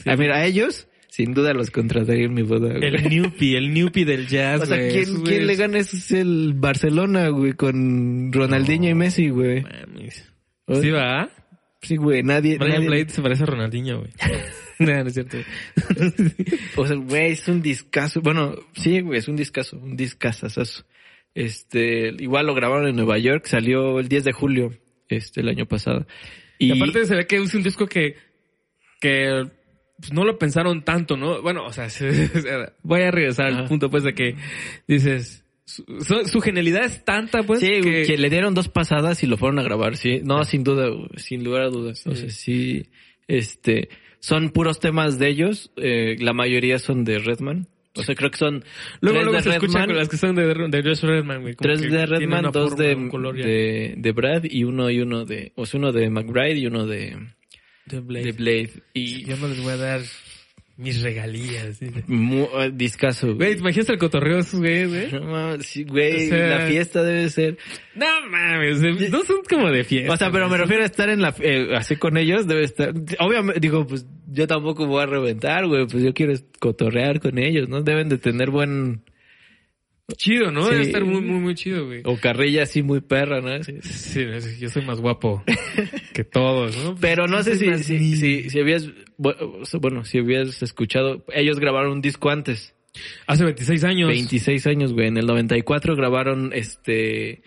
[0.06, 2.74] a ver, a ellos sin duda los contrataría en mi boda.
[2.74, 2.84] güey.
[2.86, 4.78] El Newpie, el Newpie del jazz, o sea.
[4.89, 5.78] ¿quién, quién le gana?
[5.78, 9.62] Es el Barcelona, güey, con Ronaldinho y Messi, güey.
[9.62, 10.32] Mames.
[10.66, 11.30] O- ¿Sí va?
[11.84, 12.57] Sí, güey, nadie...
[12.57, 14.11] Brian nadie- Blade se parece a Ronaldinho, güey.
[14.79, 15.38] no, no es cierto.
[16.77, 18.21] O sea, güey, es un discazo.
[18.21, 20.86] Bueno, sí, güey, es un discazo, un discazazazo.
[21.36, 24.71] Este, igual lo grabaron en Nueva York, salió el 10 de julio,
[25.09, 26.05] este, el año pasado.
[26.59, 28.15] Y, Y, aparte se ve que es un disco que,
[29.01, 29.43] que
[29.99, 31.41] pues, no lo pensaron tanto, ¿no?
[31.41, 32.29] Bueno, o sea, se-
[32.84, 34.36] voy a regresar al punto pues de que
[34.88, 39.24] dices, su, su- su genialidad es tanta pues sí, que, que le dieron dos pasadas
[39.24, 40.20] y lo fueron a grabar, sí.
[40.24, 42.05] No, sin duda, sin lugar a dudas.
[42.05, 42.88] O sea, sí,
[43.28, 43.89] este,
[44.20, 47.68] son puros temas de ellos, eh, la mayoría son de Redman.
[47.95, 48.64] O sea, creo que son
[49.01, 51.53] luego, tres luego de se Redman, con las que son de, de Josh Redman, güey.
[51.55, 55.78] tres de Redman, dos de, de, de Brad y uno y uno de, o sea,
[55.80, 57.16] uno de McBride y uno de,
[57.86, 58.26] De Blade.
[58.26, 58.70] de Blade.
[58.95, 60.01] Y Y yo no les voy a dar
[60.84, 61.81] mis regalías.
[61.81, 61.91] eh,
[62.73, 63.27] discazo.
[63.27, 63.53] Güey, Güey.
[63.55, 65.11] ¿te imaginas el cotorreo de esos güeyes, güey?
[65.11, 67.57] No mames, sí, güey, O sea- la fiesta debe ser.
[67.95, 68.81] No mames,
[69.11, 70.11] no son como de fiesta.
[70.13, 72.93] O sea, pero me refiero a estar en la, eh, así con ellos, debe estar.
[73.19, 77.69] Obviamente, digo, pues yo tampoco voy a reventar, güey, pues yo quiero cotorrear con ellos,
[77.69, 77.81] ¿no?
[77.84, 79.03] Deben de tener buen.
[80.18, 80.64] Chido, ¿no?
[80.66, 80.72] Sí.
[80.72, 82.01] Debe estar muy, muy, muy chido, güey.
[82.04, 83.64] O carrilla así muy perra, ¿no?
[83.64, 84.26] Sí.
[84.60, 85.43] Yo soy más guapo
[86.14, 86.95] que todos, ¿no?
[86.99, 92.01] Pero no sé si, si, si, si habías, bueno, si habías escuchado, ellos grabaron un
[92.01, 92.76] disco antes.
[93.28, 94.10] Hace 26 años.
[94.10, 95.08] 26 años, güey.
[95.08, 97.41] En el 94 grabaron este.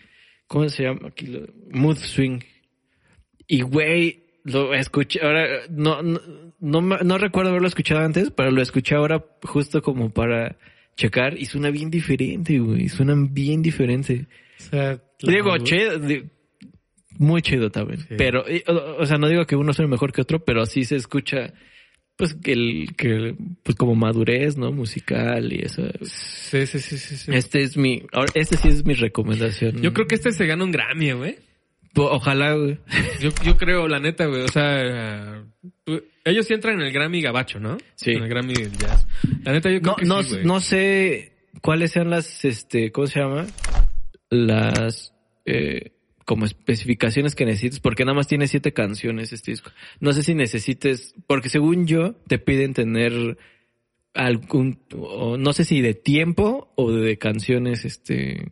[0.49, 1.09] ¿Cómo se llama?
[1.09, 2.41] Aquí lo- Mood Swing.
[3.47, 5.21] Y, güey, lo escuché.
[5.23, 6.21] Ahora, no, no,
[6.59, 10.57] no, no recuerdo haberlo escuchado antes, pero lo escuché ahora justo como para
[10.97, 11.37] checar.
[11.39, 12.89] Y suena bien diferente, güey.
[12.89, 14.27] Suenan bien diferente.
[14.59, 15.99] O sea, Digo, chido.
[15.99, 16.25] di-
[17.19, 18.01] Muy chido también.
[18.01, 18.15] Sí.
[18.19, 20.85] Pero, y, o, o sea, no digo que uno sea mejor que otro, pero sí
[20.85, 21.53] se escucha.
[22.19, 24.73] Pues que el, que, pues como madurez, ¿no?
[24.73, 25.83] Musical y eso.
[26.03, 27.17] Sí, sí, sí, sí.
[27.17, 27.31] sí.
[27.35, 29.83] Este es mi, ahora, este sí es mi recomendación.
[29.83, 31.37] Yo creo que este se gana un Grammy, güey.
[31.97, 32.79] Ojalá, güey.
[33.21, 34.43] Yo, yo creo, la neta, güey.
[34.43, 35.45] O sea,
[35.85, 37.79] tú- ellos sí entran en el Grammy Gabacho, ¿no?
[37.95, 38.13] Sí.
[38.13, 39.07] En el Grammy del Jazz.
[39.45, 40.45] La neta, yo creo No, que no, sí, güey.
[40.45, 41.33] no sé
[41.63, 43.47] cuáles sean las, este, ¿cómo se llama?
[44.31, 45.93] Las, eh,
[46.25, 49.71] como especificaciones que necesites, porque nada más tiene siete canciones este disco.
[50.01, 53.39] No sé si necesites, porque según yo, te piden tener
[54.13, 54.81] algún,
[55.39, 58.51] no sé si de tiempo o de canciones, este,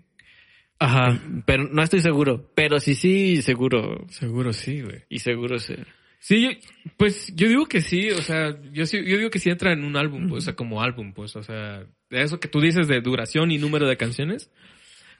[0.84, 1.20] Ajá.
[1.46, 5.02] pero no estoy seguro, pero sí, sí, seguro, Seguro sí, güey.
[5.08, 5.74] y seguro sí.
[6.20, 6.50] Sí, yo-
[6.96, 9.84] pues yo digo que sí, o sea, yo sí, yo digo que sí entra en
[9.84, 13.00] un álbum, pues, o sea, como álbum, pues, o sea, eso que tú dices de
[13.02, 14.50] duración y número de canciones,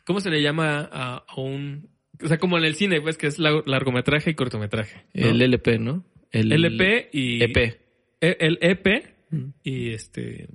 [0.07, 1.91] ¿cómo se le llama a, a un,
[2.23, 5.05] o sea, como en el cine, pues, que es la- largometraje y cortometraje?
[5.13, 5.29] ¿no?
[5.29, 6.05] El LP, ¿no?
[6.31, 7.79] El LP y EP.
[8.23, 9.05] E- el EP
[9.63, 10.49] y este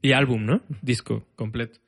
[0.00, 0.62] y álbum, ¿no?
[0.80, 1.78] Disco completo.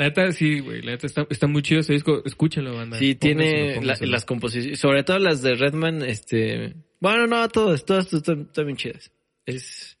[0.00, 2.96] La neta sí, güey, la neta está, está muy chido ese disco, escúchenlo, banda.
[2.98, 8.10] Sí, tiene la- las composiciones, sobre todo las de Redman, este, bueno, no, todas, todas
[8.10, 9.12] están, están bien chidas.
[9.44, 9.98] Es,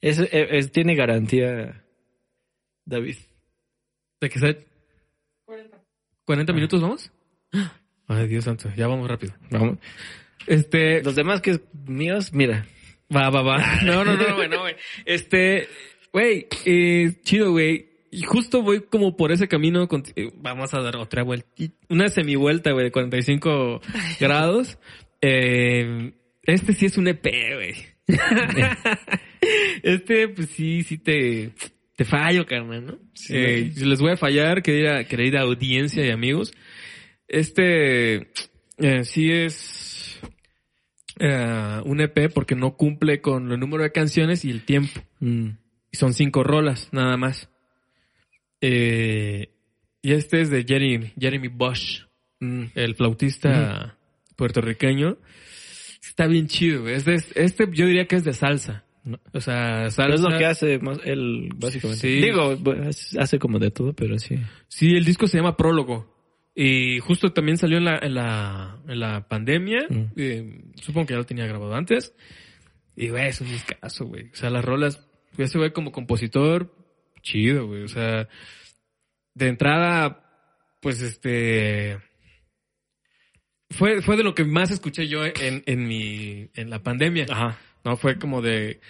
[0.00, 1.84] es, es- es- tiene garantía,
[2.86, 3.16] David.
[4.22, 4.56] ¿De que sea
[6.24, 7.12] 40 minutos vamos?
[8.08, 9.34] Ay, Dios santo, ya vamos rápido.
[9.50, 9.76] Vamos.
[10.46, 12.66] Este, Los demás que míos, mira.
[13.14, 13.58] va, va, va.
[13.84, 14.76] No, no, no, güey, no, güey.
[15.04, 15.68] Este,
[16.10, 17.91] güey, eh, chido, güey.
[18.14, 19.88] Y justo voy como por ese camino.
[19.88, 21.48] con- eh, vamos a dar otra vuelta.
[21.88, 23.80] Una semivuelta, güey, de 45
[24.20, 24.78] grados.
[25.22, 27.74] Eh, este sí es un EP, güey.
[29.82, 31.52] este, pues sí, sí te,
[31.96, 32.98] te fallo, carnal, ¿no?
[33.30, 36.52] Eh, les voy a fallar, querida, querida audiencia y amigos.
[37.28, 38.30] Este,
[38.76, 40.20] eh, sí es
[41.18, 45.00] eh, un EP porque no cumple con el número de canciones y el tiempo.
[45.20, 45.48] Mm.
[45.92, 47.48] Y son cinco rolas, nada más.
[48.62, 49.50] Eh,
[50.00, 52.06] y este es de Jeremy, Jeremy Bosch,
[52.40, 52.64] Mm.
[52.74, 53.96] el flautista
[54.36, 55.16] puertorriqueño.
[56.02, 56.94] Está bien chido, güey.
[56.94, 58.84] Este, es- este yo diría que es de salsa.
[59.04, 59.18] ¿no?
[59.32, 60.14] O sea, salsa.
[60.14, 62.00] Es lo que hace más él, básicamente.
[62.00, 62.20] Sí.
[62.20, 62.88] Digo, bueno,
[63.18, 64.36] hace como de todo, pero sí.
[64.68, 66.10] Sí, el disco se llama Prólogo.
[66.54, 69.86] Y justo también salió en la, en la, en la pandemia.
[69.88, 70.04] Mm.
[70.16, 72.14] Eh, supongo que ya lo tenía grabado antes.
[72.94, 74.24] Y, güey, es un discazo, güey.
[74.32, 75.04] O sea, las rolas,
[75.38, 76.74] ese güey como compositor,
[77.22, 77.82] chido, güey.
[77.82, 78.28] O sea,
[79.34, 80.24] de entrada,
[80.80, 81.98] pues este...
[83.70, 87.26] Fue, fue de lo que más escuché yo en, en mi, en la pandemia.
[87.30, 87.58] Ajá.
[87.84, 88.80] No, fue como de...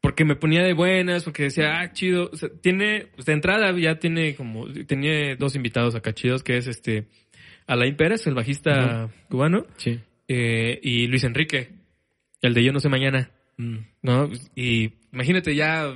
[0.00, 2.30] Porque me ponía de buenas, porque decía, ah, chido.
[2.32, 6.56] O sea, tiene, pues de entrada ya tiene como, tenía dos invitados acá chidos, que
[6.56, 7.08] es este,
[7.66, 10.00] Alain Pérez, el bajista cubano, Sí.
[10.26, 11.68] eh, y Luis Enrique,
[12.40, 13.76] el de Yo No sé mañana, Mm.
[14.00, 14.30] ¿no?
[14.54, 15.94] Y imagínate ya,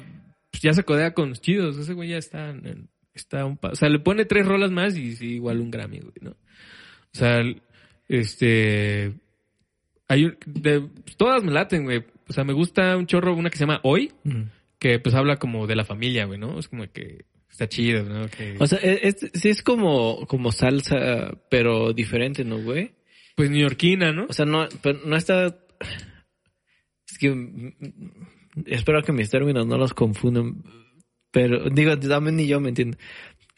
[0.54, 3.70] pues ya se codea con los chidos, ese güey ya está, en- está un pa-
[3.70, 6.30] o sea, le pone tres rolas más y sí, igual un Grammy, güey, ¿no?
[6.30, 6.36] O
[7.16, 7.42] sea,
[8.08, 9.14] este,
[10.06, 12.04] hay, un- de, todas me laten, güey.
[12.28, 14.12] O sea, me gusta un chorro, una que se llama Hoy,
[14.78, 16.58] que pues habla como de la familia, güey, ¿no?
[16.58, 18.28] Es como que está chido, ¿no?
[18.28, 22.92] Que, O sea, es, es- sí es como, como salsa, pero diferente, ¿no, güey?
[23.36, 24.26] pues neoyorquina, ¿no?
[24.28, 25.46] O sea, no, pero no está.
[27.10, 27.74] Es que
[28.66, 30.62] espero que mis términos no los confundan.
[31.30, 32.96] Pero, digo, también ni yo me entiendo.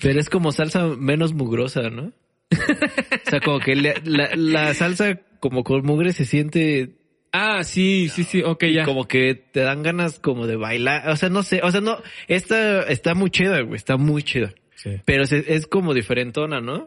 [0.01, 2.13] Pero es como salsa menos mugrosa, ¿no?
[2.53, 3.95] O sea, como que la,
[4.35, 6.97] la salsa como con mugre se siente
[7.33, 8.85] Ah, sí, sí, sí, ok, ya.
[8.85, 11.09] como que te dan ganas como de bailar.
[11.11, 11.61] O sea, no sé.
[11.63, 11.99] O sea, no.
[12.29, 13.77] Esta está muy chida, güey.
[13.77, 14.55] Está muy chida.
[14.77, 14.93] Sí.
[15.05, 16.87] Pero se- es como diferentona, ¿no?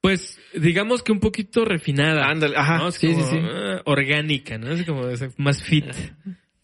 [0.00, 2.28] Pues digamos que un poquito refinada.
[2.28, 3.38] Ándale, ajá, sí, sí, como, sí.
[3.40, 4.72] ah, orgánica, ¿no?
[4.72, 5.84] Es como es más fit.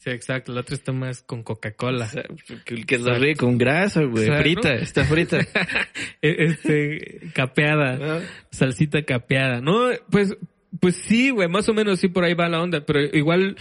[0.03, 0.53] Sí, exacto.
[0.53, 2.07] La otra está más con Coca-Cola.
[2.07, 2.25] O sea,
[2.65, 4.25] que, que lo ríe con grasa, güey.
[4.25, 4.43] Exacto.
[4.43, 5.39] Frita, está frita.
[6.23, 7.99] E- este, capeada.
[8.01, 8.21] Ah.
[8.51, 9.61] Salsita capeada.
[9.61, 10.37] No, pues,
[10.81, 13.57] pues sí, güey, más o menos sí por ahí va la onda, pero igual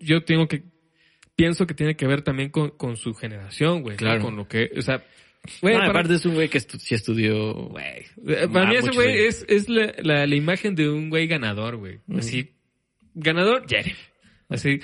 [0.00, 0.64] yo tengo que,
[1.34, 3.94] pienso que tiene que ver también con, con su generación, güey.
[3.94, 3.98] ¿no?
[3.98, 4.20] Claro.
[4.22, 5.02] Con lo que, o sea,
[5.62, 8.04] güey, No, para, aparte es un güey que estu- sí estudió, güey.
[8.26, 11.76] eh, para mí ese güey es, es la, la, la imagen de un güey ganador,
[11.76, 12.00] güey.
[12.14, 12.50] Así,
[13.14, 13.94] ganador, Jerry.
[14.50, 14.80] Así,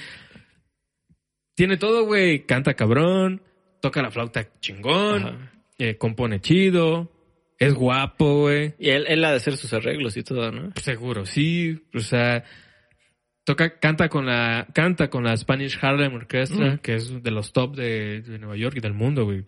[1.57, 3.43] tiene todo, güey, canta cabrón,
[3.81, 7.11] toca la flauta chingón, eh, compone chido,
[7.59, 8.75] es guapo, güey.
[8.79, 10.73] Y él, él ha de hacer sus arreglos y todo, ¿no?
[10.77, 11.83] Seguro, sí.
[11.95, 12.45] O sea,
[13.45, 16.79] toca, canta con la, canta con la Spanish Harlem Orchestra, Mm.
[16.79, 19.45] que es de los top de, de Nueva York y del mundo, güey.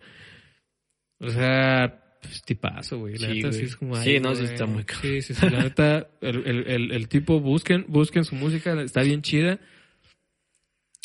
[1.19, 3.17] O sea, pues tipazo, güey.
[3.17, 3.59] La Sí, neta güey.
[3.59, 4.85] sí es como Sí, ay, no, sí está muy.
[5.01, 5.49] Sí, sí, sí.
[5.49, 9.59] La neta, el, el, el, el tipo, busquen, busquen su música, está bien chida.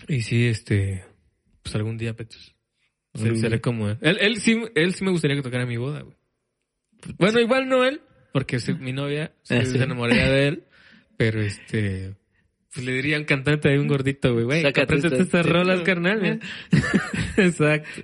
[0.09, 1.05] Y sí, este,
[1.63, 2.55] pues algún día, Petus.
[3.15, 3.61] Se- día.
[3.61, 3.99] como él.
[4.01, 6.17] Él, él sí, él sí me gustaría que tocara mi boda, güey.
[7.19, 8.01] Bueno, igual no él,
[8.33, 9.79] porque si mi novia se, Ah, sí.
[9.79, 10.65] se enamoraría de él.
[11.17, 12.15] Pero este.
[12.73, 16.41] Pues le diría al cantante de un gordito, güey, güey, Sácate apréndete estas- rolas, carnal.
[17.37, 18.03] Exacto.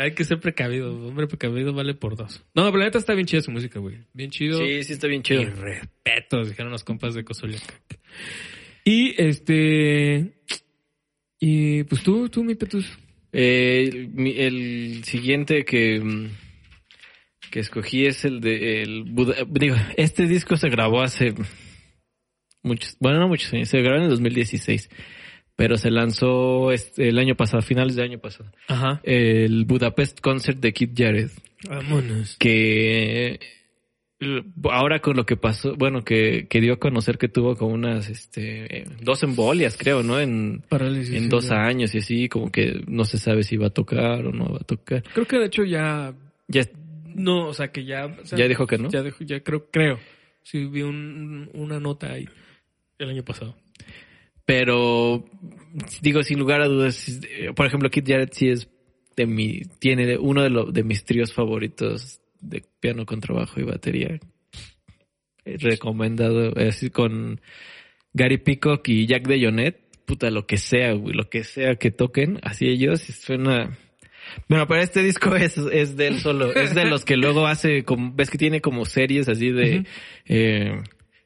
[0.00, 0.92] Hay que ser precavido.
[1.06, 2.44] Hombre precavido vale por dos.
[2.54, 3.98] No, pero la neta está bien chida su música, güey.
[4.12, 4.58] Bien chido.
[4.58, 5.44] Sí, sí está bien Y chido.
[5.54, 8.00] respetos, dijeron los compas de Cozoleacac.
[8.84, 10.32] Y este.
[11.40, 12.98] Y pues tú, tú, mi Petus.
[13.32, 16.28] Eh, el siguiente que, mm,
[17.50, 21.34] que escogí es el de el Buda- digo, este disco se grabó hace
[22.62, 24.88] muchos, bueno, no muchos años, se grabó en el 2016,
[25.56, 29.00] pero se lanzó este- el año pasado, finales del año pasado, Ajá.
[29.04, 31.30] el Budapest Concert de Kid Jared,
[31.68, 32.36] Vámonos.
[32.38, 33.38] que
[34.70, 38.08] ahora con lo que pasó, bueno, que, que dio a conocer que tuvo como unas,
[38.08, 40.18] este, dos embolias, creo, ¿no?
[40.20, 41.14] En, Parálisis.
[41.14, 41.64] en dos ya.
[41.64, 44.58] años y así, como que no se sabe si va a tocar o no va
[44.60, 45.02] a tocar.
[45.14, 46.14] Creo que de hecho ya.
[46.48, 46.62] Ya,
[47.14, 48.06] No, o sea que ya.
[48.06, 48.88] o sea, ya dijo que no.
[48.90, 49.98] Ya dijo, ya creo, creo.
[50.42, 52.26] Sí, vi un- una nota ahí
[52.98, 53.54] el año pasado.
[54.44, 55.26] Pero,
[56.00, 58.68] digo, sin lugar a dudas, eh, por ejemplo, Kid Jarrett sí es
[59.14, 63.64] de mi, tiene uno de, los de mis tríos favoritos de piano con trabajo y
[63.64, 64.18] batería.
[65.44, 67.40] Eh, Recomendado, así con
[68.12, 69.88] Gary Peacock y Jack DeJohnette.
[70.04, 73.76] Puta, lo que sea, güey, lo que sea que toquen, así ellos, suena...
[74.48, 76.54] Bueno, pero este disco es, es de él solo.
[76.54, 79.84] Es de los que luego hace, como, ves que tiene como series así de,
[80.26, 80.82] eh,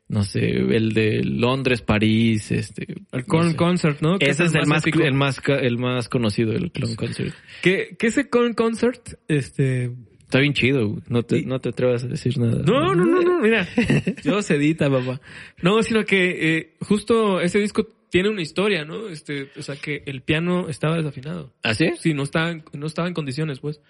[0.08, 2.86] no sé, el de Londres, París, este.
[3.12, 3.56] El no sé.
[3.56, 4.16] Concert, ¿no?
[4.20, 7.34] Ese es el más, el más, el más conocido, el Clone Concert.
[7.62, 9.90] Que, que ese Con Concert, este.
[10.32, 11.02] Está bien chido, güey.
[11.08, 12.62] No te, no te atrevas a decir nada.
[12.62, 13.68] No, no, no, no, mira.
[14.24, 15.20] Yo sedita, papá.
[15.60, 19.10] No, sino que eh, justo ese disco tiene una historia, ¿no?
[19.10, 21.52] Este, o sea que el piano estaba desafinado.
[21.62, 21.90] ¿Ah, sí?
[21.98, 23.82] Sí, no estaba, en- no estaba en condiciones, pues.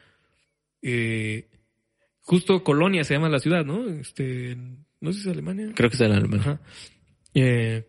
[0.83, 1.47] Eh,
[2.23, 3.89] justo Colonia se llama la ciudad, ¿no?
[3.89, 4.57] Este,
[5.01, 5.69] no sé si es Alemania.
[5.77, 6.41] Creo que es el alemán.
[6.41, 6.61] Ajá.
[7.35, 7.87] Eh,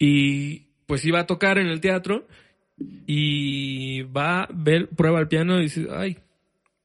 [0.00, 2.26] y pues iba a tocar en el teatro
[3.06, 6.18] y va a ver, prueba el piano y dice, ay,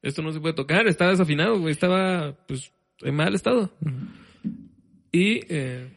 [0.04, 3.74] esto no se puede tocar, estaba desafinado, güey, estaba pues en mal estado.
[5.10, 5.88] Y eh,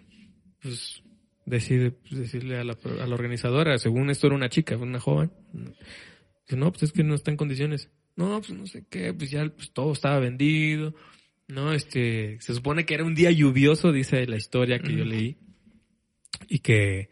[0.62, 1.04] pues
[1.46, 5.32] decide pues, decirle a la, a la organizadora, según esto era una chica, una joven,
[5.54, 7.92] dice, no, pues es que no está en condiciones.
[8.16, 10.96] No, pues no sé qué, pues ya pues, todo estaba vendido.
[11.50, 15.38] No, este, se supone que era un día lluvioso, dice la historia que yo leí.
[16.48, 17.10] Y que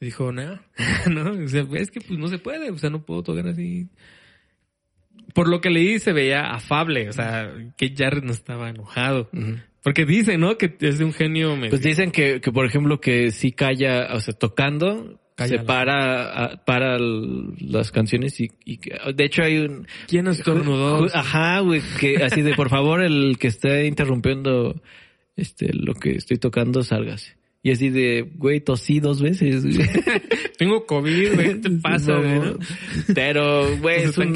[0.00, 0.60] dijo, no,
[1.10, 3.88] no, o sea, es que pues no se puede, o sea, no puedo tocar así.
[5.38, 9.30] Por lo que leí se veía afable, o sea, que Jared no estaba enojado.
[9.82, 10.58] Porque dice, ¿no?
[10.58, 14.08] Que es de un genio medio- Pues dicen que, que, por ejemplo, que si calla,
[14.14, 18.80] o sea, tocando, se para, a- para las canciones y, y
[19.14, 19.86] de hecho hay un...
[20.08, 21.06] ¿Quién estornudó?
[21.14, 24.82] Ajá, güey, que así de por favor el que esté interrumpiendo
[25.36, 27.36] este lo que estoy tocando, sálgase.
[27.62, 29.64] Y así de, güey, tosí dos veces.
[30.58, 32.38] Tengo COVID, güey, ¿qué te pasa, güey?
[32.40, 32.58] no?
[33.14, 34.34] Pero, güey, es, un-.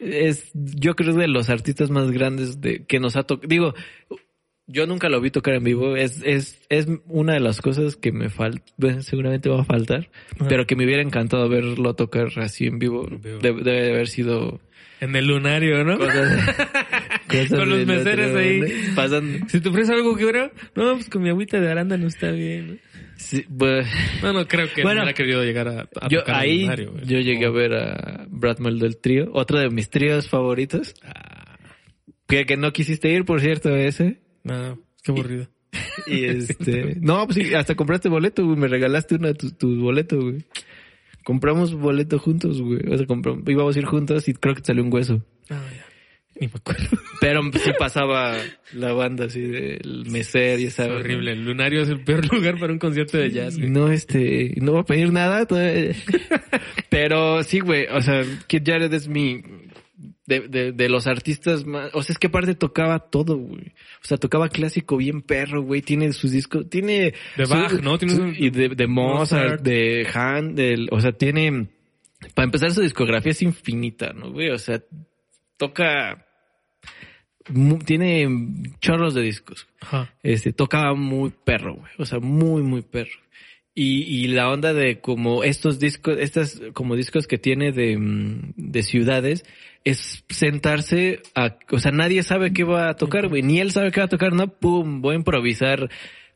[0.00, 3.48] Es, yo creo de los artistas más grandes de que nos ha tocado.
[3.48, 3.74] Digo,
[4.66, 5.96] yo nunca lo vi tocar en vivo.
[5.96, 8.62] Es, es, es una de las cosas que me falta,
[9.02, 10.48] seguramente va a faltar, Ajá.
[10.48, 13.06] pero que me hubiera encantado verlo tocar así en vivo.
[13.06, 13.38] vivo.
[13.40, 14.60] Debe, debe de haber sido
[15.00, 15.98] En el lunario, ¿no?
[15.98, 16.46] cosas,
[17.28, 18.62] cosas Con los meseros ahí.
[18.94, 19.46] Pasando.
[19.48, 20.24] Si te ofrece algo que
[20.74, 22.68] no, pues con mi agüita de arándano está bien.
[22.68, 22.89] ¿no?
[23.20, 23.44] Sí,
[24.22, 26.66] No, no creo que Bueno, hubiera querido llegar a, a yo tocar ahí
[27.04, 30.94] yo llegué a ver a Brad Mel del trío, otro de mis tríos favoritos.
[31.04, 31.58] Ah,
[32.26, 34.20] Que, que no quisiste ir, por cierto, ese.
[34.42, 35.48] no, qué aburrido.
[36.06, 40.18] Y este, no, pues sí, hasta compraste boleto, güey, me regalaste uno de tus boletos,
[40.24, 40.44] güey.
[41.22, 42.80] Compramos boleto juntos, güey.
[42.90, 45.22] O sea, compramos, íbamos a ir juntos y creo que salió un hueso.
[45.50, 45.84] Ah, ya.
[46.40, 46.88] Ni me acuerdo.
[47.20, 48.36] Pero sí pasaba
[48.72, 51.32] la banda así del meser y Es esa horrible.
[51.32, 53.58] El lunario es el peor lugar para un concierto de jazz.
[53.58, 53.68] güey.
[53.70, 55.44] No, este, no va a pedir nada.
[55.46, 55.94] todavía.
[56.88, 59.42] Pero sí, güey, o sea, Kid Jared es mi,
[60.26, 63.68] de, de, de los artistas más, o sea, es que aparte tocaba todo, güey.
[64.02, 65.82] O sea, tocaba clásico bien perro, güey.
[65.82, 67.14] Tiene sus discos, tiene...
[67.36, 67.98] De su- Bach, ¿no?
[67.98, 69.62] Tiene su- y de, de Mozart, Mozart.
[69.62, 71.68] de Handel, o sea, tiene,
[72.34, 74.50] para empezar su discografía es infinita, ¿no, güey?
[74.50, 74.82] O sea,
[75.56, 76.26] toca,
[77.84, 78.28] tiene
[78.80, 79.66] chorros de discos.
[79.80, 80.12] Ajá.
[80.22, 81.92] Este, tocaba muy perro, güey.
[81.98, 83.18] O sea, muy, muy perro.
[83.74, 88.52] Y, y la onda de como estos discos, estas como discos que tiene de, mm,
[88.56, 89.44] de ciudades,
[89.84, 93.42] es sentarse a, o sea, nadie sabe qué va a tocar, güey.
[93.42, 95.88] Ni él sabe qué va a tocar, no, pum, voy a improvisar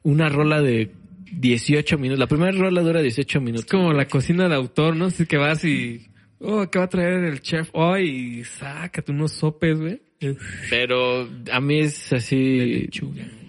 [0.02, 0.92] una rola de
[1.32, 2.20] 18 minutos.
[2.20, 3.64] La primera rola dura 18 minutos.
[3.66, 5.07] Es como la cocina de autor, ¿no?
[5.07, 6.07] Así que vas y...
[6.45, 8.38] Oh, ¿qué va a traer el chef hoy?
[8.40, 10.01] Y sácate unos sopes, güey.
[10.70, 12.88] Pero a mí es así.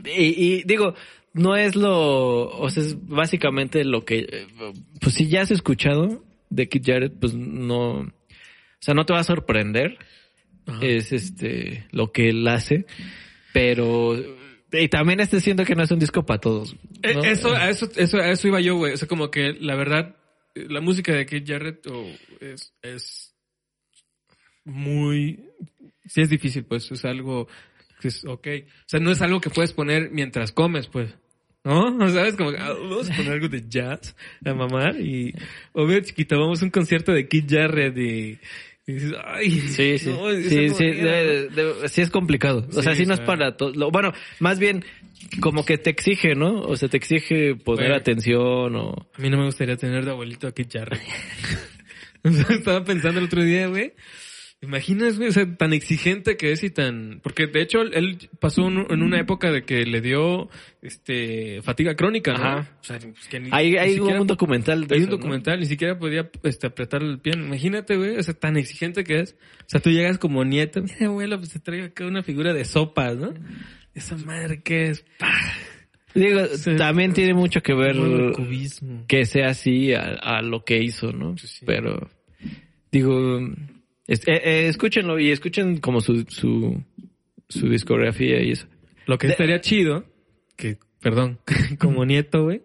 [0.06, 0.96] Y, y digo,
[1.36, 4.48] no es lo, o sea, es básicamente lo que, eh,
[5.02, 8.12] pues si ya has escuchado de Kid Jarrett, pues no, o
[8.80, 9.98] sea, no te va a sorprender.
[10.66, 10.80] Ajá.
[10.82, 12.86] Es este, lo que él hace,
[13.54, 14.16] pero,
[14.72, 16.76] y también este siento que no es un disco para todos.
[17.04, 17.24] Eh, ¿no?
[17.24, 18.94] Eso, a eso, eso, a eso iba yo, güey.
[18.94, 20.16] O sea, como que la verdad,
[20.56, 22.08] la música de Keith Jarrett oh,
[22.40, 23.36] es, es
[24.64, 25.44] muy,
[26.06, 27.48] sí es difícil, pues, es algo
[28.08, 28.48] es ok.
[28.48, 31.14] O sea, no es algo que puedes poner mientras comes, pues.
[31.64, 31.96] ¿No?
[31.98, 32.36] O ¿Sabes?
[32.36, 35.34] Como, ah, vamos a poner algo de jazz a mamar y,
[35.74, 38.40] obvio, chiquito, vamos a un concierto de Keith Jarrett y,
[38.88, 40.10] y dices, ay, Sí, sí.
[40.10, 42.68] no, sí, sí, de- de- sí es complicado.
[42.76, 43.90] O sea, Sí, no es para todo.
[43.92, 44.84] Bueno, más bien
[45.40, 46.62] como que te exige, ¿no?
[46.62, 48.92] O sea, te exige poner atención o...
[49.18, 51.02] A mí no me gustaría tener de abuelito a Keith Jarrett.
[52.24, 53.94] O sea, Estaba pensando el otro día, güey.
[54.66, 57.20] Imaginas, güey, o sea, tan exigente que es y tan...
[57.24, 60.50] Porque de hecho él pasó un- en una época de que le dio
[60.82, 62.44] este fatiga crónica, ¿no?
[62.44, 62.78] Ajá.
[62.82, 65.60] O sea, pues que ni- Hay, ni hay siquiera- un documental de Hay un documental,
[65.60, 67.34] ni siquiera podía este, apretar el pie.
[67.36, 69.36] Imagínate, güey, o sea, tan exigente que es.
[69.62, 72.66] O sea, tú llegas como nieto, mira, abuelo, pues te traigo acá una figura de
[72.66, 73.34] sopas, ¿no?
[73.94, 75.06] Esa madre que es...
[75.20, 75.32] ¡pah!
[76.14, 76.76] Digo, Sí.
[76.78, 77.98] también tiene mucho que ver
[79.08, 81.38] que sea así a, a lo que hizo, ¿no?
[81.38, 81.66] Sí, sí.
[81.66, 82.10] Pero,
[82.92, 83.42] digo,
[84.08, 86.84] es- eh, eh, escúchenlo y escuchen como su, su,
[87.50, 88.68] su discografía y eso.
[89.08, 90.06] Lo que De- estaría chido,
[90.58, 91.40] que, perdón,
[91.80, 92.62] como nieto, güey,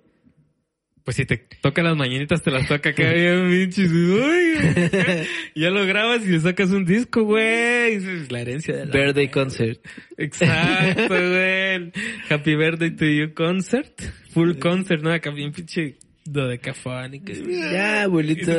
[1.04, 3.70] pues si te toca las mañanitas, te las toca acá bien
[5.54, 7.94] ya lo grabas y le sacas un disco, güey.
[7.94, 8.92] Es la herencia de la...
[8.92, 9.80] Birthday Concert.
[10.16, 11.90] Exacto, güey.
[12.28, 14.00] Happy Birthday to You concert.
[14.32, 15.10] Full concert, ¿no?
[15.12, 15.96] Acá bien pinche
[16.32, 17.32] dodecafónica.
[17.32, 18.52] Ya, Y abuelito,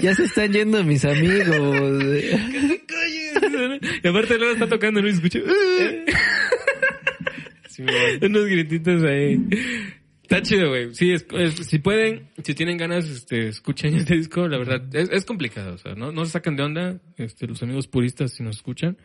[0.00, 2.04] ya se están yendo mis amigos.
[4.04, 5.40] Y aparte luego está tocando y escucha.
[8.22, 9.38] Unos grititos ahí.
[10.22, 10.94] Está chido, güey.
[10.94, 14.46] Sí, es, es- si pueden, si tienen ganas, este, escuchen este disco.
[14.48, 15.74] La verdad, es, es complicado.
[15.74, 17.00] O sea, no, no se sacan de onda.
[17.16, 18.96] Este, los amigos puristas, si nos escuchan,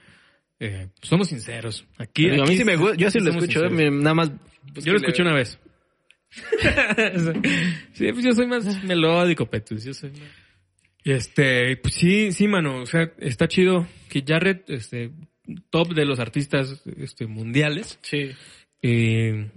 [0.60, 1.86] eh, somos sinceros.
[1.98, 4.32] Aquí, Digo, a mí aquí sí me gusta, yo sí lo escucho, eh, nada más.
[4.84, 5.60] Yo lo escuché una vez.
[7.94, 9.84] Sí, pues yo soy más melódico, Petus.
[9.84, 10.22] Yo soy más...
[11.04, 12.82] Este, pues sí, sí, mano.
[12.82, 15.12] O sea, está chido que Jarrett, este,
[15.70, 17.98] top de los artistas, este, mundiales.
[18.02, 18.32] Sí.
[18.82, 19.50] eh,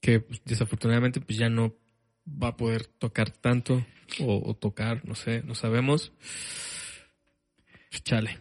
[0.00, 1.74] que pues, desafortunadamente pues ya no
[2.26, 3.84] va a poder tocar tanto
[4.20, 6.12] o, o tocar, no sé, no sabemos.
[7.90, 8.38] Pues, chale.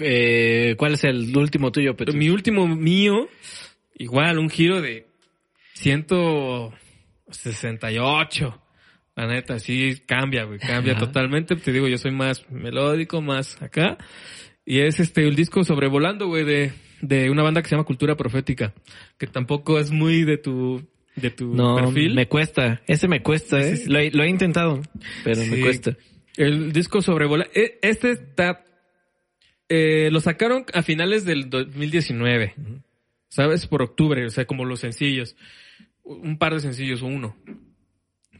[0.00, 2.14] Eh, ¿Cuál es el último tuyo, Petro?
[2.14, 3.28] Mi último mío,
[3.98, 5.06] igual, un giro de
[5.82, 8.62] 168.
[9.16, 11.06] La neta, sí cambia, güey, cambia Ajá.
[11.06, 11.56] totalmente.
[11.56, 13.98] Te digo, yo soy más melódico, más acá.
[14.64, 18.16] Y es este, el disco Sobrevolando, güey, de, de una banda que se llama Cultura
[18.16, 18.72] Profética.
[19.18, 22.14] Que tampoco es muy de tu, de tu No, perfil.
[22.14, 22.80] me cuesta.
[22.86, 23.70] Ese me cuesta, ¿eh?
[23.70, 23.90] Sí, sí, sí.
[23.90, 24.80] Lo, he, lo he intentado,
[25.24, 25.96] pero me cuesta.
[26.36, 27.52] El disco Sobrevolando.
[27.82, 28.64] Este está,
[29.68, 32.54] eh, lo sacaron a finales del 2019.
[33.28, 33.66] ¿Sabes?
[33.66, 35.36] Por octubre, o sea, como los sencillos.
[36.04, 37.36] Un par de sencillos o uno.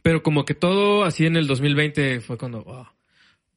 [0.01, 2.63] Pero como que todo así en el 2020 fue cuando...
[2.63, 2.87] wow.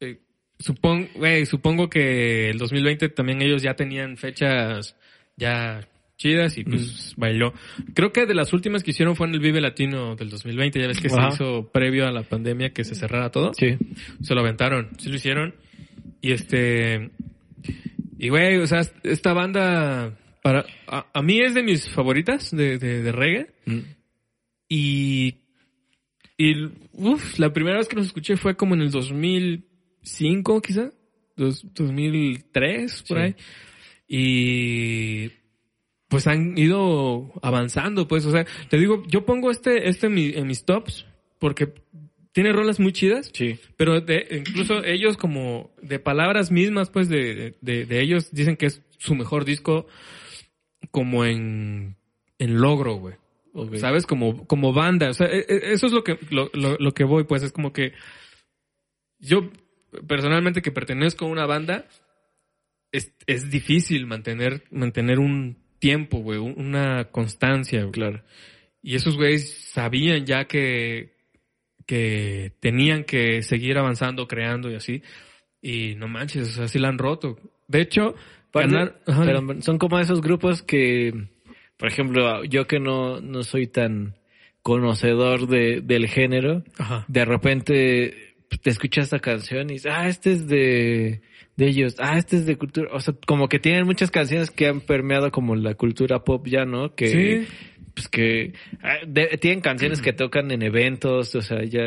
[0.00, 0.20] Eh,
[0.58, 4.96] supon- güey, supongo que el 2020 también ellos ya tenían fechas
[5.36, 7.54] ya chidas y pues bailó.
[7.94, 10.80] Creo que de las últimas que hicieron fue en el Vive Latino del 2020.
[10.80, 13.52] Ya ves que se hizo previo a la pandemia que se cerrara todo.
[13.54, 13.76] Sí.
[14.22, 15.54] Se lo aventaron, sí lo hicieron.
[16.20, 17.10] Y este.
[18.18, 20.16] Y güey, o sea, esta banda.
[20.42, 23.46] Para, a, a mí es de mis favoritas de, de, de reggae.
[24.76, 25.34] Y.
[26.36, 26.64] Y.
[26.92, 30.90] Uf, la primera vez que los escuché fue como en el 2005, quizá.
[31.36, 33.22] Dos- 2003, por Sí.
[33.22, 33.34] ahí.
[34.08, 35.30] Y.
[36.08, 38.24] Pues han ido avanzando, pues.
[38.26, 41.06] O sea, te digo, yo pongo este, este en, mi- en mis tops.
[41.38, 41.72] Porque
[42.32, 43.30] tiene rolas muy chidas.
[43.34, 43.58] Sí.
[43.76, 48.66] Pero de, incluso ellos como de palabras mismas, pues de, de, de ellos dicen que
[48.66, 49.86] es su mejor disco
[50.90, 51.96] como en,
[52.38, 53.14] en logro, güey.
[53.78, 54.06] ¿Sabes?
[54.06, 55.10] Como, como banda.
[55.10, 57.52] O sea, e- e- eso es lo que, lo, lo, lo que voy, pues es
[57.52, 57.92] como que
[59.18, 59.50] yo
[60.08, 61.86] personalmente que pertenezco a una banda,
[62.92, 67.92] es, es difícil mantener, mantener un tiempo, güey, un- una constancia, güey.
[67.92, 68.22] Claro.
[68.82, 71.14] Y esos güeyes sabían ya que,
[71.86, 75.02] que tenían que seguir avanzando, creando y así.
[75.62, 77.38] Y no manches, o sea, sí la han roto.
[77.68, 78.14] De hecho,
[78.52, 81.28] ganar- ajá, Pero son como esos grupos que,
[81.76, 84.14] por ejemplo, yo que no, no soy tan
[84.62, 87.04] conocedor de, del género, ajá.
[87.08, 88.14] de repente
[88.62, 91.20] te escuchas esta canción y dices, ah, este es de,
[91.56, 94.68] de ellos, ah, este es de cultura, o sea, como que tienen muchas canciones que
[94.68, 96.94] han permeado como la cultura pop ya, ¿no?
[96.94, 97.54] Que, Sí.
[97.94, 98.52] pues que
[98.82, 101.82] ah, de- tienen canciones que tocan en eventos, o sea, ya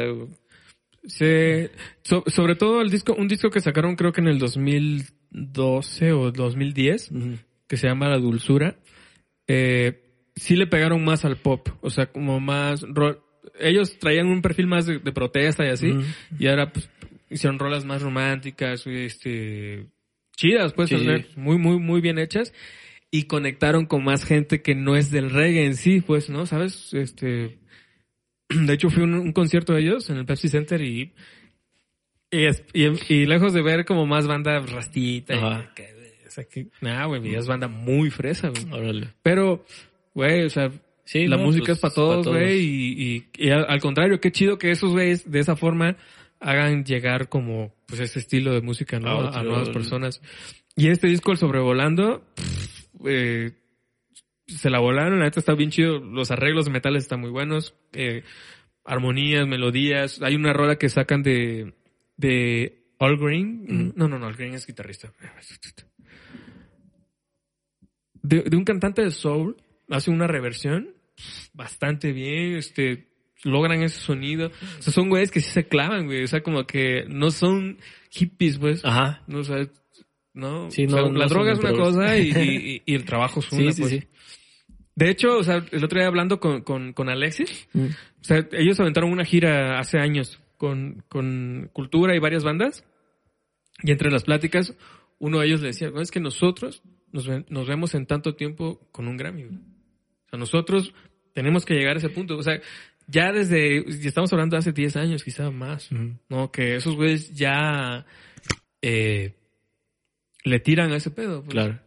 [1.06, 1.70] Sí,
[2.04, 6.32] so- sobre todo el disco, un disco que sacaron creo que en el 2012 o
[6.32, 7.12] 2010,
[7.68, 8.76] que se llama La Dulzura,
[9.48, 10.04] eh,
[10.36, 12.82] sí le pegaron más al pop, o sea, como más...
[12.82, 13.24] ro-
[13.60, 15.88] ellos traían un perfil más de, de protesta y así,
[16.38, 16.90] y ahora pues,
[17.30, 19.88] hicieron rolas más románticas, este,
[20.36, 20.98] chidas, pues, Sí.
[21.38, 22.54] muy, muy, muy bien hechas,
[23.10, 26.46] y conectaron con más gente que no es del reggae en sí, pues, ¿no?
[26.46, 26.94] ¿Sabes?
[26.94, 27.58] Este,
[28.50, 31.14] de hecho, fui a un, un concierto de ellos en el Pepsi Center y,
[32.30, 35.40] y, y- y lejos de ver como más banda rastita, y
[36.42, 38.66] sea, que, nada, güey, es banda muy fresa, güey.
[38.72, 39.10] Órale.
[39.22, 39.66] Pero,
[40.14, 40.72] güey, o sea,
[41.08, 44.20] Sí, la no, música pues, es para todos, güey, y, y, y al, al contrario,
[44.20, 45.96] qué chido que esos güeyes de esa forma
[46.42, 49.22] hagan llegar como, pues, ese estilo de música, ¿no?
[49.30, 50.22] A nuevas personas.
[50.76, 53.54] Y este disco, el Sobrevolando, pff, eh,
[54.48, 57.74] se la volaron, la neta está bien chido, los arreglos de metales están muy buenos,
[57.94, 58.24] eh,
[58.84, 61.74] armonías, melodías, hay una rola que sacan de,
[62.18, 65.14] de All Green, no, no, no, All Green es guitarrista.
[68.28, 69.56] De, de un cantante de soul,
[69.90, 70.90] hace una reversión
[71.54, 73.08] bastante bien, este,
[73.44, 74.48] logran ese sonido.
[74.80, 76.24] O sea, son güeyes que sí se clavan, güey.
[76.24, 77.78] O sea, como que no son
[78.12, 78.84] hippies, pues.
[78.86, 79.24] Ajá.
[79.28, 79.68] No, o sea,
[80.34, 80.70] no.
[80.72, 83.52] Sí, O sea, no- la droga es una cosa y, y- y el trabajo es
[83.52, 83.92] una, sí, pues.
[83.94, 84.04] sí.
[84.96, 87.86] De hecho, o sea, el otro día hablando con, con, con Alexis, Mm.
[87.86, 92.84] o sea, ellos aventaron una gira hace años con, con Cultura y varias bandas.
[93.84, 94.74] Y entre las pláticas,
[95.20, 96.82] uno de ellos le decía, "No, es que nosotros
[97.12, 99.44] nos, nos vemos en tanto tiempo con un Grammy.
[99.44, 99.58] güey.
[99.58, 100.94] O sea, nosotros
[101.34, 102.38] tenemos que llegar a ese punto.
[102.38, 102.60] O sea,
[103.08, 105.90] ya desde, ya estamos hablando de hace 10 años, quizá más,
[106.30, 106.52] ¿no?
[106.52, 108.06] Que esos güeyes ya
[108.82, 109.36] eh,
[110.44, 111.44] le tiran a ese pedo.
[111.44, 111.54] pues.
[111.54, 111.80] Claro.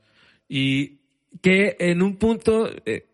[0.48, 1.00] Y
[1.42, 3.06] que en un punto eh,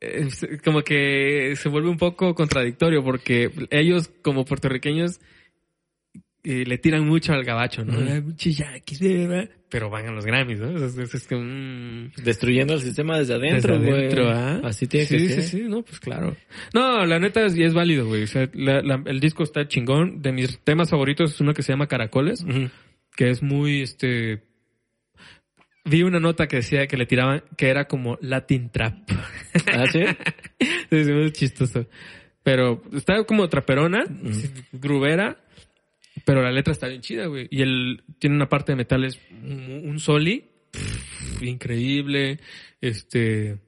[0.00, 0.28] eh,
[0.62, 5.20] como que se vuelve un poco contradictorio porque ellos como puertorriqueños
[6.44, 7.94] eh, le tiran mucho al gabacho, ¿no?
[8.00, 8.22] Eh,
[9.70, 10.76] Pero van a los Grammys, ¿no?
[10.86, 14.00] Es, es- es que, mm, Destruyendo el sistema desde adentro, desde güey.
[14.04, 14.60] adentro, ¿ah?
[14.64, 15.42] Así tiene sí, que sí, ser.
[15.42, 16.36] Sí, no, pues claro.
[16.74, 18.22] No, la neta es, y es válido, güey.
[18.22, 20.22] O sea, la- la- el disco está chingón.
[20.22, 22.44] De mis temas favoritos es uno que se llama Caracoles
[23.16, 24.42] que es muy, este...
[25.86, 28.94] Vi una nota que decía que le tiraban, que era como Latin Trap.
[29.66, 30.00] ¿Ah, sí?
[30.90, 31.86] es muy chistoso.
[32.42, 35.36] Pero está como traperona, sí, grubera,
[36.24, 37.48] pero la letra está bien chida, güey.
[37.50, 42.40] Y él tiene una parte de metales, un, un soli, pff, increíble.
[42.80, 43.58] Este...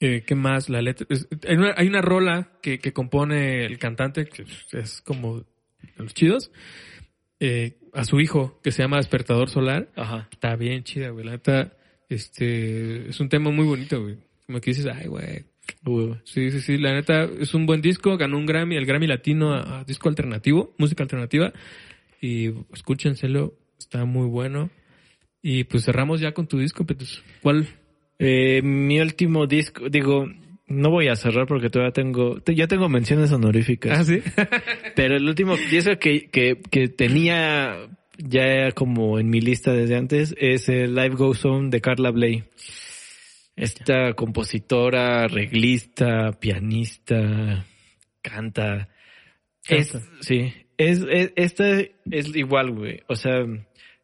[0.00, 0.68] eh, ¿Qué más?
[0.68, 1.06] La letra...
[1.10, 5.44] es- hay, una, hay una rola que, que compone el cantante, que es como de
[5.98, 6.50] los chidos,
[7.40, 9.90] eh, a su hijo, que se llama Despertador Solar.
[9.96, 10.28] Ajá.
[10.32, 11.24] Está bien chida, güey.
[11.24, 11.76] La neta,
[12.08, 14.16] este, es un tema muy bonito, güey.
[14.46, 15.44] Como que dices, ay, güey.
[16.24, 16.78] Sí, sí, sí.
[16.78, 18.16] La neta, es un buen disco.
[18.16, 21.52] Ganó un Grammy, el Grammy Latino a, a disco alternativo, música alternativa.
[22.20, 23.54] Y escúchenselo.
[23.78, 24.70] Está muy bueno.
[25.42, 27.22] Y pues cerramos ya con tu disco, Petus.
[27.42, 27.66] ¿Cuál?
[28.18, 30.26] Eh, mi último disco, digo,
[30.68, 33.98] no voy a cerrar porque todavía tengo, te- ya tengo menciones honoríficas.
[34.00, 34.22] Ah, sí.
[34.96, 37.76] Pero el último disco que, que, que tenía
[38.16, 42.44] ya como en mi lista desde antes es el Life Goes On de Carla Bley.
[43.56, 47.64] Esta compositora, arreglista, pianista,
[48.20, 48.88] canta.
[49.68, 51.80] Es, sí, es, es, esta
[52.10, 53.02] es igual, güey.
[53.08, 53.44] O sea,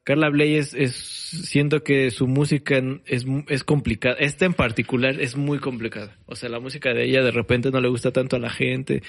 [0.05, 4.16] Carla Bley es, es, siento que su música es, es complicada.
[4.18, 6.16] Esta en particular es muy complicada.
[6.26, 9.03] O sea, la música de ella de repente no le gusta tanto a la gente.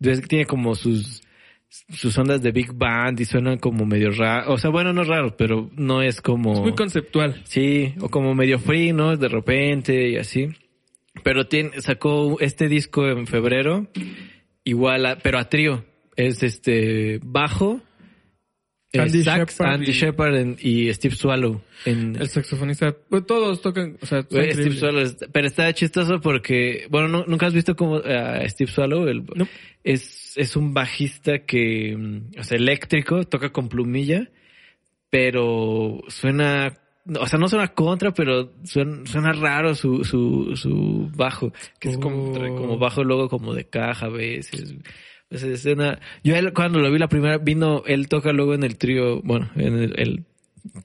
[0.00, 1.22] Entonces tiene como sus,
[1.88, 4.52] sus ondas de big band y suenan como medio raro.
[4.52, 6.52] O sea, bueno, no raro, pero no es como...
[6.52, 7.40] Es muy conceptual.
[7.44, 9.16] Sí, o como medio free, ¿no?
[9.16, 10.48] De repente y así.
[11.22, 13.86] Pero tiene, sacó este disco en febrero,
[14.64, 15.84] igual, a- pero a trío.
[16.16, 17.80] Es este bajo,
[18.92, 21.62] eh, Andy sax, Shepard Andy y- Shepard en- y Steve Swallow.
[21.86, 22.94] En, El saxofonista.
[23.08, 23.96] Pues todos tocan.
[24.02, 24.78] O sea, Steve increíbles.
[24.78, 29.24] Swallow pero está chistoso porque, bueno, ¿nu- nunca has visto como a Steve Swallow, el,
[29.34, 29.48] No.
[29.84, 34.28] Es, es un bajista que, mm, o sea, eléctrico, toca con plumilla,
[35.10, 36.78] pero suena,
[37.20, 41.98] o sea, no suena contra, pero suena, suena raro su, su, su bajo, que es
[41.98, 42.56] como, Oh.
[42.56, 44.74] como bajo luego como de caja a veces.
[45.30, 48.64] O sea, suena- yo él cuando lo vi la primera, vino, él toca luego en
[48.64, 50.24] el trío, bueno, en el, el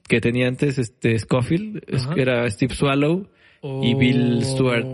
[0.08, 2.14] que tenía antes, este, Scofield, Ajá.
[2.16, 3.28] era Steve Swallow
[3.82, 4.84] y Bill Stewart.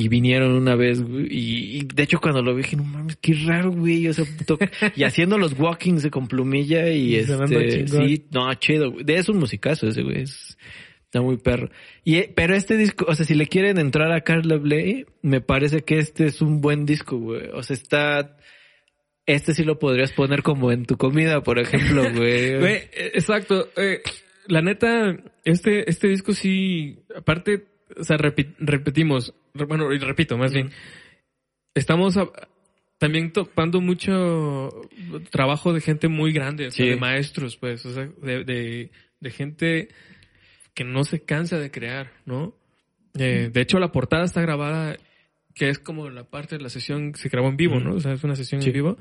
[0.00, 3.16] Y vinieron una vez, güey, y, y de hecho cuando lo vi dije, no mames,
[3.16, 4.06] qué raro, güey.
[4.06, 4.24] O sea,
[4.94, 9.04] y haciendo los walkings con plumilla y Y este, sí, no, chido, güey.
[9.08, 10.22] Es un musicazo ese, güey.
[10.22, 10.56] Es-
[11.06, 11.70] está muy perro.
[12.04, 15.40] Y, eh, pero este disco, o sea, si le quieren entrar a Carla Bley, me
[15.40, 17.48] parece que este es un buen disco, güey.
[17.52, 18.36] O sea, está,
[19.26, 22.56] este sí lo podrías poner como en tu comida, por ejemplo, güey.
[22.56, 23.68] Güey, eh, exacto.
[23.76, 24.00] Eh,
[24.46, 27.64] la neta, este, este disco sí, aparte,
[27.96, 30.70] o sea, repi- repetimos, re- bueno, y repito más bien,
[31.74, 32.30] estamos a-
[32.98, 34.70] también topando mucho
[35.30, 36.90] trabajo de gente muy grande, o sea, Sí.
[36.90, 39.88] de maestros, pues, o sea, de, de, de gente
[40.74, 42.54] que no se cansa de crear, ¿no?
[43.18, 44.96] Eh, de hecho, la portada está grabada,
[45.54, 47.94] que es como la parte de la sesión que se grabó en vivo, ¿no?
[47.94, 48.68] O sea, es una sesión Sí.
[48.68, 48.98] en vivo.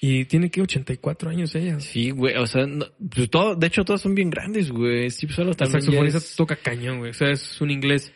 [0.00, 1.80] Y tiene que 84 años ella.
[1.80, 5.10] Sí, güey, o sea, no- pues todo, de hecho todos son bien grandes, güey.
[5.10, 7.10] Sí, solo El también ya saxofonista es- toca cañón, güey.
[7.10, 8.12] O sea, es un inglés.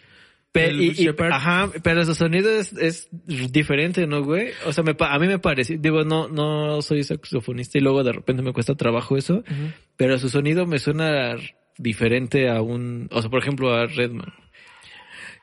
[0.53, 1.33] Pe- el y- y- Shepard.
[1.33, 4.51] ajá, pero su sonido es, es diferente, ¿no, güey?
[4.67, 8.13] O sea, me, a mí me parece, digo, no, no soy saxofonista y luego de
[8.13, 9.43] repente me cuesta trabajo eso,
[9.97, 11.37] pero su sonido me suena
[11.79, 14.31] diferente a un, o sea, por ejemplo, a Redman.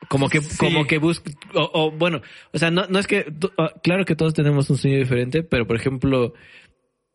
[0.08, 0.56] Como que, Sí.
[0.58, 2.20] como que busca, o, o, bueno,
[2.52, 3.26] o sea, no, no es que,
[3.58, 6.34] ah, claro que todos tenemos un sonido diferente, pero por ejemplo,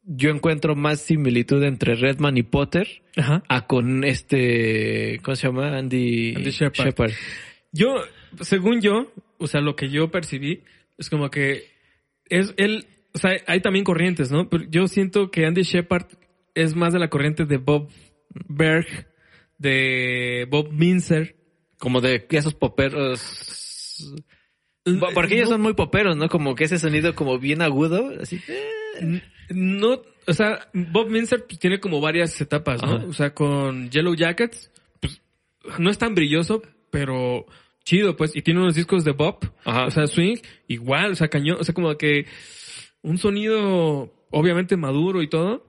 [0.03, 3.43] yo encuentro más similitud entre Redman y Potter Ajá.
[3.49, 5.77] a con este, ¿cómo se llama?
[5.77, 6.85] Andy, Andy Shepard.
[6.87, 7.11] Shepard.
[7.71, 7.95] Yo,
[8.41, 10.61] según yo, o sea, lo que yo percibí
[10.97, 11.63] es como que
[12.29, 14.47] es él, o sea, hay también corrientes, ¿no?
[14.47, 16.05] Pero yo siento que Andy Shepard
[16.53, 17.89] es más de la corriente de Bob
[18.47, 19.07] Berg,
[19.57, 21.35] de Bob Minzer.
[21.85, 24.17] Como de esos poperos.
[25.13, 26.29] Porque ellos son muy poperos, ¿no?
[26.29, 28.41] Como que ese sonido como bien agudo, así.
[28.99, 29.21] N-
[29.51, 32.95] No, o sea, Bob Minzer pues, tiene como varias etapas, ¿no?
[32.95, 33.05] Ajá.
[33.05, 35.21] O sea, con Yellow Jackets, pues
[35.77, 37.45] no es tan brilloso, pero
[37.83, 39.85] chido, pues, y tiene unos discos de Bob, Ajá.
[39.85, 42.25] o sea, swing, igual, o sea, cañón, o sea, como que
[43.03, 45.63] un sonido obviamente maduro y todo.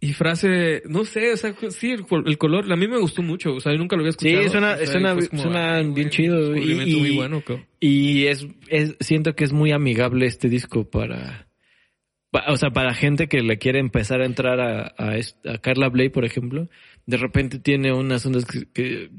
[0.00, 3.54] Y frase, no sé, o sea, sí, el, el color, a mí me gustó mucho,
[3.54, 4.50] o sea, yo nunca lo había Sí, escuchado.
[4.50, 7.42] suena- o sea, suena- fue como, suena ay, bien chido, y- muy bueno.
[7.80, 11.48] Y es, es, siento que es muy amigable este disco para,
[12.30, 15.14] pa- o sea, para gente que le quiere empezar a entrar a, a,
[15.52, 16.68] a Carla Bley, por ejemplo.
[17.06, 19.10] De repente tiene unas ondas que, que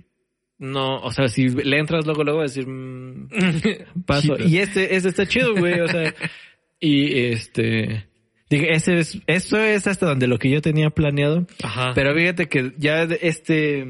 [0.60, 3.30] no, o sea, si le entras luego, luego a decir, mm,
[4.06, 4.36] paso.
[4.38, 4.48] Chido.
[4.50, 6.14] Y este, este está chido, güey, o sea,
[6.80, 8.08] y este,
[8.50, 11.48] dije, ese es, eso es hasta donde lo que yo tenía planeado.
[11.64, 11.94] Ajá.
[11.96, 13.88] Pero fíjate que ya este,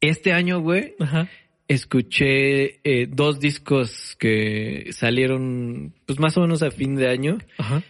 [0.00, 1.28] este año, güey, Ajá.
[1.68, 7.82] escuché eh, dos discos que salieron, pues más o menos a fin de año, Ajá.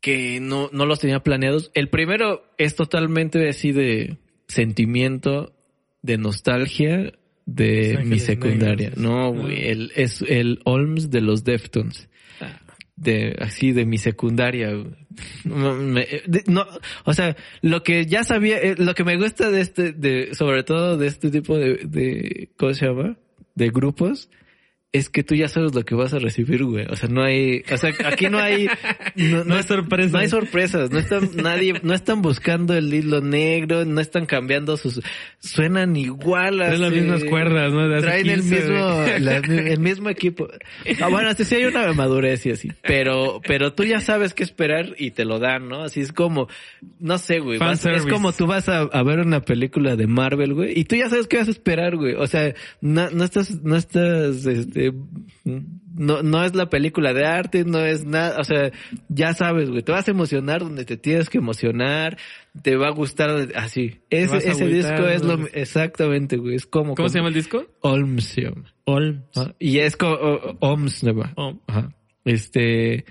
[0.00, 1.70] que no, no los tenía planeados.
[1.74, 4.18] El primero es totalmente así de
[4.48, 5.54] sentimiento,
[6.02, 7.12] de nostalgia
[7.46, 8.92] de mi secundaria.
[8.96, 12.08] No, güey, el, es el Olms de los Deftones.
[13.00, 14.72] De, así de mi secundaria.
[15.44, 16.66] no,
[17.04, 20.64] o sea, lo que ya sabía, eh, lo que me gusta de este, de, sobre
[20.64, 23.16] todo de este tipo de, de, ¿cómo se llama?
[23.54, 24.28] De grupos,
[24.92, 26.84] es que tú ya sabes lo que vas a recibir, güey.
[26.90, 28.66] O sea, no hay, o sea, aquí no hay,
[29.14, 30.12] no, No hay sorpresas.
[30.12, 34.76] No hay sorpresas, no están, nadie, no están buscando el hilo negro, no están cambiando
[34.76, 35.00] sus,
[35.38, 36.56] suenan igual.
[36.56, 37.88] Traen las mismas cuerdas, ¿no?
[37.88, 40.48] De Traen el 15, mismo, la- el mismo equipo.
[41.00, 44.42] Ah, bueno, hasta sí hay una madurez y así, pero, pero tú ya sabes qué
[44.42, 45.82] esperar y te lo dan, ¿no?
[45.84, 46.48] Así es como,
[46.98, 47.58] no sé, güey.
[47.58, 50.96] Vas- es como tú vas a, a ver una película de Marvel, güey, y tú
[50.96, 52.14] ya sabes qué vas a esperar, güey.
[52.14, 54.79] O sea, no, no estás, no estás, este,
[55.44, 58.70] no, no es la película de arte, no es nada, o sea,
[59.08, 62.16] ya sabes, güey, te vas a emocionar donde te tienes que emocionar,
[62.62, 64.00] te va a gustar así.
[64.10, 64.68] Ese, ese agüitar,
[64.98, 66.94] disco es lo, exactamente, güey, es como.
[66.94, 67.66] ¿Cómo se llama el disco?
[67.80, 68.72] Olms se llama.
[68.84, 69.22] Olm.
[69.36, 71.12] Ah, Y es como o- Oms, ¿no?
[71.36, 71.60] Om.
[71.66, 71.94] Ajá.
[72.24, 73.04] Este,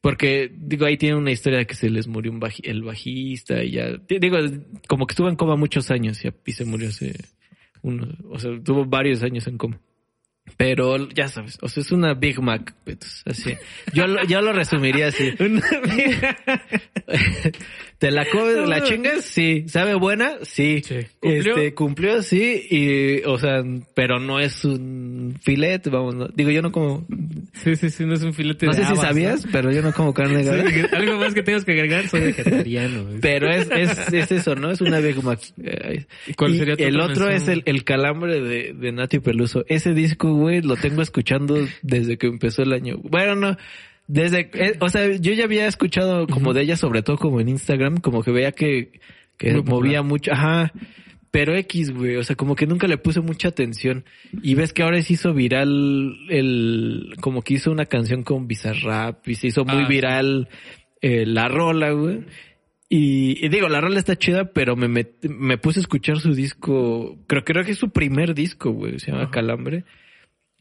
[0.00, 3.62] porque digo ahí tiene una historia de que se les murió un baji- el bajista
[3.62, 4.38] y ya di- digo
[4.88, 7.12] como que estuvo en coma muchos años y, y se murió hace
[7.82, 9.78] uno, o sea, tuvo varios años en coma.
[10.56, 13.56] Pero ya sabes, o sea, es una Big Mac, Betos, así.
[13.92, 15.34] Yo lo, yo lo resumiría así.
[18.00, 19.24] ¿Te la comes, la chingas?
[19.24, 19.64] Sí.
[19.68, 20.32] ¿Sabe buena?
[20.42, 20.82] Sí.
[20.84, 20.96] Sí.
[21.20, 21.54] ¿Cumplió?
[21.54, 22.62] Este, cumplió, sí.
[22.70, 23.62] Y, o sea,
[23.94, 26.14] pero no es un filete, vamos.
[26.16, 27.06] no- Digo, yo no como,
[27.52, 29.82] Sí, sí, sí, no es un filete no de sé si habas, sabías, pero yo
[29.82, 30.50] no como carne ¿no?
[30.52, 33.04] de Sí, Algo más que tengas que agregar, soy vegetariano.
[33.20, 34.70] Pero es, es, es eso, ¿no?
[34.70, 35.38] Es una Big Mac.
[36.26, 39.64] ¿Y cuál sería tu el otro es el, el calambre de, de Nati Peluso.
[39.68, 42.96] Ese disco, güey, lo tengo escuchando desde que empezó el año.
[43.02, 43.56] Bueno, no.
[44.12, 47.48] Desde, eh, o sea, yo ya había escuchado como de ella, sobre todo como en
[47.48, 49.00] Instagram, como que veía que,
[49.38, 49.80] que Muy popular.
[49.84, 50.72] movía mucho, ajá.
[51.30, 54.04] Pero X, güey, o sea, como que nunca le puse mucha atención.
[54.42, 59.28] Y ves que ahora se hizo viral el, como que hizo una canción con Bizarrap
[59.28, 59.92] y se hizo muy Ah, sí.
[59.94, 60.48] viral
[61.02, 62.24] eh, la rola, güey.
[62.88, 66.34] Y, y digo, la rola está chida, pero me, met- me puse a escuchar su
[66.34, 69.84] disco, creo, creo que es su primer disco, güey, se llama Calambre.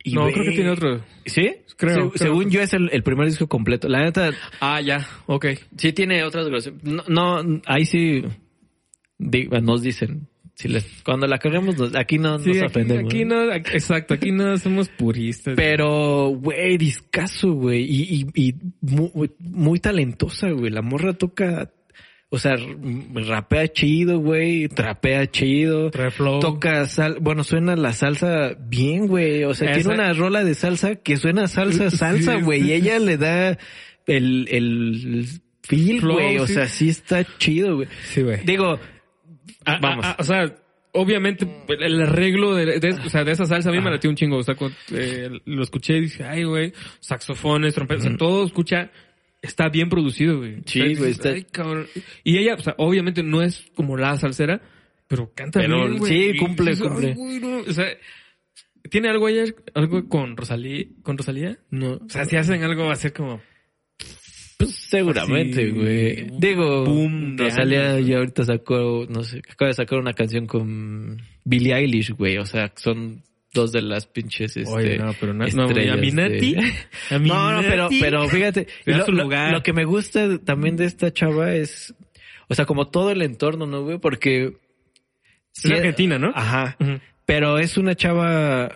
[0.04, 1.04] Y, no, creo que tiene otro.
[1.26, 1.52] ¿Sí?
[1.78, 2.12] Creo, Se- creo.
[2.16, 3.88] Según yo es el, el primer disco completo.
[3.90, 4.32] La neta,
[4.62, 5.46] Ah, ya, ok.
[5.78, 6.84] sí tiene otras groserías.
[6.84, 7.04] No,
[7.44, 8.24] no, ahí sí
[9.18, 10.28] nos dicen.
[10.56, 13.14] Si les, cuando la cagamos, aquí no Sí, nos aquí, ofendemos.
[13.14, 15.54] aquí no, aquí- exacto, aquí no somos puristas.
[15.56, 17.84] Pero, güey, discazo, güey.
[17.84, 20.70] Y, y, y muy, muy talentosa, güey.
[20.70, 21.72] La morra toca,
[22.32, 22.56] o sea,
[23.14, 24.68] rapea chido, güey.
[24.68, 25.90] Trapea chido.
[25.92, 26.40] Reflow.
[26.40, 29.44] Toca sal, bueno, suena la salsa bien, güey.
[29.46, 32.62] O sea, Esa- tiene una rola de salsa que suena salsa, salsa, güey.
[32.62, 32.68] sí.
[32.70, 33.58] Y ella le da
[34.06, 35.26] el, el
[35.64, 36.38] feel, güey.
[36.38, 36.54] O sí.
[36.54, 37.88] sea, sí está chido, güey.
[38.04, 38.44] Sí, güey.
[38.46, 38.80] Digo,
[39.66, 40.06] Ah, vamos.
[40.06, 40.56] ah, ah, o sea,
[40.94, 44.16] obviamente el arreglo de, de- o sea, de esa salsa a mí me latió un
[44.16, 44.38] chingo.
[44.38, 48.46] O sea, cuando, eh, lo escuché y dije, ay, güey, saxofones, trompetas, o sea, todo
[48.46, 48.92] escucha,
[49.42, 50.58] está bien producido, güey.
[50.66, 51.88] Sí, güey, está- "Ay, cabrón".
[52.24, 54.62] Y ella, o sea, obviamente no es como la salsera,
[55.08, 56.32] pero canta Pero bien, güey.
[56.34, 57.14] sí, cumple, dices, "Ay, cumple".
[57.16, 57.58] güey, no".
[57.60, 57.86] O sea,
[58.90, 59.46] ¿tiene algo ella,
[59.76, 61.58] algo con Rosalía, con Rosalía?
[61.70, 61.94] no.
[61.94, 63.42] O sea, si hacen algo va a ser como...
[64.58, 66.28] Pues seguramente, güey.
[66.38, 71.74] Digo, boom Rosalía ya ahorita sacó, no sé, acaba de sacar una canción con Billie
[71.74, 72.38] Eilish, güey.
[72.40, 73.24] O sea, son
[73.54, 76.56] dos de las pinches, este, Oye, no, pero no, no, estrellas Aminati.
[76.56, 76.74] de-
[77.20, 79.52] No, no, pero, pero fíjate, lo, lugar.
[79.52, 81.94] lo que me gusta también de esta chava es,
[82.48, 83.98] o sea, como todo el entorno, ¿no, güey?
[83.98, 84.54] Porque...
[85.56, 86.32] Es argentina, ¿no?
[86.36, 86.78] Ajá.
[87.26, 88.72] Pero es una chava.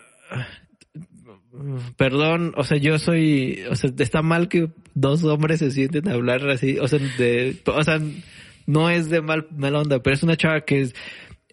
[1.98, 6.14] Perdón, o sea, yo soy, o sea, está mal que dos hombres se sienten a
[6.14, 8.00] hablar así, o sea, de, o sea,
[8.66, 10.96] no es de mal, mala onda, pero es una chava que es,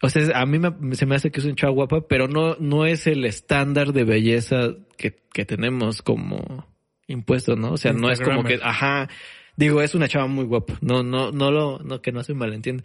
[0.03, 2.57] o sea, a mí me- se me hace que es una chava guapa, pero no,
[2.59, 6.67] no es el estándar de belleza que, que tenemos como
[7.07, 7.73] impuesto, ¿no?
[7.73, 9.09] O sea, no es como que, ajá,
[9.57, 12.83] digo, es una chava muy guapa, no, no, no lo, no, que no se malentienda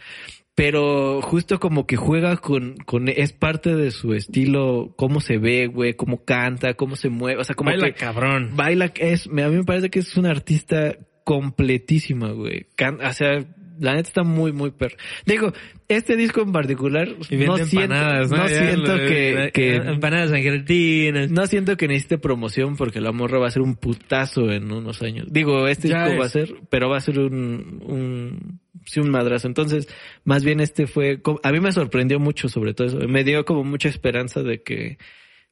[0.58, 5.68] pero justo como que juega con, con, es parte de su estilo, cómo se ve,
[5.68, 8.52] güey, cómo canta, cómo se mueve, o sea, como Baila que cabrón.
[8.56, 12.68] baila, es, a mí me parece que es una artista completísima, güey.
[12.78, 13.44] Can- o sea,
[13.80, 14.96] la neta está muy, muy perro.
[15.26, 15.52] Digo,
[15.88, 17.58] este disco en particular, no siento,
[17.88, 18.48] no ¿no?
[18.48, 21.30] Ya siento lo- que, que Empanadas argentinas.
[21.32, 25.02] no siento que necesite promoción porque la morra va a ser un putazo en unos
[25.02, 25.28] años.
[25.30, 26.20] Digo, este Ya disco es.
[26.22, 29.48] va a ser, pero va a ser un, un, sí, un madrazo.
[29.48, 29.88] Entonces,
[30.24, 33.00] más bien este fue, a mí me sorprendió mucho sobre todo eso.
[33.08, 34.98] Me dio como mucha esperanza de que,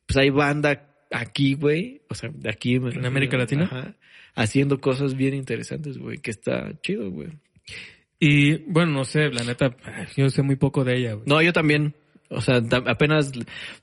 [0.05, 2.79] pues hay banda aquí, güey, o sea, de aquí.
[2.79, 3.65] me refiero, América Latina?
[3.65, 3.95] Ajá,
[4.35, 7.29] haciendo cosas bien interesantes, güey, que está chido, güey.
[8.25, 9.75] Y bueno, no sé, la neta,
[10.15, 11.25] yo sé muy poco de ella, güey.
[11.27, 11.93] No, yo también.
[12.29, 13.33] O sea, apenas...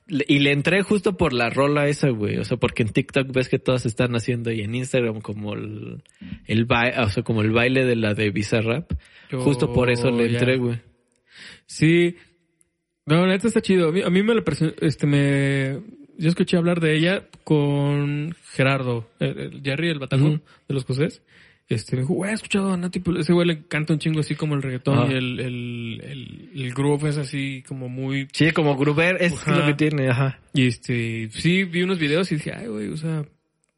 [0.07, 2.37] Y le entré justo por la rola esa, güey.
[2.37, 6.01] O sea, porque en TikTok ves que todas están haciendo y en Instagram como el,
[6.47, 8.91] el o sea, como el baile de la de Bizarrap.
[9.29, 10.79] Yo- Justo por eso le entré, güey.
[11.67, 12.15] Sí.
[13.05, 13.89] No, la neta está chido.
[13.89, 15.79] A mí, a mí me pareció, este, me,
[16.17, 20.41] yo escuché hablar de ella con Gerardo, el, el Jerry, el bataco Ujú.
[20.67, 21.21] de los Cosés.
[21.75, 23.21] Este, me dijo, güey, he escuchado a Nati, Peluso".
[23.21, 25.11] ese güey le canta un chingo así como el reggaetón Ajá.
[25.11, 29.55] y el, el, el, el groove es así como muy Sí, como Gruber, es Ajá.
[29.59, 30.39] lo que tiene, ajá.
[30.53, 33.25] Y este, sí, vi unos videos y dije, ay, güey, o sea,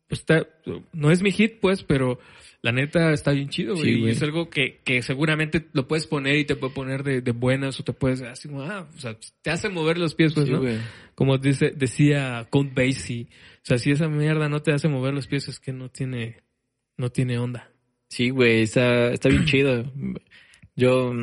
[0.08, 0.48] pues está,
[0.92, 2.20] no es mi hit, pues, pero
[2.62, 3.96] la neta está bien chido, güey.
[3.96, 7.22] Sí, y es algo que, que seguramente lo puedes poner y te puede poner de,
[7.22, 10.34] de buenas o te puedes, así como, ah, o sea, te hace mover los pies,
[10.34, 10.62] pues, Sí, ¿no?
[10.62, 10.78] güey.
[11.16, 13.28] Como dice, decía Count Basie.
[13.58, 16.38] O sea, si esa mierda no te hace mover los pies, es que no tiene,
[16.98, 17.70] no tiene onda.
[18.14, 19.92] Sí, güey, está, está bien chido.
[20.76, 21.14] Yo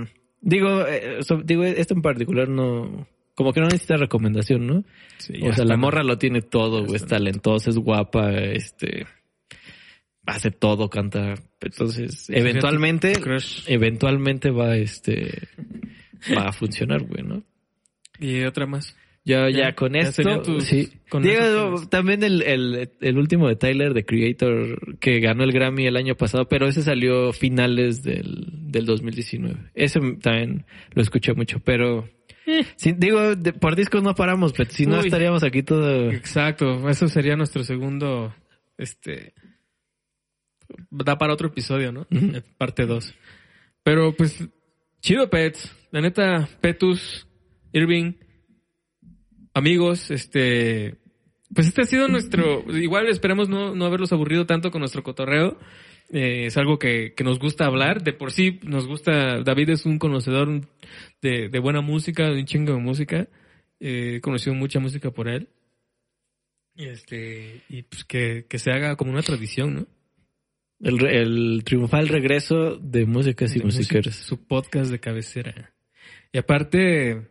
[0.41, 3.07] digo, eh, so- digo, esto en particular no,
[3.37, 4.85] como que no necesita recomendación, ¿no?
[5.19, 6.97] Sí, o sea, la morra lo tiene todo, güey.
[6.97, 9.07] Es está- talentosa, es guapa, este.
[10.27, 11.35] Hace todo, canta.
[11.61, 13.13] Entonces, eventualmente,
[13.69, 15.47] eventualmente va, este.
[16.37, 17.45] Va a funcionar, güey, ¿no?
[18.19, 18.97] Y otra más.
[19.31, 20.89] Ya, ya, Ya, con ya esto, tus- sí.
[21.09, 25.87] con Digo, también el, el, el último de Tyler, de Creator, que ganó el Grammy
[25.87, 29.57] el año pasado, pero ese salió finales del, del 2019.
[29.75, 32.09] Ese también lo escuché mucho, pero...
[32.77, 35.01] sí, digo, de- por discos no paramos, pero si no Eh.
[35.01, 35.05] Uy.
[35.07, 36.11] estaríamos aquí todo...
[36.11, 38.35] Exacto, eso sería nuestro segundo,
[38.79, 39.35] este,
[40.91, 42.07] da para otro episodio, ¿no?
[42.11, 43.15] Eh, Parte 2.
[43.83, 44.49] Pero pues,
[45.01, 47.27] chido Pets, la neta, Petus,
[47.73, 48.13] Irving,
[49.61, 50.97] amigos, este,
[51.55, 55.59] pues este ha sido nuestro, igual esperamos no, no haberlos aburrido tanto con nuestro cotorreo.
[56.13, 58.03] Eh, es algo que, que nos gusta hablar.
[58.03, 60.67] De por sí nos gusta, David es un conocedor
[61.23, 63.29] de, de buena música, de un chingo de música.
[63.79, 65.49] Eh, he conocido mucha música por él.
[66.75, 69.87] Y este, y pues que, que se haga como una tradición, ¿no?
[70.81, 74.15] El, el triunfal regreso de músicas y De música, musiqueros.
[74.15, 75.75] Su podcast de cabecera.
[76.33, 77.29] Y aparte,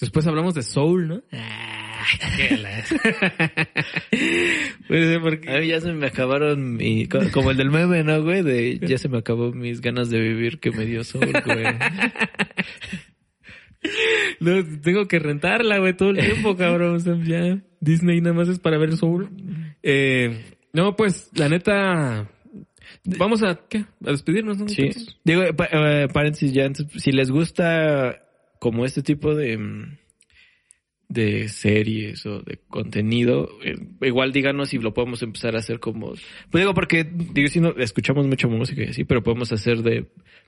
[0.00, 1.22] después hablamos de soul, ¿no?
[4.88, 7.06] Pues, porque- A mí ya se me acabaron mi...
[7.06, 8.42] co- Como el del meme, ¿no, güey?
[8.42, 11.64] De ya se me acabó mis ganas de vivir que me dio sol, güey.
[14.40, 16.96] No, tengo que rentarla, güey, todo el tiempo, cabrón.
[16.96, 19.28] O sea, ya Disney nada más es para ver Soul.
[19.82, 22.28] Eh, no, pues, la neta,
[23.04, 23.84] vamos a, ¿qué?
[24.04, 24.66] A despedirnos, ¿no?
[24.68, 24.90] Sí.
[25.24, 28.25] Digo, pa- eh, paréntesis ya antes, si les gusta
[28.58, 29.98] como este tipo de, mm,
[31.08, 36.14] de series o de contenido, eh, igual díganos si lo podemos empezar a hacer como...
[36.50, 40.06] Pues digo, porque, digo, si no, escuchamos mucha música y así, pero podemos hacer de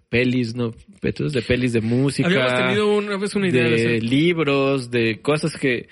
[0.09, 0.75] pelis, ¿no?
[1.01, 2.29] Petos, de pelis de música.
[2.29, 5.89] Habíamos tenido una vez una idea de, libros, de cosas que,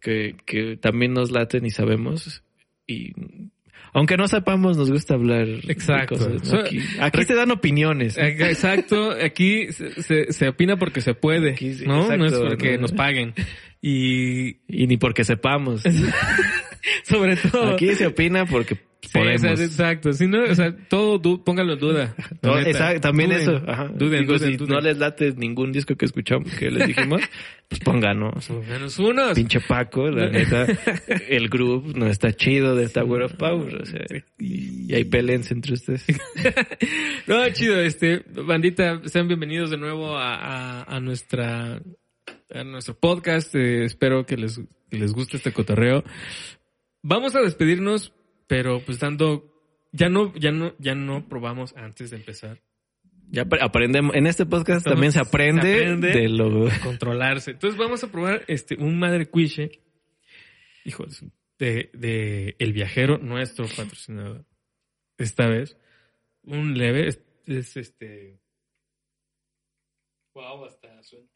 [0.00, 2.42] que, que también nos laten y sabemos.
[2.86, 3.12] Y
[3.92, 5.46] aunque no sepamos, nos gusta hablar.
[5.46, 6.16] de Exacto.
[6.16, 6.44] cosas, ¿no?
[6.44, 8.16] So- Aquí, aquí se dan opiniones.
[8.18, 12.14] Exacto, aquí se, se, se opina porque se puede, Aquí ¿no?
[12.16, 12.82] no es porque ¿no?
[12.82, 13.34] nos paguen.
[13.80, 15.82] Y Y ni porque sepamos.
[17.04, 17.74] sobre todo...
[17.74, 19.44] Aquí se opina porque Sí, podemos.
[19.52, 20.12] o sea, exacto.
[20.12, 22.14] Si no, o sea, todo du- pónganlo en duda.
[22.42, 23.62] No, exacto, también Duden, eso.
[23.70, 23.84] Ajá.
[23.94, 27.22] Duden, Digo, duden, si no les late ningún disco que escuchamos, que les dijimos,
[27.68, 28.50] pues pónganos.
[28.68, 29.34] Menos unos.
[29.34, 30.66] Pinche Paco, la neta,
[31.28, 34.00] el grupo no está chido de Tower of Power, o sea,
[34.36, 36.04] y, y hay pelense entre ustedes.
[37.28, 41.80] No, chido, este, bandita, sean bienvenidos de nuevo a, a, a nuestra,
[42.52, 43.54] a nuestro podcast.
[43.54, 44.60] Eh, espero que les,
[44.90, 46.02] que les guste este cotorreo.
[47.02, 48.12] Vamos a despedirnos,
[48.46, 49.52] pero pues dando,
[49.92, 52.62] ya no, ya no, ya no probamos antes de empezar.
[53.30, 56.08] Ya apre- aprendemos, en este podcast Estamos- también se aprende, se aprende.
[56.12, 56.68] de lo...
[56.82, 57.52] Controlarse.
[57.52, 59.82] Entonces vamos a probar este, un madre cuiche.
[60.84, 61.04] Hijo
[61.58, 64.46] de, El Viajero, nuestro patrocinador.
[65.18, 65.76] Esta vez.
[66.42, 68.40] Un leve, es, es este.
[70.34, 71.28] Wow, hasta suena.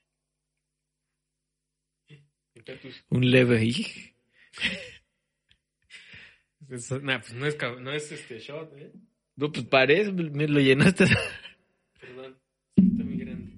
[3.11, 3.87] Un leve ahí.
[6.73, 8.93] Es- nah, pues no es, no es este shot, ¿eh?
[9.36, 11.05] No, pues parece, me lo llenaste.
[12.01, 12.36] Perdón,
[12.77, 13.53] está muy grande.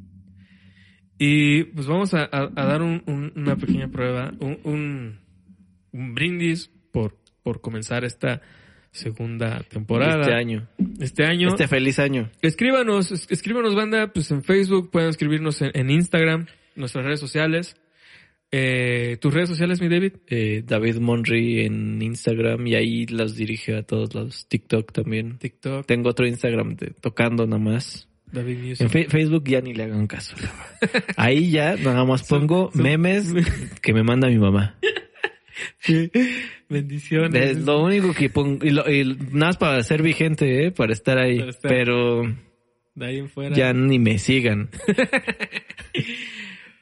[1.19, 5.21] Y pues vamos a, a- a dar un- un- una pequeña prueba, un, un,
[5.93, 8.41] un brindis por, por comenzar esta
[8.91, 10.23] segunda temporada.
[10.23, 10.69] Este año.
[11.01, 11.49] Este año.
[11.49, 12.31] Este feliz año.
[12.43, 16.47] Escríbanos, es- escríbanos banda, pues en Facebook, pueden escribirnos en, en Instagram,
[16.77, 17.77] nuestras redes sociales.
[18.57, 20.13] Eh, ¿Tus redes sociales, mi David?
[20.29, 24.47] Eh, David Monry en Instagram y ahí los dirige a todos lados.
[24.49, 25.39] TikTok también.
[25.39, 28.09] TikTok, Tengo otro Instagram de tocando nada más.
[28.31, 28.81] David Music.
[28.83, 30.37] En Fe- Facebook ya ni le hagan caso.
[31.17, 33.33] Ahí ya nada más pongo memes
[33.83, 34.77] que me manda mi mamá.
[35.81, 36.11] Sí.
[36.69, 37.51] Bendiciones.
[37.51, 38.65] Es lo único que pongo.
[38.65, 40.71] Y, lo- y nada más para ser vigente, ¿eh?
[40.71, 41.39] Para estar ahí.
[41.39, 41.71] Para estar.
[41.71, 42.23] Pero
[42.95, 43.55] De ahí en fuera.
[43.57, 44.69] ya ni me sigan.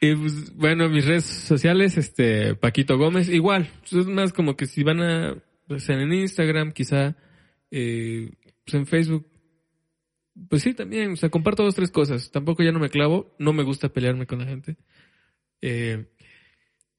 [0.03, 3.69] Y pues, bueno, mis redes sociales, este, Paquito Gómez, igual.
[3.85, 7.15] Es más como que si van a, pues en Instagram, quizá,
[7.71, 8.29] eh,
[8.65, 9.25] pues en Facebook.
[10.49, 12.31] Pues sí, también, o sea, comparto dos, tres cosas.
[12.31, 14.75] Tampoco ya no me clavo, no me gusta pelearme con la gente.
[15.61, 16.05] Eh,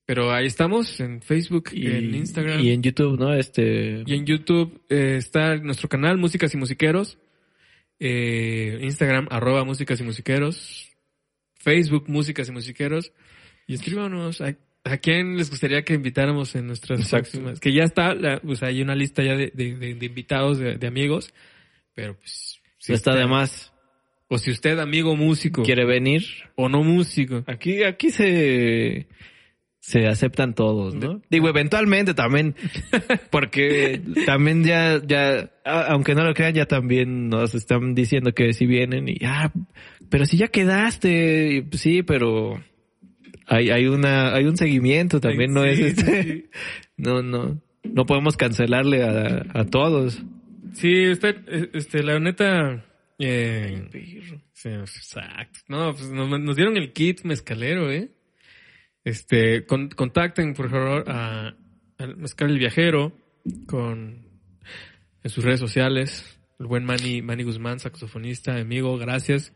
[0.06, 2.60] pero ahí estamos, en Facebook, Y, en Instagram.
[2.62, 3.34] y en YouTube, ¿no?
[3.34, 4.02] Este.
[4.06, 7.18] Y en YouTube eh, está nuestro canal Músicas y Musiqueros.
[8.00, 10.93] Instagram, arroba Músicas y Musiqueros.
[11.64, 13.12] Facebook, Músicas y Musiqueros.
[13.66, 14.54] Y escríbanos a,
[14.84, 17.30] a quién les gustaría que invitáramos en nuestras Exacto.
[17.30, 17.58] próximas.
[17.60, 20.86] Que ya está, la, pues hay una lista ya de, de- de- de invitados, de,
[20.86, 21.32] amigos.
[21.94, 22.60] Pero pues...
[22.78, 23.72] si está usted- de más.
[24.28, 26.24] O si usted, amigo músico, ¿Quiere venir?
[26.56, 27.44] o no músico.
[27.46, 29.06] Aquí, aquí se,
[29.80, 31.20] se aceptan todos, ¿no?
[31.28, 32.54] Digo, eventualmente también,
[33.30, 38.66] porque también ya, ya, aunque no lo crean, ya también nos están diciendo que si
[38.66, 39.52] vienen y, ah,
[40.10, 42.62] pero si ya quedaste, pues, sí, pero
[43.46, 46.46] hay, hay una, hay un seguimiento también, no es este, sí.
[46.96, 50.22] no, no, no podemos cancelarle a, a todos.
[50.74, 52.84] Sí, eh, este, la neta,
[53.18, 53.88] eh,
[54.52, 55.60] sí, exacto.
[55.68, 58.10] No, pues nos, nos dieron el kit mezcalero, eh.
[59.04, 61.54] Este, con- contacten por favor a,
[61.98, 63.12] al Mezcal el Viajero
[63.66, 64.24] con
[65.22, 66.40] en sus redes sociales.
[66.58, 69.52] El buen Manny, Manny Guzmán, saxofonista, amigo, gracias.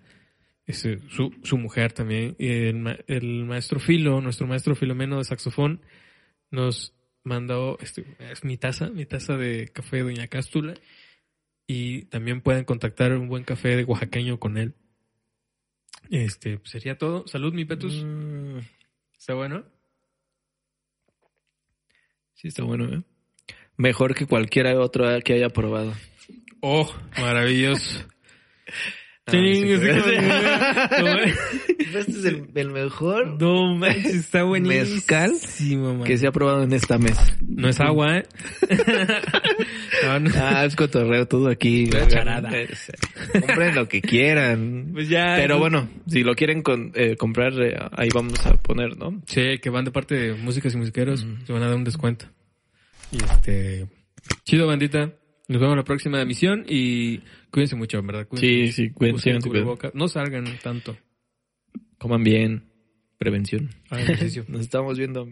[0.69, 2.36] Este, su, su mujer también.
[2.39, 5.81] El, el maestro Filo, nuestro maestro Filomeno de saxofón,
[6.51, 10.74] nos mandó, este, es mi taza, mi taza de café Doña Cástula.
[11.66, 14.74] y también pueden contactar un buen café de oaxaqueño con él.
[16.11, 17.27] Este, pues, sería todo.
[17.27, 18.05] Salud, mi Petus.
[18.05, 18.59] Mm,
[19.19, 19.65] ¿Está bueno?
[22.35, 23.03] sí, está bueno, ¿eh?
[23.78, 25.95] Mejor que cualquiera otro que haya probado.
[26.61, 28.07] Oh, maravilloso.
[29.28, 30.96] Ah, así sí.
[30.96, 31.18] como-
[31.98, 34.94] Este es el, el mejor No manches, está buenísimo.
[34.94, 35.32] Mezcal
[36.05, 37.34] que se ha probado en esta mesa.
[37.40, 38.26] No es agua, ¿eh?
[40.05, 40.30] no, no.
[40.36, 41.88] Ah, es cotorreo todo aquí.
[42.09, 42.50] Charada.
[43.32, 44.90] Compren lo que quieran.
[44.92, 45.34] Pues ya.
[45.36, 49.20] Pero bueno, si lo quieren con- eh, comprar, eh, ahí vamos a poner, ¿no?
[49.26, 51.26] Sí, que van de parte de músicas y musiqueros.
[51.46, 52.26] Se van a dar un descuento.
[53.12, 53.86] Y este.
[54.44, 55.12] Chido, bandita.
[55.48, 57.20] Nos vemos en la próxima emisión y
[57.50, 58.28] cuídense mucho, ¿verdad?
[58.28, 59.38] Cuídense, sí, sí, cuídense.
[59.40, 60.98] cuídense no salgan tanto.
[61.96, 62.68] Coman bien.
[63.16, 63.70] Prevención.
[63.90, 63.98] Ah.
[64.48, 65.26] Nos estamos viendo.